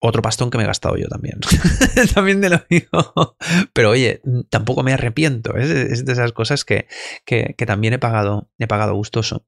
Otro 0.01 0.21
pastón 0.21 0.51
que 0.51 0.59
me 0.59 0.65
he 0.65 0.67
gastado 0.67 0.97
yo 0.97 1.09
también. 1.09 1.41
también 2.15 2.41
te 2.41 2.51
lo 2.51 2.63
digo. 2.69 3.37
Pero 3.73 3.91
oye, 3.91 4.21
tampoco 4.51 4.83
me 4.83 4.93
arrepiento. 4.93 5.57
Es, 5.57 6.05
de 6.05 6.13
esas 6.13 6.33
cosas 6.33 6.65
que, 6.65 6.87
que, 7.25 7.55
que 7.57 7.65
también 7.65 7.95
he 7.95 7.99
pagado, 7.99 8.51
he 8.59 8.67
pagado 8.67 8.95
gustoso. 8.95 9.47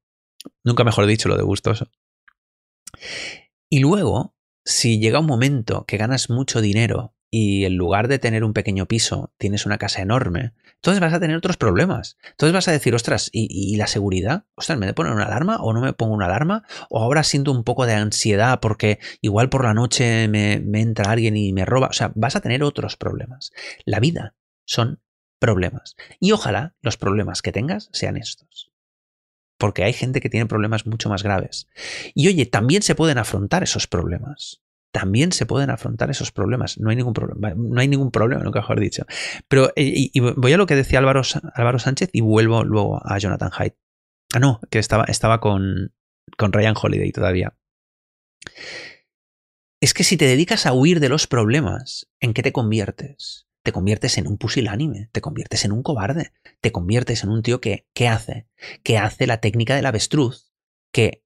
Nunca 0.65 0.83
mejor 0.83 1.07
dicho 1.07 1.29
lo 1.29 1.37
de 1.37 1.43
gustoso. 1.43 1.91
Y 3.69 3.81
luego, 3.81 4.36
si 4.67 4.99
llega 4.99 5.21
un 5.21 5.27
momento 5.27 5.85
que 5.87 5.97
ganas 5.97 6.29
mucho 6.29 6.61
dinero 6.61 7.15
y 7.31 7.65
en 7.65 7.77
lugar 7.77 8.09
de 8.09 8.19
tener 8.19 8.43
un 8.43 8.53
pequeño 8.53 8.87
piso 8.87 9.33
tienes 9.39 9.65
una 9.65 9.79
casa 9.79 10.03
enorme, 10.03 10.55
entonces 10.75 11.01
vas 11.01 11.15
a 11.15 11.21
tener 11.21 11.37
otros 11.37 11.57
problemas. 11.57 12.19
Entonces 12.31 12.53
vas 12.53 12.67
a 12.67 12.73
decir, 12.73 12.95
ostras, 12.95 13.31
¿y, 13.33 13.77
la 13.77 13.87
seguridad? 13.87 14.45
Ostras, 14.57 14.79
¿me 14.79 14.87
de 14.87 14.93
poner 14.95 15.13
una 15.13 15.25
alarma 15.25 15.59
o 15.61 15.73
no 15.73 15.81
me 15.81 15.93
pongo 15.93 16.15
una 16.15 16.27
alarma? 16.27 16.65
¿O 16.91 17.01
ahora 17.01 17.23
siento 17.23 17.53
un 17.53 17.63
poco 17.63 17.87
de 17.87 17.95
ansiedad 17.95 18.59
porque 18.61 18.99
igual 19.21 19.49
por 19.49 19.65
la 19.65 19.73
noche 19.73 20.27
me, 20.29 20.61
me 20.61 20.81
entra 20.81 21.13
alguien 21.13 21.37
y 21.37 21.53
me 21.53 21.65
roba? 21.65 21.87
O 21.89 21.93
sea, 21.93 22.11
vas 22.17 22.35
a 22.35 22.41
tener 22.41 22.65
otros 22.65 22.97
problemas. 22.97 23.53
La 23.85 24.01
vida 24.01 24.35
son 24.65 25.01
problemas. 25.39 25.95
Y 26.19 26.33
ojalá 26.33 26.75
los 26.81 26.97
problemas 26.97 27.41
que 27.41 27.53
tengas 27.53 27.89
sean 27.93 28.17
estos 28.17 28.76
porque 29.59 29.85
hay 29.85 29.93
gente 29.93 30.21
que 30.21 30.29
tiene 30.29 30.47
problemas 30.47 30.87
mucho 30.87 31.09
más 31.09 31.23
graves. 31.23 31.69
Y 32.15 32.29
oye, 32.29 32.47
también 32.47 32.83
se 32.83 32.95
pueden 32.95 33.19
afrontar 33.19 33.63
esos 33.63 33.87
problemas. 33.87 34.63
También 34.93 35.33
se 35.33 35.47
pueden 35.47 35.71
afrontar 35.71 36.11
esos 36.11 36.33
problemas. 36.33 36.79
No 36.79 36.91
hay 36.91 36.97
nunca 36.97 37.13
problema. 37.13 37.55
No 37.55 37.81
hay 37.81 37.89
ningún 37.89 38.11
problema, 38.11 38.43
nunca 38.43 38.61
mejor 38.61 38.81
dicho. 38.81 39.05
Pero 39.49 39.73
y, 39.77 40.19
voy 40.21 40.53
a 40.53 40.57
lo 40.57 40.67
que 40.67 40.75
decía 40.75 40.99
Álvaro, 40.99 41.23
Álvaro, 41.55 41.79
Sánchez 41.79 42.11
y 42.13 42.21
vuelvo 42.23 42.65
luego 42.65 43.01
a 43.05 43.19
Jonathan 43.19 43.51
Haidt. 43.57 43.75
Ah, 44.35 44.41
no, 44.41 44.61
que 44.71 44.79
estaba, 44.79 45.05
estaba 45.05 45.41
con, 45.41 45.93
con 46.37 46.53
Ryan 46.53 46.75
Holiday 46.81 47.13
todavía. 47.13 47.57
Es 49.81 49.93
que 49.93 50.05
si 50.05 50.17
te 50.17 50.25
dedicas 50.25 50.67
a 50.67 50.73
huir 50.73 51.01
de 51.01 51.09
los 51.09 51.27
problemas, 51.27 52.09
¿en 52.21 52.33
qué 52.33 52.43
te 52.43 52.53
conviertes? 52.53 53.46
Te 53.67 53.73
conviertes 53.73 54.17
en 54.17 54.29
un 54.29 54.39
pusilánime, 54.39 55.09
te 55.11 55.21
conviertes 55.21 55.65
en 55.65 55.73
un 55.73 55.83
cobarde, 55.83 56.31
te 56.61 56.71
conviertes 56.71 57.25
en 57.25 57.31
un 57.31 57.43
tío 57.43 57.61
que, 57.61 57.85
¿qué 57.95 58.07
hace? 58.07 58.47
Que 58.85 58.97
hace 58.97 59.27
la 59.27 59.41
técnica 59.41 59.75
del 59.75 59.87
avestruz, 59.87 60.53
que 60.93 61.25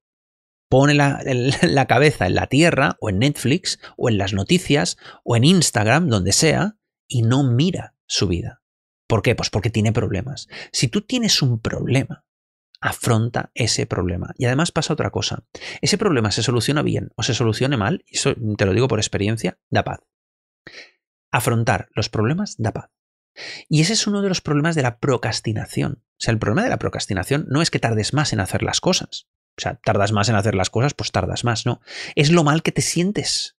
pone 0.67 0.95
la, 0.95 1.21
la, 1.61 1.85
cabeza 1.85 2.25
en 2.25 2.33
la 2.33 2.47
tierra, 2.47 2.97
o 2.99 3.11
en 3.11 3.19
Netflix, 3.19 3.79
o 3.95 4.09
en 4.09 4.17
las 4.17 4.33
noticias, 4.33 4.97
o 5.23 5.35
en 5.35 5.43
Instagram, 5.43 6.07
donde 6.07 6.31
sea, 6.31 6.77
y 7.07 7.21
no 7.21 7.43
mira 7.43 7.93
su 8.07 8.27
vida. 8.27 8.63
¿Por 9.05 9.21
qué? 9.21 9.35
Pues 9.35 9.51
porque 9.51 9.69
tiene 9.69 9.93
problemas. 9.93 10.47
Si 10.71 10.87
tú 10.87 11.03
tienes 11.03 11.43
un 11.43 11.59
problema, 11.59 12.25
afronta 12.79 13.51
ese 13.53 13.85
problema. 13.85 14.33
Y 14.35 14.45
además 14.45 14.71
pasa 14.71 14.93
otra 14.93 15.11
cosa. 15.11 15.45
Ese 15.79 15.99
problema 15.99 16.31
se 16.31 16.41
soluciona 16.41 16.81
bien 16.81 17.11
o 17.15 17.21
se 17.21 17.35
solucione 17.35 17.77
mal, 17.77 18.03
y 18.07 18.17
eso 18.17 18.33
te 18.57 18.65
lo 18.65 18.73
digo 18.73 18.87
por 18.87 18.97
experiencia, 18.97 19.59
da 19.69 19.83
paz. 19.83 19.99
Afrontar 21.31 21.89
los 21.93 22.09
problemas 22.09 22.55
da 22.57 22.71
paz. 22.71 22.89
Y 23.69 23.81
ese 23.81 23.93
es 23.93 24.07
uno 24.07 24.21
de 24.21 24.29
los 24.29 24.41
problemas 24.41 24.75
de 24.75 24.81
la 24.81 24.99
procrastinación. 24.99 26.03
O 26.03 26.23
sea, 26.23 26.33
el 26.33 26.39
problema 26.39 26.63
de 26.63 26.69
la 26.69 26.79
procrastinación 26.79 27.45
no 27.49 27.61
es 27.61 27.71
que 27.71 27.79
tardes 27.79 28.13
más 28.13 28.33
en 28.33 28.39
hacer 28.39 28.63
las 28.63 28.81
cosas. 28.81 29.27
O 29.57 29.61
sea, 29.61 29.75
tardas 29.75 30.11
más 30.11 30.29
en 30.29 30.35
hacer 30.35 30.55
las 30.55 30.69
cosas, 30.69 30.93
pues 30.93 31.11
tardas 31.11 31.43
más, 31.43 31.65
no. 31.65 31.81
Es 32.15 32.31
lo 32.31 32.43
mal 32.43 32.63
que 32.63 32.71
te 32.71 32.81
sientes 32.81 33.57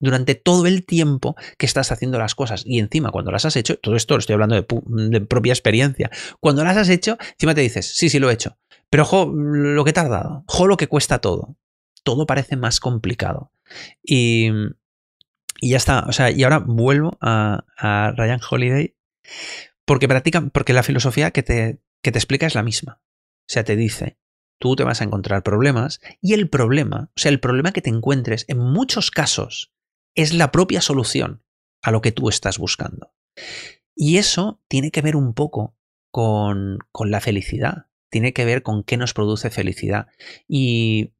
durante 0.00 0.34
todo 0.34 0.66
el 0.66 0.84
tiempo 0.84 1.36
que 1.56 1.66
estás 1.66 1.92
haciendo 1.92 2.18
las 2.18 2.34
cosas. 2.34 2.62
Y 2.64 2.78
encima, 2.78 3.10
cuando 3.10 3.30
las 3.30 3.44
has 3.44 3.56
hecho, 3.56 3.78
todo 3.78 3.96
esto 3.96 4.14
lo 4.14 4.20
estoy 4.20 4.34
hablando 4.34 4.56
de, 4.56 5.20
propia 5.22 5.52
experiencia, 5.52 6.10
cuando 6.40 6.64
las 6.64 6.76
has 6.76 6.88
hecho, 6.88 7.18
encima 7.32 7.54
te 7.54 7.60
dices, 7.60 7.96
sí, 7.96 8.08
sí, 8.08 8.18
lo 8.18 8.30
he 8.30 8.34
hecho. 8.34 8.56
Pero 8.90 9.02
ojo, 9.02 9.32
lo 9.34 9.84
que 9.84 9.90
he 9.90 9.94
tardado, 9.94 10.44
ojo, 10.46 10.66
lo 10.66 10.76
que 10.76 10.86
cuesta 10.86 11.18
todo. 11.18 11.56
Todo 12.04 12.26
parece 12.26 12.56
más 12.56 12.80
complicado. 12.80 13.52
Y, 14.02 14.50
y 15.60 15.70
ya 15.70 15.76
está. 15.76 16.04
O 16.08 16.12
sea, 16.12 16.30
y 16.30 16.42
ahora 16.44 16.58
vuelvo 16.58 17.18
a, 17.20 17.64
a 17.76 18.12
Ryan 18.16 18.40
Holiday 18.48 18.96
porque 19.84 20.08
practica, 20.08 20.48
porque 20.52 20.72
la 20.72 20.82
filosofía 20.82 21.30
que 21.30 21.42
te, 21.42 21.82
que 22.02 22.12
te 22.12 22.18
explica 22.18 22.46
es 22.46 22.54
la 22.54 22.62
misma. 22.62 23.02
O 23.02 23.50
sea, 23.50 23.64
te 23.64 23.76
dice, 23.76 24.18
tú 24.58 24.76
te 24.76 24.84
vas 24.84 25.00
a 25.00 25.04
encontrar 25.04 25.42
problemas 25.42 26.00
y 26.20 26.34
el 26.34 26.48
problema, 26.48 27.10
o 27.16 27.20
sea, 27.20 27.30
el 27.30 27.40
problema 27.40 27.72
que 27.72 27.80
te 27.80 27.90
encuentres 27.90 28.44
en 28.48 28.58
muchos 28.58 29.10
casos 29.10 29.72
es 30.14 30.34
la 30.34 30.52
propia 30.52 30.80
solución 30.80 31.44
a 31.82 31.90
lo 31.90 32.02
que 32.02 32.12
tú 32.12 32.28
estás 32.28 32.58
buscando. 32.58 33.14
Y 33.94 34.18
eso 34.18 34.62
tiene 34.68 34.90
que 34.90 35.02
ver 35.02 35.16
un 35.16 35.32
poco 35.32 35.76
con, 36.10 36.78
con 36.92 37.10
la 37.10 37.20
felicidad, 37.20 37.86
tiene 38.10 38.32
que 38.32 38.44
ver 38.44 38.62
con 38.62 38.84
qué 38.84 38.96
nos 38.96 39.14
produce 39.14 39.50
felicidad. 39.50 40.08
Y, 40.46 41.14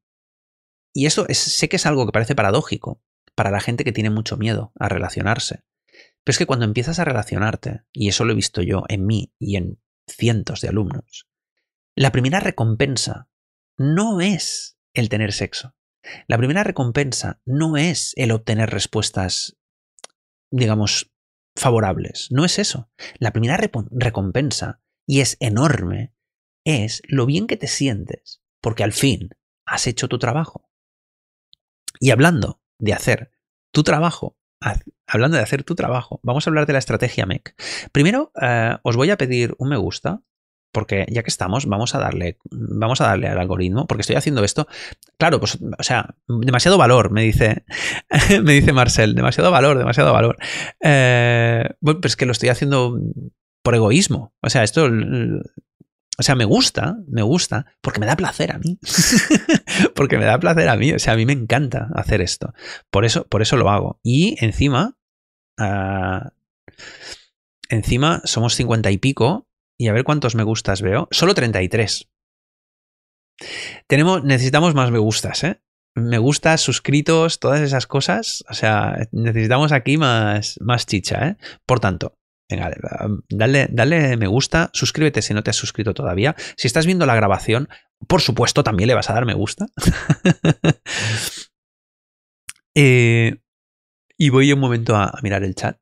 y 0.92 1.06
eso 1.06 1.26
sé 1.30 1.68
que 1.68 1.76
es 1.76 1.86
algo 1.86 2.06
que 2.06 2.12
parece 2.12 2.34
paradójico 2.34 3.00
para 3.38 3.52
la 3.52 3.60
gente 3.60 3.84
que 3.84 3.92
tiene 3.92 4.10
mucho 4.10 4.36
miedo 4.36 4.72
a 4.80 4.88
relacionarse. 4.88 5.62
Pero 6.24 6.32
es 6.32 6.38
que 6.38 6.46
cuando 6.46 6.64
empiezas 6.64 6.98
a 6.98 7.04
relacionarte, 7.04 7.84
y 7.92 8.08
eso 8.08 8.24
lo 8.24 8.32
he 8.32 8.34
visto 8.34 8.62
yo 8.62 8.82
en 8.88 9.06
mí 9.06 9.32
y 9.38 9.54
en 9.54 9.80
cientos 10.08 10.60
de 10.60 10.70
alumnos, 10.70 11.28
la 11.94 12.10
primera 12.10 12.40
recompensa 12.40 13.28
no 13.76 14.20
es 14.20 14.76
el 14.92 15.08
tener 15.08 15.32
sexo. 15.32 15.76
La 16.26 16.36
primera 16.36 16.64
recompensa 16.64 17.40
no 17.44 17.76
es 17.76 18.12
el 18.16 18.32
obtener 18.32 18.70
respuestas, 18.70 19.56
digamos, 20.50 21.12
favorables. 21.54 22.32
No 22.32 22.44
es 22.44 22.58
eso. 22.58 22.90
La 23.20 23.30
primera 23.30 23.56
recompensa, 23.56 24.82
y 25.06 25.20
es 25.20 25.36
enorme, 25.38 26.12
es 26.64 27.02
lo 27.06 27.24
bien 27.24 27.46
que 27.46 27.56
te 27.56 27.68
sientes, 27.68 28.42
porque 28.60 28.82
al 28.82 28.92
fin 28.92 29.28
has 29.64 29.86
hecho 29.86 30.08
tu 30.08 30.18
trabajo. 30.18 30.68
Y 32.00 32.10
hablando 32.10 32.57
de 32.78 32.92
hacer 32.92 33.30
tu 33.72 33.82
trabajo, 33.82 34.36
hablando 35.06 35.36
de 35.36 35.42
hacer 35.42 35.62
tu 35.64 35.74
trabajo, 35.74 36.20
vamos 36.22 36.46
a 36.46 36.50
hablar 36.50 36.66
de 36.66 36.72
la 36.72 36.78
estrategia 36.78 37.26
MEC. 37.26 37.54
Primero, 37.92 38.32
eh, 38.40 38.76
os 38.82 38.96
voy 38.96 39.10
a 39.10 39.16
pedir 39.16 39.54
un 39.58 39.68
me 39.68 39.76
gusta 39.76 40.22
porque 40.72 41.06
ya 41.08 41.22
que 41.22 41.30
estamos, 41.30 41.66
vamos 41.66 41.94
a 41.94 41.98
darle, 41.98 42.38
vamos 42.50 43.00
a 43.00 43.06
darle 43.06 43.28
al 43.28 43.38
algoritmo, 43.38 43.86
porque 43.86 44.02
estoy 44.02 44.16
haciendo 44.16 44.44
esto. 44.44 44.68
Claro, 45.18 45.40
pues, 45.40 45.58
o 45.78 45.82
sea, 45.82 46.14
demasiado 46.28 46.76
valor, 46.76 47.10
me 47.10 47.22
dice, 47.22 47.64
me 48.42 48.52
dice 48.52 48.72
Marcel, 48.72 49.14
demasiado 49.14 49.50
valor, 49.50 49.78
demasiado 49.78 50.12
valor. 50.12 50.36
Eh, 50.80 51.68
pues 51.80 52.16
que 52.16 52.26
lo 52.26 52.32
estoy 52.32 52.50
haciendo 52.50 52.98
por 53.62 53.74
egoísmo. 53.74 54.34
O 54.42 54.50
sea, 54.50 54.62
esto, 54.62 54.88
o 56.18 56.22
sea, 56.24 56.34
me 56.34 56.44
gusta, 56.44 56.96
me 57.06 57.22
gusta, 57.22 57.66
porque 57.80 58.00
me 58.00 58.06
da 58.06 58.16
placer 58.16 58.50
a 58.50 58.58
mí. 58.58 58.78
porque 59.94 60.18
me 60.18 60.24
da 60.24 60.40
placer 60.40 60.68
a 60.68 60.76
mí. 60.76 60.92
O 60.92 60.98
sea, 60.98 61.12
a 61.12 61.16
mí 61.16 61.24
me 61.24 61.32
encanta 61.32 61.90
hacer 61.94 62.20
esto. 62.20 62.52
Por 62.90 63.04
eso, 63.04 63.24
por 63.28 63.40
eso 63.40 63.56
lo 63.56 63.70
hago. 63.70 64.00
Y 64.02 64.36
encima, 64.44 64.98
uh, 65.60 66.28
encima 67.68 68.20
somos 68.24 68.56
cincuenta 68.56 68.90
y 68.90 68.98
pico 68.98 69.46
y 69.78 69.86
a 69.86 69.92
ver 69.92 70.02
cuántos 70.02 70.34
me 70.34 70.42
gustas 70.42 70.82
veo. 70.82 71.06
Solo 71.12 71.34
33. 71.34 72.08
Tenemos, 73.86 74.24
necesitamos 74.24 74.74
más 74.74 74.90
me 74.90 74.98
gustas, 74.98 75.44
¿eh? 75.44 75.62
Me 75.94 76.18
gustas, 76.18 76.60
suscritos, 76.60 77.38
todas 77.38 77.60
esas 77.60 77.86
cosas. 77.86 78.44
O 78.50 78.54
sea, 78.54 79.08
necesitamos 79.12 79.70
aquí 79.70 79.96
más, 79.98 80.58
más 80.60 80.84
chicha, 80.84 81.28
¿eh? 81.28 81.36
Por 81.64 81.78
tanto, 81.78 82.17
venga, 82.48 82.70
dale, 83.28 83.68
dale 83.70 84.16
me 84.16 84.26
gusta, 84.26 84.70
suscríbete 84.72 85.22
si 85.22 85.34
no 85.34 85.42
te 85.42 85.50
has 85.50 85.56
suscrito 85.56 85.94
todavía. 85.94 86.34
Si 86.56 86.66
estás 86.66 86.86
viendo 86.86 87.06
la 87.06 87.14
grabación, 87.14 87.68
por 88.06 88.20
supuesto, 88.20 88.62
también 88.62 88.88
le 88.88 88.94
vas 88.94 89.10
a 89.10 89.14
dar 89.14 89.26
me 89.26 89.34
gusta. 89.34 89.66
Eh, 92.80 93.40
y 94.16 94.28
voy 94.28 94.52
un 94.52 94.60
momento 94.60 94.94
a 94.94 95.18
mirar 95.24 95.42
el 95.42 95.56
chat 95.56 95.80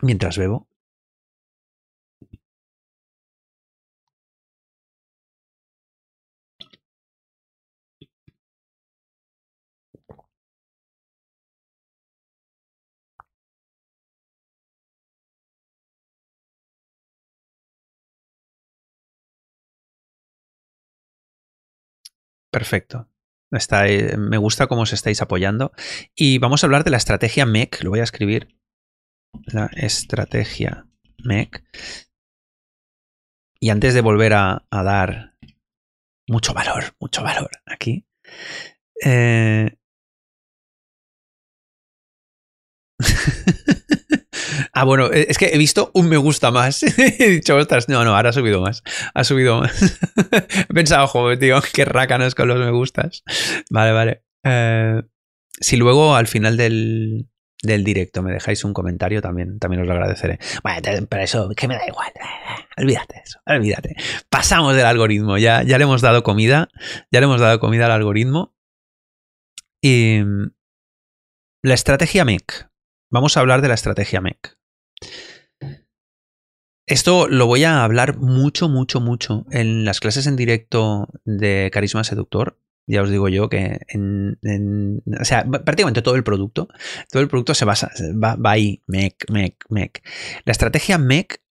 mientras 0.00 0.38
bebo. 0.38 0.67
Perfecto. 22.50 23.08
Está, 23.50 23.84
me 24.18 24.36
gusta 24.36 24.66
cómo 24.66 24.82
os 24.82 24.92
estáis 24.92 25.22
apoyando. 25.22 25.72
Y 26.14 26.38
vamos 26.38 26.62
a 26.62 26.66
hablar 26.66 26.84
de 26.84 26.90
la 26.90 26.96
estrategia 26.96 27.46
MEC. 27.46 27.82
Lo 27.82 27.90
voy 27.90 28.00
a 28.00 28.04
escribir. 28.04 28.56
La 29.46 29.66
estrategia 29.72 30.86
MEC. 31.24 31.64
Y 33.60 33.70
antes 33.70 33.94
de 33.94 34.00
volver 34.00 34.34
a, 34.34 34.66
a 34.70 34.82
dar 34.82 35.34
mucho 36.28 36.52
valor, 36.54 36.94
mucho 37.00 37.22
valor 37.22 37.50
aquí. 37.66 38.06
Eh... 39.04 39.74
Ah, 44.80 44.84
bueno, 44.84 45.12
eh, 45.12 45.26
es 45.28 45.38
que 45.38 45.46
he 45.46 45.58
visto 45.58 45.90
un 45.92 46.08
me 46.08 46.16
gusta 46.16 46.52
más. 46.52 46.84
he 46.98 47.30
dicho, 47.30 47.56
ostras, 47.56 47.88
no, 47.88 48.04
no, 48.04 48.14
ahora 48.14 48.30
ha 48.30 48.32
subido 48.32 48.60
más. 48.60 48.84
Ha 49.12 49.24
subido 49.24 49.60
más. 49.60 49.98
he 50.68 50.72
pensado, 50.72 51.08
joder, 51.08 51.36
tío, 51.36 51.60
qué 51.72 51.84
rácanos 51.84 52.36
con 52.36 52.46
los 52.46 52.60
me 52.60 52.70
gustas. 52.70 53.24
Vale, 53.70 53.90
vale. 53.90 54.22
Eh, 54.44 55.02
si 55.58 55.76
luego 55.76 56.14
al 56.14 56.28
final 56.28 56.56
del, 56.56 57.26
del 57.60 57.82
directo 57.82 58.22
me 58.22 58.30
dejáis 58.30 58.62
un 58.62 58.72
comentario, 58.72 59.20
también, 59.20 59.58
también 59.58 59.82
os 59.82 59.88
lo 59.88 59.94
agradeceré. 59.94 60.38
Bueno, 60.62 60.80
pero 61.08 61.22
eso, 61.24 61.48
que 61.56 61.66
me 61.66 61.74
da 61.74 61.84
igual. 61.84 62.12
Olvídate 62.76 63.20
eso, 63.24 63.40
olvídate. 63.46 63.96
Pasamos 64.30 64.76
del 64.76 64.86
algoritmo, 64.86 65.38
ya, 65.38 65.64
ya 65.64 65.78
le 65.78 65.82
hemos 65.82 66.02
dado 66.02 66.22
comida, 66.22 66.68
ya 67.10 67.18
le 67.18 67.24
hemos 67.24 67.40
dado 67.40 67.58
comida 67.58 67.86
al 67.86 67.90
algoritmo. 67.90 68.54
Y 69.82 70.20
la 71.64 71.74
estrategia 71.74 72.24
MEC. 72.24 72.68
Vamos 73.10 73.36
a 73.36 73.40
hablar 73.40 73.60
de 73.60 73.68
la 73.68 73.74
estrategia 73.74 74.20
MEC. 74.20 74.57
Esto 76.88 77.28
lo 77.28 77.46
voy 77.46 77.64
a 77.64 77.84
hablar 77.84 78.16
mucho, 78.16 78.70
mucho, 78.70 78.98
mucho 79.00 79.44
en 79.50 79.84
las 79.84 80.00
clases 80.00 80.26
en 80.26 80.36
directo 80.36 81.08
de 81.26 81.68
Carisma 81.70 82.02
Seductor. 82.02 82.58
Ya 82.86 83.02
os 83.02 83.10
digo 83.10 83.28
yo 83.28 83.50
que 83.50 83.80
o 85.20 85.24
sea, 85.26 85.44
prácticamente 85.44 86.00
todo 86.00 86.14
el 86.14 86.24
producto, 86.24 86.68
todo 87.10 87.22
el 87.22 87.28
producto 87.28 87.52
se 87.52 87.66
basa, 87.66 87.90
va, 88.12 88.36
va 88.36 88.52
ahí, 88.52 88.82
MEC, 88.86 89.30
MEC, 89.30 89.66
MEC. 89.68 90.02
La 90.46 90.52
estrategia 90.52 90.96
MEC, 90.96 91.42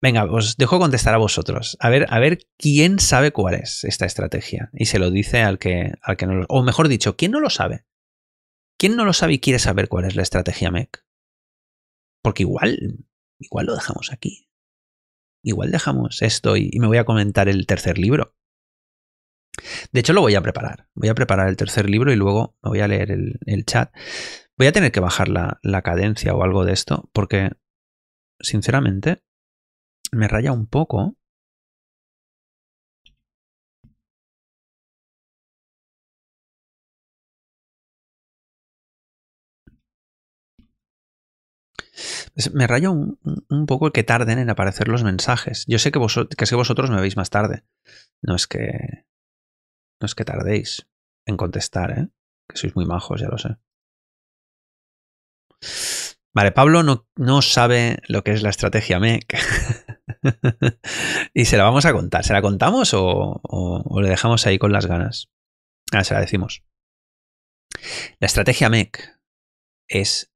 venga, 0.00 0.24
os 0.24 0.56
dejo 0.56 0.78
contestar 0.78 1.12
a 1.12 1.18
vosotros. 1.18 1.76
A 1.78 1.90
ver, 1.90 2.06
a 2.08 2.18
ver 2.18 2.38
quién 2.56 2.98
sabe 2.98 3.32
cuál 3.32 3.56
es 3.56 3.84
esta 3.84 4.06
estrategia. 4.06 4.70
Y 4.72 4.86
se 4.86 4.98
lo 4.98 5.10
dice 5.10 5.42
al 5.42 5.58
que, 5.58 5.92
al 6.00 6.16
que 6.16 6.26
no 6.26 6.36
lo, 6.36 6.46
o 6.48 6.62
mejor 6.62 6.88
dicho, 6.88 7.16
¿quién 7.16 7.32
no 7.32 7.40
lo 7.40 7.50
sabe? 7.50 7.84
¿Quién 8.78 8.96
no 8.96 9.04
lo 9.04 9.12
sabe 9.12 9.34
y 9.34 9.40
quiere 9.40 9.58
saber 9.58 9.88
cuál 9.88 10.06
es 10.06 10.16
la 10.16 10.22
estrategia 10.22 10.70
MEC? 10.70 11.05
Porque 12.26 12.42
igual, 12.42 13.06
igual 13.38 13.66
lo 13.66 13.76
dejamos 13.76 14.12
aquí. 14.12 14.48
Igual 15.44 15.70
dejamos 15.70 16.22
esto 16.22 16.56
y, 16.56 16.72
me 16.80 16.88
voy 16.88 16.96
a 16.96 17.04
comentar 17.04 17.48
el 17.48 17.68
tercer 17.68 17.98
libro. 17.98 18.34
De 19.92 20.00
hecho, 20.00 20.12
lo 20.12 20.22
voy 20.22 20.34
a 20.34 20.40
preparar. 20.40 20.88
Voy 20.94 21.08
a 21.08 21.14
preparar 21.14 21.48
el 21.48 21.56
tercer 21.56 21.88
libro 21.88 22.12
y 22.12 22.16
luego 22.16 22.56
me 22.64 22.70
voy 22.70 22.80
a 22.80 22.88
leer 22.88 23.12
el, 23.12 23.64
chat. 23.64 23.94
Voy 24.58 24.66
a 24.66 24.72
tener 24.72 24.90
que 24.90 24.98
bajar 24.98 25.28
la, 25.28 25.60
la 25.62 25.82
cadencia 25.82 26.34
o 26.34 26.42
algo 26.42 26.64
de 26.64 26.72
esto 26.72 27.08
porque, 27.12 27.52
sinceramente, 28.40 29.22
me 30.10 30.26
raya 30.26 30.50
un 30.50 30.66
poco 30.66 31.16
Me 42.52 42.66
rayo 42.66 42.92
un, 42.92 43.66
poco 43.66 43.92
que 43.92 44.04
tarden 44.04 44.38
en 44.38 44.50
aparecer 44.50 44.88
los 44.88 45.04
mensajes. 45.04 45.64
Yo 45.66 45.78
sé 45.78 45.90
que, 45.90 45.98
que 45.98 46.54
vosotros 46.54 46.90
me 46.90 47.00
veis 47.00 47.16
más 47.16 47.30
tarde. 47.30 47.64
No 48.22 48.34
es 48.34 48.46
que. 48.46 49.06
No 50.00 50.06
es 50.06 50.14
que 50.14 50.24
tardéis 50.24 50.86
en 51.26 51.38
contestar, 51.38 51.98
¿eh? 51.98 52.08
Que 52.48 52.58
sois 52.58 52.76
muy 52.76 52.84
majos, 52.84 53.20
ya 53.20 53.28
lo 53.28 53.38
sé. 53.38 53.56
Vale, 56.34 56.52
Pablo 56.52 56.82
no, 56.82 57.42
sabe 57.42 57.96
lo 58.08 58.22
que 58.22 58.32
es 58.32 58.42
la 58.42 58.50
estrategia 58.50 59.00
MEC. 59.00 59.38
y 61.34 61.46
se 61.46 61.56
la 61.56 61.64
vamos 61.64 61.86
a 61.86 61.94
contar. 61.94 62.24
¿Se 62.24 62.34
la 62.34 62.42
contamos 62.42 62.92
o, 62.92 63.40
o, 63.42 64.00
le 64.02 64.10
dejamos 64.10 64.46
ahí 64.46 64.58
con 64.58 64.70
las 64.70 64.84
ganas? 64.84 65.30
Ah, 65.92 66.04
se 66.04 66.12
la 66.12 66.20
decimos. 66.20 66.62
La 68.20 68.26
estrategia 68.26 68.68
MEC 68.68 69.18
es 69.88 70.30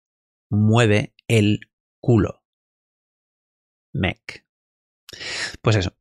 mueve 0.51 1.14
el 1.28 1.69
culo. 2.01 2.42
MEC. 3.92 4.44
Pues 5.62 5.76
eso. 5.76 5.96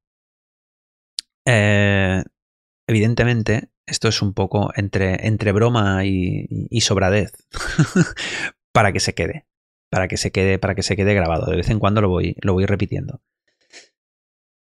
Eh, 1.46 2.24
evidentemente, 2.88 3.70
esto 3.86 4.08
es 4.08 4.22
un 4.22 4.34
poco 4.34 4.72
entre, 4.76 5.28
entre 5.28 5.52
broma 5.52 6.06
y, 6.06 6.82
sobradez 6.82 7.32
para 8.72 8.92
que 8.92 9.00
se 9.00 9.14
quede. 9.14 9.46
Para 9.90 10.08
que 10.08 10.18
se 10.18 10.32
quede, 10.32 10.60
para 10.60 10.76
que 10.76 10.84
se 10.84 10.96
quede 10.96 11.16
grabado. 11.16 11.48
De 11.50 11.58
vez 11.58 11.70
en 11.70 11.80
cuando 11.80 12.02
lo 12.02 12.10
voy, 12.10 12.36
lo 12.42 12.54
voy 12.54 12.66
repitiendo. 12.66 13.22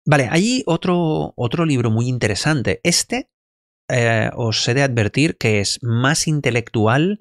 Vale, 0.05 0.27
hay 0.29 0.63
otro, 0.65 1.33
otro 1.35 1.65
libro 1.65 1.91
muy 1.91 2.07
interesante. 2.07 2.81
Este 2.83 3.29
eh, 3.89 4.31
os 4.35 4.67
he 4.67 4.73
de 4.73 4.81
advertir 4.81 5.37
que 5.37 5.59
es 5.59 5.79
más 5.83 6.27
intelectual 6.27 7.19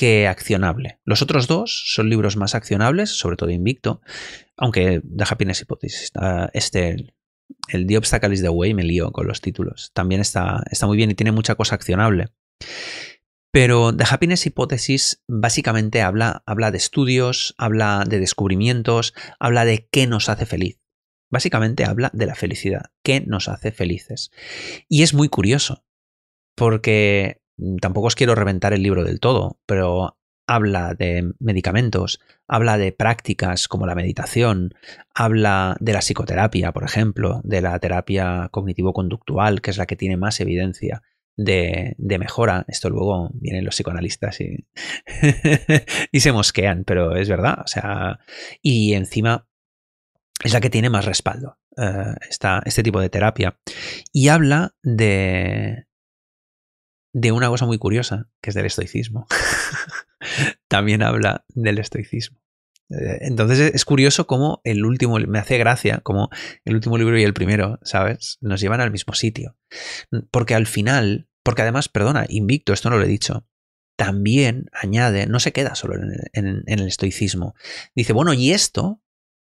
que 0.00 0.26
accionable. 0.26 0.98
Los 1.04 1.20
otros 1.20 1.46
dos 1.46 1.92
son 1.92 2.08
libros 2.08 2.38
más 2.38 2.54
accionables, 2.54 3.10
sobre 3.10 3.36
todo 3.36 3.50
Invicto, 3.50 4.00
aunque 4.56 5.02
The 5.02 5.24
Happiness 5.28 5.60
Hypothesis, 5.60 6.10
este, 6.54 7.12
el 7.68 7.86
The 7.86 7.98
Obstacle 7.98 8.32
is 8.32 8.40
the 8.40 8.48
Way, 8.48 8.72
me 8.72 8.82
lío 8.82 9.12
con 9.12 9.26
los 9.26 9.42
títulos. 9.42 9.90
También 9.92 10.22
está, 10.22 10.62
está 10.70 10.86
muy 10.86 10.96
bien 10.96 11.10
y 11.10 11.14
tiene 11.14 11.32
mucha 11.32 11.54
cosa 11.54 11.74
accionable. 11.74 12.28
Pero 13.52 13.94
The 13.94 14.04
Happiness 14.10 14.46
Hypothesis 14.46 15.22
básicamente 15.28 16.00
habla, 16.00 16.42
habla 16.46 16.70
de 16.70 16.78
estudios, 16.78 17.54
habla 17.58 18.04
de 18.08 18.20
descubrimientos, 18.20 19.12
habla 19.38 19.66
de 19.66 19.86
qué 19.92 20.06
nos 20.06 20.30
hace 20.30 20.46
feliz. 20.46 20.80
Básicamente 21.30 21.84
habla 21.84 22.08
de 22.14 22.24
la 22.24 22.34
felicidad, 22.34 22.86
qué 23.04 23.20
nos 23.20 23.48
hace 23.48 23.70
felices. 23.70 24.30
Y 24.88 25.02
es 25.02 25.12
muy 25.12 25.28
curioso, 25.28 25.84
porque 26.56 27.39
tampoco 27.80 28.08
os 28.08 28.14
quiero 28.14 28.34
reventar 28.34 28.72
el 28.72 28.82
libro 28.82 29.04
del 29.04 29.20
todo, 29.20 29.58
pero 29.66 30.16
habla 30.46 30.94
de 30.94 31.32
medicamentos, 31.38 32.20
habla 32.48 32.76
de 32.76 32.92
prácticas 32.92 33.68
como 33.68 33.86
la 33.86 33.94
meditación, 33.94 34.74
habla 35.14 35.76
de 35.78 35.92
la 35.92 36.00
psicoterapia, 36.00 36.72
por 36.72 36.82
ejemplo, 36.82 37.40
de 37.44 37.60
la 37.60 37.78
terapia 37.78 38.48
cognitivo-conductual, 38.50 39.60
que 39.60 39.70
es 39.70 39.78
la 39.78 39.86
que 39.86 39.96
tiene 39.96 40.16
más 40.16 40.40
evidencia 40.40 41.02
de, 41.36 41.94
mejora. 41.98 42.64
Esto 42.66 42.90
luego 42.90 43.30
vienen 43.34 43.64
los 43.64 43.76
psicoanalistas 43.76 44.40
y, 44.40 44.66
y 46.12 46.20
se 46.20 46.32
mosquean, 46.32 46.82
pero 46.84 47.14
es 47.14 47.28
verdad. 47.28 47.58
O 47.64 47.68
sea, 47.68 48.18
y 48.60 48.94
encima 48.94 49.46
es 50.42 50.52
la 50.52 50.60
que 50.60 50.70
tiene 50.70 50.90
más 50.90 51.04
respaldo, 51.04 51.58
eh, 51.76 52.14
este 52.64 52.82
tipo 52.82 53.00
de 53.00 53.10
terapia. 53.10 53.58
Y 54.12 54.28
habla 54.28 54.74
de, 54.82 55.86
de 57.12 57.32
una 57.32 57.48
cosa 57.48 57.66
muy 57.66 57.78
curiosa, 57.78 58.28
que 58.40 58.50
es 58.50 58.54
del 58.54 58.66
estoicismo. 58.66 59.26
También 60.68 61.02
habla 61.02 61.44
del 61.48 61.78
estoicismo. 61.78 62.40
Eh, 62.90 63.18
entonces 63.22 63.72
es 63.74 63.84
curioso 63.84 64.26
cómo 64.26 64.60
el 64.64 64.84
último, 64.84 65.18
me 65.18 65.38
hace 65.38 65.58
gracia, 65.58 66.00
como 66.02 66.30
el 66.64 66.74
último 66.74 66.98
libro 66.98 67.18
y 67.18 67.22
el 67.22 67.34
primero, 67.34 67.78
¿sabes? 67.82 68.38
Nos 68.40 68.60
llevan 68.60 68.80
al 68.80 68.90
mismo 68.90 69.14
sitio. 69.14 69.56
Porque 70.30 70.54
al 70.54 70.66
final, 70.66 71.28
porque 71.42 71.62
además, 71.62 71.88
perdona, 71.88 72.26
invicto, 72.28 72.72
esto 72.72 72.90
no 72.90 72.98
lo 72.98 73.04
he 73.04 73.08
dicho, 73.08 73.46
también 73.96 74.70
añade, 74.72 75.26
no 75.26 75.40
se 75.40 75.52
queda 75.52 75.74
solo 75.74 75.94
en, 76.32 76.62
el 76.66 76.86
estoicismo. 76.88 77.54
Dice, 77.94 78.12
bueno, 78.12 78.32
y 78.32 78.52
esto, 78.52 79.02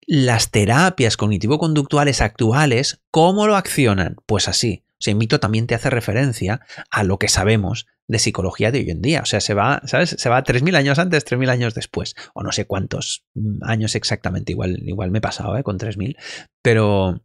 las 0.06 0.50
terapias 0.50 1.16
cognitivo-conductuales 1.16 2.22
actuales, 2.22 3.02
¿cómo 3.10 3.46
lo 3.46 3.56
accionan? 3.56 4.16
Pues 4.26 4.48
así. 4.48 4.84
Sea, 5.00 5.12
Invicto 5.12 5.40
también 5.40 5.66
te 5.66 5.74
hace 5.74 5.90
referencia 5.90 6.60
a 6.90 7.02
lo 7.02 7.18
que 7.18 7.28
sabemos 7.28 7.86
de 8.06 8.18
psicología 8.18 8.70
de 8.70 8.80
hoy 8.80 8.90
en 8.90 9.02
día. 9.02 9.22
O 9.22 9.26
sea, 9.26 9.40
se 9.40 9.54
va, 9.54 9.82
¿sabes? 9.86 10.16
Se 10.18 10.28
va 10.28 10.44
3.000 10.44 10.76
años 10.76 10.98
antes, 10.98 11.24
3.000 11.24 11.48
años 11.50 11.74
después. 11.74 12.14
O 12.34 12.42
no 12.42 12.52
sé 12.52 12.66
cuántos 12.66 13.24
años 13.62 13.94
exactamente. 13.94 14.52
Igual, 14.52 14.80
igual 14.86 15.10
me 15.10 15.18
he 15.18 15.22
pasado, 15.22 15.56
¿eh? 15.56 15.62
Con 15.62 15.78
3.000. 15.78 16.16
Pero, 16.62 17.22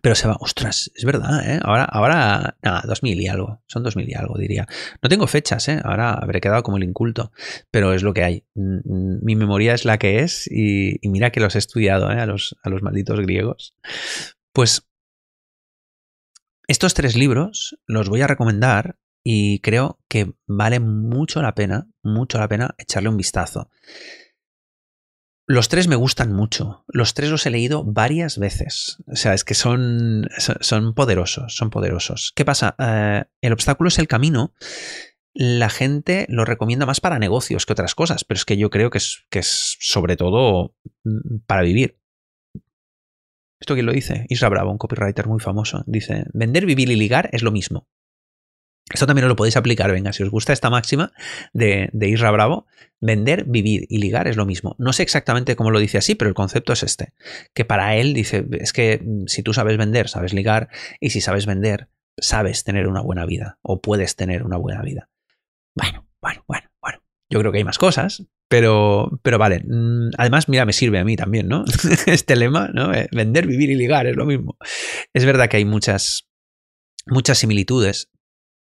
pero 0.00 0.14
se 0.14 0.26
va, 0.26 0.36
ostras, 0.40 0.90
es 0.94 1.04
verdad, 1.04 1.46
¿eh? 1.46 1.60
Ahora, 1.62 1.84
ahora, 1.84 2.56
nada, 2.62 2.82
2000 2.86 3.20
y 3.20 3.28
algo, 3.28 3.62
son 3.66 3.82
2000 3.82 4.08
y 4.08 4.14
algo, 4.14 4.38
diría. 4.38 4.66
No 5.02 5.08
tengo 5.10 5.26
fechas, 5.26 5.68
¿eh? 5.68 5.80
Ahora 5.84 6.14
habré 6.14 6.40
quedado 6.40 6.62
como 6.62 6.78
el 6.78 6.84
inculto, 6.84 7.30
pero 7.70 7.92
es 7.92 8.02
lo 8.02 8.14
que 8.14 8.24
hay. 8.24 8.44
Mm, 8.54 8.78
mm, 8.84 9.18
mi 9.22 9.36
memoria 9.36 9.74
es 9.74 9.84
la 9.84 9.98
que 9.98 10.20
es 10.20 10.50
y, 10.50 10.98
mira 11.04 11.30
que 11.30 11.40
los 11.40 11.56
he 11.56 11.58
estudiado, 11.58 12.10
¿eh? 12.10 12.18
A 12.18 12.26
los, 12.26 12.56
a 12.62 12.70
los 12.70 12.82
malditos 12.82 13.20
griegos. 13.20 13.76
Pues 14.54 14.88
estos 16.72 16.94
tres 16.94 17.16
libros 17.16 17.78
los 17.86 18.08
voy 18.08 18.22
a 18.22 18.26
recomendar 18.26 18.96
y 19.22 19.60
creo 19.60 20.00
que 20.08 20.32
vale 20.46 20.80
mucho 20.80 21.42
la 21.42 21.54
pena, 21.54 21.86
mucho 22.02 22.38
la 22.38 22.48
pena 22.48 22.74
echarle 22.78 23.10
un 23.10 23.18
vistazo. 23.18 23.68
Los 25.46 25.68
tres 25.68 25.86
me 25.86 25.96
gustan 25.96 26.32
mucho. 26.32 26.84
Los 26.88 27.12
tres 27.12 27.30
los 27.30 27.44
he 27.44 27.50
leído 27.50 27.84
varias 27.84 28.38
veces. 28.38 29.02
O 29.06 29.16
sea, 29.16 29.34
es 29.34 29.44
que 29.44 29.52
son, 29.52 30.28
son, 30.38 30.94
poderosos, 30.94 31.54
son 31.54 31.68
poderosos. 31.68 32.32
¿Qué 32.34 32.46
pasa? 32.46 32.74
Eh, 32.78 33.24
el 33.42 33.52
obstáculo 33.52 33.88
es 33.88 33.98
el 33.98 34.08
camino. 34.08 34.54
La 35.34 35.68
gente 35.68 36.24
lo 36.30 36.46
recomienda 36.46 36.86
más 36.86 37.00
para 37.00 37.18
negocios 37.18 37.66
que 37.66 37.74
otras 37.74 37.94
cosas, 37.94 38.24
pero 38.24 38.36
es 38.36 38.46
que 38.46 38.56
yo 38.56 38.70
creo 38.70 38.88
que 38.88 38.98
es, 38.98 39.24
que 39.28 39.40
es 39.40 39.76
sobre 39.78 40.16
todo 40.16 40.74
mm, 41.04 41.40
para 41.46 41.62
vivir. 41.62 42.01
¿Esto 43.62 43.74
quién 43.74 43.86
lo 43.86 43.92
dice? 43.92 44.26
Isra 44.28 44.48
Bravo, 44.48 44.72
un 44.72 44.76
copywriter 44.76 45.28
muy 45.28 45.38
famoso. 45.38 45.84
Dice, 45.86 46.24
vender, 46.32 46.66
vivir 46.66 46.90
y 46.90 46.96
ligar 46.96 47.30
es 47.30 47.44
lo 47.44 47.52
mismo. 47.52 47.86
Esto 48.92 49.06
también 49.06 49.28
lo 49.28 49.36
podéis 49.36 49.56
aplicar, 49.56 49.92
venga, 49.92 50.12
si 50.12 50.24
os 50.24 50.30
gusta 50.30 50.52
esta 50.52 50.68
máxima 50.68 51.12
de, 51.52 51.88
de 51.92 52.08
Isra 52.08 52.32
Bravo, 52.32 52.66
vender, 52.98 53.44
vivir 53.44 53.86
y 53.88 53.98
ligar 53.98 54.26
es 54.26 54.36
lo 54.36 54.46
mismo. 54.46 54.74
No 54.78 54.92
sé 54.92 55.04
exactamente 55.04 55.54
cómo 55.54 55.70
lo 55.70 55.78
dice 55.78 55.96
así, 55.96 56.16
pero 56.16 56.28
el 56.28 56.34
concepto 56.34 56.72
es 56.72 56.82
este. 56.82 57.12
Que 57.54 57.64
para 57.64 57.94
él 57.94 58.14
dice, 58.14 58.44
es 58.50 58.72
que 58.72 59.00
mm, 59.00 59.26
si 59.28 59.44
tú 59.44 59.54
sabes 59.54 59.78
vender, 59.78 60.08
sabes 60.08 60.34
ligar, 60.34 60.68
y 60.98 61.10
si 61.10 61.20
sabes 61.20 61.46
vender, 61.46 61.86
sabes 62.18 62.64
tener 62.64 62.88
una 62.88 63.00
buena 63.00 63.26
vida, 63.26 63.60
o 63.62 63.80
puedes 63.80 64.16
tener 64.16 64.42
una 64.42 64.56
buena 64.56 64.82
vida. 64.82 65.08
Bueno, 65.76 66.08
bueno, 66.20 66.42
bueno, 66.48 66.68
bueno. 66.82 66.98
Yo 67.30 67.38
creo 67.38 67.52
que 67.52 67.58
hay 67.58 67.64
más 67.64 67.78
cosas, 67.78 68.24
pero, 68.52 69.18
pero 69.22 69.38
vale. 69.38 69.62
Mm, 69.64 70.10
además, 70.18 70.46
mira, 70.46 70.66
me 70.66 70.74
sirve 70.74 70.98
a 70.98 71.04
mí 71.04 71.16
también, 71.16 71.48
¿no? 71.48 71.64
este 72.06 72.36
lema, 72.36 72.68
¿no? 72.74 72.92
Eh, 72.92 73.08
vender, 73.10 73.46
vivir 73.46 73.70
y 73.70 73.76
ligar 73.76 74.06
es 74.06 74.14
lo 74.14 74.26
mismo. 74.26 74.58
Es 75.14 75.24
verdad 75.24 75.48
que 75.48 75.56
hay 75.56 75.64
muchas, 75.64 76.28
muchas 77.06 77.38
similitudes, 77.38 78.10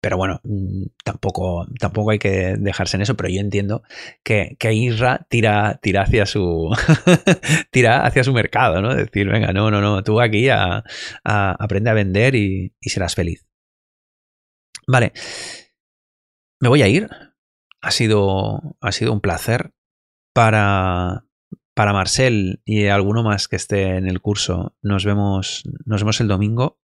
pero 0.01 0.17
bueno, 0.17 0.41
mm, 0.45 0.85
tampoco, 1.05 1.67
tampoco 1.79 2.13
hay 2.13 2.19
que 2.19 2.55
dejarse 2.59 2.97
en 2.97 3.03
eso, 3.03 3.19
pero 3.19 3.29
yo 3.29 3.39
entiendo 3.39 3.83
que, 4.25 4.57
que 4.59 4.73
Isra 4.73 5.27
tira, 5.29 5.79
tira 5.83 6.05
hacia 6.05 6.25
su 6.25 6.71
tira 7.71 8.07
hacia 8.07 8.25
su 8.25 8.33
mercado, 8.33 8.81
¿no? 8.81 8.95
Decir, 8.95 9.29
venga, 9.29 9.53
no, 9.53 9.71
no, 9.71 9.83
no, 9.83 10.03
tú 10.03 10.23
aquí 10.23 10.49
aprende 11.23 11.91
a 11.91 11.93
vender 11.93 12.35
y, 12.35 12.73
serás 12.81 13.15
feliz. 13.15 13.47
Vale. 14.87 15.13
Me 16.61 16.71
voy 16.71 16.81
a 16.81 16.89
ir. 16.89 17.11
Ha 17.87 17.93
sido, 17.93 18.77
ha 18.81 18.91
sido 18.91 19.13
un 19.13 19.21
placer 19.21 19.71
para, 20.35 21.25
para 21.73 21.93
Marcel 21.93 22.61
y 22.65 22.87
alguno 22.87 23.23
más 23.23 23.47
que 23.47 23.55
esté 23.55 23.97
en 23.97 24.09
el 24.09 24.21
curso. 24.21 24.75
Nos 24.83 25.05
vemos, 25.05 25.63
nos 25.85 26.03
vemos 26.03 26.21
el 26.21 26.27
domingo. 26.27 26.81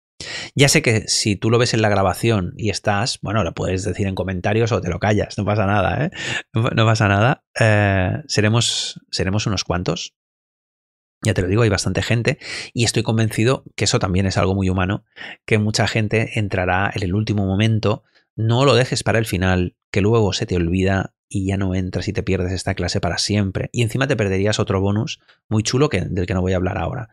Ya 0.54 0.70
sé 0.70 0.84
que 0.84 1.08
si 1.08 1.36
tú 1.36 1.50
lo 1.50 1.58
ves 1.58 1.74
en 1.74 1.82
la 1.82 1.90
grabación 1.90 2.54
y 2.56 2.70
estás, 2.70 3.18
bueno, 3.24 3.44
lo 3.44 3.56
puedes 3.56 3.84
decir 3.84 4.06
en 4.06 4.14
comentarios 4.14 4.72
o 4.72 4.80
te 4.80 4.90
lo 4.90 5.00
callas, 5.00 5.40
no 5.40 5.44
pasa 5.44 5.66
nada, 5.66 6.06
¿eh? 6.06 6.12
No, 6.54 6.86
pasa 6.86 7.08
nada. 7.08 7.46
Eh, 7.60 8.22
seremos, 8.28 9.02
seremos 9.10 9.48
unos 9.48 9.64
cuantos. 9.64 10.14
Ya 11.24 11.34
te 11.34 11.42
lo 11.42 11.48
digo, 11.48 11.64
hay 11.64 11.70
bastante 11.70 12.04
gente 12.04 12.38
y 12.76 12.84
estoy 12.84 13.02
convencido 13.02 13.64
que 13.76 13.86
eso 13.86 13.98
también 13.98 14.28
es 14.28 14.38
algo 14.38 14.54
muy 14.54 14.70
humano, 14.70 15.04
que 15.48 15.58
mucha 15.58 15.88
gente 15.88 16.38
entrará 16.38 16.92
en 16.94 17.02
el 17.02 17.16
último 17.16 17.48
momento. 17.48 18.04
No 18.42 18.66
lo 18.66 18.74
dejes 18.74 19.04
para 19.04 19.20
el 19.20 19.28
final, 19.28 19.76
que 19.92 20.02
luego 20.02 20.34
se 20.34 20.48
te 20.48 20.56
olvida 20.56 21.14
y 21.30 21.46
ya 21.46 21.58
no 21.58 21.76
entras 21.76 22.08
y 22.08 22.14
te 22.14 22.24
pierdes 22.24 22.52
esta 22.54 22.74
clase 22.74 23.00
para 23.00 23.20
siempre. 23.20 23.70
Y 23.72 23.84
encima 23.84 24.08
te 24.08 24.16
perderías 24.16 24.60
otro 24.60 24.82
bonus 24.82 25.20
muy 25.48 25.62
chulo 25.62 25.90
que, 25.90 26.02
del 26.02 26.26
que 26.26 26.34
no 26.34 26.42
voy 26.42 26.54
a 26.54 26.56
hablar 26.56 26.80
ahora. 26.80 27.10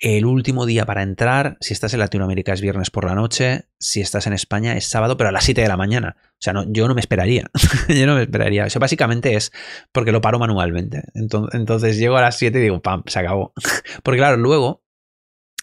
El 0.00 0.26
último 0.26 0.66
día 0.66 0.84
para 0.84 1.02
entrar, 1.02 1.58
si 1.60 1.74
estás 1.74 1.94
en 1.94 2.00
Latinoamérica 2.00 2.52
es 2.52 2.60
viernes 2.60 2.90
por 2.90 3.04
la 3.04 3.14
noche, 3.14 3.66
si 3.78 4.00
estás 4.00 4.26
en 4.26 4.32
España 4.32 4.76
es 4.76 4.86
sábado, 4.86 5.16
pero 5.16 5.28
a 5.28 5.32
las 5.32 5.44
7 5.44 5.60
de 5.60 5.68
la 5.68 5.76
mañana. 5.76 6.16
O 6.18 6.40
sea, 6.40 6.52
no, 6.52 6.64
yo 6.72 6.88
no 6.88 6.94
me 6.96 7.00
esperaría. 7.00 7.48
yo 7.88 8.06
no 8.08 8.16
me 8.16 8.22
esperaría. 8.22 8.66
Eso 8.66 8.80
básicamente 8.80 9.34
es 9.36 9.52
porque 9.92 10.10
lo 10.10 10.20
paro 10.20 10.40
manualmente. 10.40 11.04
Entonces, 11.14 11.54
entonces 11.54 11.98
llego 11.98 12.16
a 12.16 12.22
las 12.22 12.36
7 12.36 12.58
y 12.58 12.62
digo, 12.62 12.82
pam, 12.82 13.04
se 13.06 13.20
acabó. 13.20 13.52
porque 14.02 14.18
claro, 14.18 14.36
luego 14.38 14.82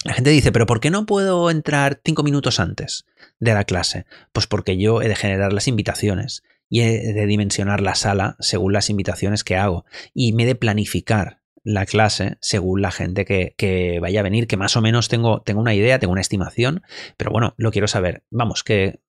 la 0.05 0.13
gente 0.13 0.29
dice, 0.29 0.53
pero 0.53 0.65
¿por 0.65 0.79
qué 0.79 0.89
no 0.89 1.05
puedo 1.05 1.51
entrar 1.51 1.99
5 2.05 2.23
minutos 2.23 2.61
antes 2.61 3.05
de 3.39 3.53
la 3.53 3.63
clase? 3.63 4.05
Pues 4.31 4.47
porque 4.47 4.77
yo 4.77 5.01
he 5.01 5.07
de 5.07 5.15
generar 5.15 5.53
las 5.53 5.67
invitaciones 5.67 6.43
y 6.69 6.81
he 6.81 7.13
de 7.13 7.25
dimensionar 7.25 7.81
la 7.81 7.95
sala 7.95 8.35
según 8.39 8.73
las 8.73 8.89
invitaciones 8.89 9.43
que 9.43 9.55
hago 9.55 9.85
y 10.13 10.33
me 10.33 10.43
he 10.43 10.47
de 10.47 10.55
planificar 10.55 11.41
la 11.65 11.85
clase 11.85 12.37
según 12.41 12.81
la 12.81 12.91
gente 12.91 13.25
que, 13.25 13.97
vaya 13.99 14.19
a 14.19 14.23
venir, 14.23 14.47
que 14.47 14.55
más 14.55 14.77
o 14.77 14.81
menos 14.81 15.09
tengo, 15.09 15.41
tengo, 15.41 15.59
una 15.59 15.73
idea, 15.73 15.99
tengo 15.99 16.11
una 16.11 16.21
estimación, 16.21 16.83
pero 17.17 17.31
bueno, 17.31 17.55
lo 17.57 17.71
quiero 17.71 17.87
saber. 17.87 18.23
Vamos, 18.29 18.63
que, 18.63 18.99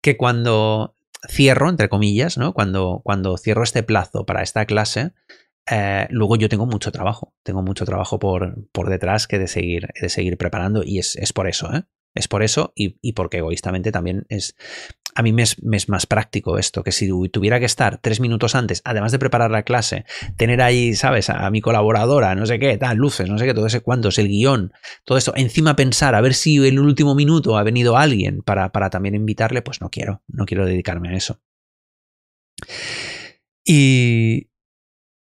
que 0.00 0.16
cuando 0.16 0.96
cierro, 1.28 1.68
entre 1.68 1.90
comillas, 1.90 2.38
¿no? 2.38 2.54
Cuando, 2.54 3.02
cuando 3.04 3.36
cierro 3.36 3.62
este 3.62 3.82
plazo 3.82 4.24
para 4.24 4.42
esta 4.42 4.64
clase, 4.64 5.12
eh, 5.70 6.06
luego 6.10 6.36
yo 6.36 6.48
tengo 6.48 6.64
mucho 6.64 6.92
trabajo, 6.92 7.34
tengo 7.42 7.62
mucho 7.62 7.84
trabajo 7.84 8.18
por, 8.18 8.68
por 8.72 8.88
detrás 8.88 9.26
que 9.26 9.38
de 9.38 9.48
seguir, 9.48 9.88
de 10.00 10.08
seguir 10.08 10.38
preparando 10.38 10.82
y 10.82 10.98
es, 10.98 11.14
es 11.16 11.34
por 11.34 11.46
eso, 11.46 11.72
¿eh? 11.74 11.82
Es 12.18 12.26
por 12.26 12.42
eso 12.42 12.72
y, 12.74 12.96
y, 13.00 13.12
porque 13.12 13.38
egoístamente 13.38 13.92
también 13.92 14.26
es, 14.28 14.56
a 15.14 15.22
mí 15.22 15.32
me 15.32 15.42
es, 15.42 15.88
más 15.88 16.06
práctico 16.06 16.58
esto, 16.58 16.82
que 16.82 16.92
si 16.92 17.08
tuviera 17.30 17.58
que 17.58 17.66
estar 17.66 17.98
tres 17.98 18.20
minutos 18.20 18.54
antes, 18.54 18.82
además 18.84 19.12
de 19.12 19.18
preparar 19.18 19.50
la 19.50 19.62
clase, 19.62 20.04
tener 20.36 20.60
ahí, 20.60 20.94
¿sabes? 20.94 21.30
A, 21.30 21.48
mi 21.50 21.60
colaboradora, 21.60 22.34
no 22.34 22.44
sé 22.46 22.58
qué, 22.58 22.76
tal, 22.76 22.98
luces, 22.98 23.28
no 23.28 23.38
sé 23.38 23.46
qué, 23.46 23.54
todo 23.54 23.66
ese 23.66 23.80
cuántos, 23.80 24.18
el 24.18 24.28
guion, 24.28 24.72
todo 25.04 25.16
esto, 25.16 25.32
encima 25.36 25.76
pensar 25.76 26.14
a 26.14 26.20
ver 26.20 26.34
si 26.34 26.56
en 26.56 26.74
el 26.74 26.80
último 26.80 27.14
minuto 27.14 27.56
ha 27.56 27.62
venido 27.62 27.96
alguien 27.96 28.42
para, 28.42 28.70
para 28.72 28.90
también 28.90 29.14
invitarle, 29.14 29.62
pues 29.62 29.80
no 29.80 29.90
quiero, 29.90 30.22
no 30.28 30.44
quiero 30.44 30.66
dedicarme 30.66 31.10
a 31.10 31.16
eso. 31.16 31.40
Y, 33.64 34.50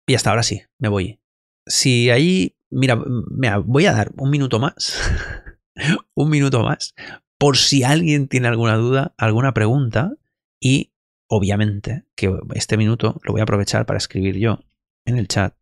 y 0.06 0.14
hasta 0.14 0.30
ahora 0.30 0.42
sí, 0.42 0.62
me 0.78 0.88
voy. 0.88 1.20
Si 1.66 2.10
ahí, 2.10 2.56
mira, 2.70 3.02
mira 3.30 3.58
voy 3.58 3.86
a 3.86 3.92
dar 3.92 4.12
un 4.16 4.30
minuto 4.30 4.58
más, 4.58 5.00
un 6.14 6.30
minuto 6.30 6.62
más, 6.62 6.94
por 7.38 7.56
si 7.56 7.82
alguien 7.84 8.28
tiene 8.28 8.48
alguna 8.48 8.76
duda, 8.76 9.14
alguna 9.18 9.52
pregunta 9.54 10.14
y 10.60 10.92
obviamente 11.28 12.04
que 12.14 12.32
este 12.54 12.76
minuto 12.76 13.20
lo 13.24 13.32
voy 13.32 13.40
a 13.40 13.44
aprovechar 13.44 13.86
para 13.86 13.98
escribir 13.98 14.38
yo 14.38 14.60
en 15.04 15.18
el 15.18 15.28
chat. 15.28 15.54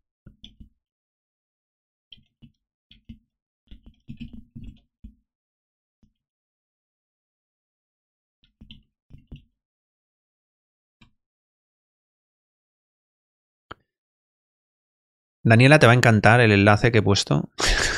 Daniela, 15.45 15.81
te 15.81 15.87
va 15.87 15.93
a 15.93 15.97
encantar 15.97 16.41
el 16.41 16.53
enlace 16.53 16.93
que 16.93 16.99
he 16.99 17.03
puesto. 17.03 17.51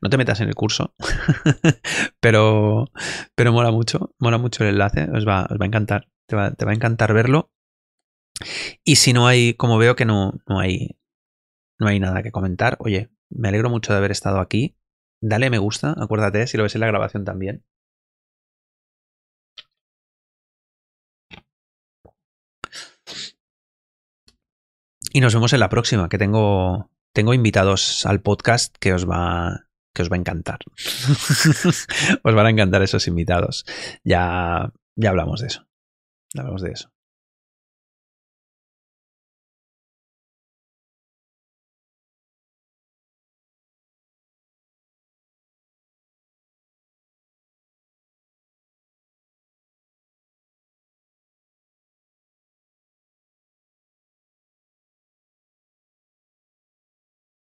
No 0.00 0.10
te 0.10 0.16
metas 0.18 0.40
en 0.40 0.48
el 0.48 0.54
curso, 0.54 0.94
pero, 2.20 2.86
pero 3.34 3.52
mola 3.52 3.70
mucho, 3.70 4.14
mola 4.18 4.38
mucho 4.38 4.64
el 4.64 4.70
enlace, 4.70 5.08
os 5.12 5.26
va, 5.26 5.42
va 5.44 5.64
a 5.64 5.66
encantar, 5.66 6.08
te 6.26 6.36
va, 6.36 6.52
te 6.52 6.64
va, 6.64 6.72
a 6.72 6.74
encantar 6.74 7.12
verlo. 7.14 7.52
Y 8.84 8.96
si 8.96 9.12
no 9.12 9.26
hay, 9.26 9.54
como 9.54 9.78
veo 9.78 9.96
que 9.96 10.04
no, 10.04 10.34
no, 10.48 10.58
hay, 10.58 10.98
no 11.78 11.86
hay 11.88 12.00
nada 12.00 12.22
que 12.22 12.32
comentar, 12.32 12.76
oye, 12.80 13.10
me 13.30 13.48
alegro 13.48 13.70
mucho 13.70 13.92
de 13.92 13.98
haber 13.98 14.10
estado 14.10 14.40
aquí. 14.40 14.76
Dale 15.22 15.50
me 15.50 15.58
gusta, 15.58 15.94
acuérdate, 15.98 16.46
si 16.46 16.56
lo 16.56 16.64
ves 16.64 16.74
en 16.74 16.80
la 16.80 16.86
grabación 16.86 17.24
también. 17.24 17.64
Y 25.12 25.20
nos 25.20 25.34
vemos 25.34 25.52
en 25.52 25.60
la 25.60 25.68
próxima, 25.68 26.08
que 26.08 26.18
tengo, 26.18 26.90
tengo 27.12 27.34
invitados 27.34 28.06
al 28.06 28.20
podcast 28.20 28.76
que 28.78 28.92
os 28.92 29.08
va, 29.08 29.66
que 29.94 30.02
os 30.02 30.10
va 30.10 30.16
a 30.16 30.18
encantar. 30.20 30.58
os 32.22 32.34
van 32.34 32.46
a 32.46 32.50
encantar 32.50 32.82
esos 32.82 33.06
invitados. 33.08 33.64
Ya, 34.04 34.72
ya 34.96 35.10
hablamos 35.10 35.40
de 35.40 35.48
eso. 35.48 35.66
Ya 36.34 36.42
hablamos 36.42 36.62
de 36.62 36.72
eso. 36.72 36.92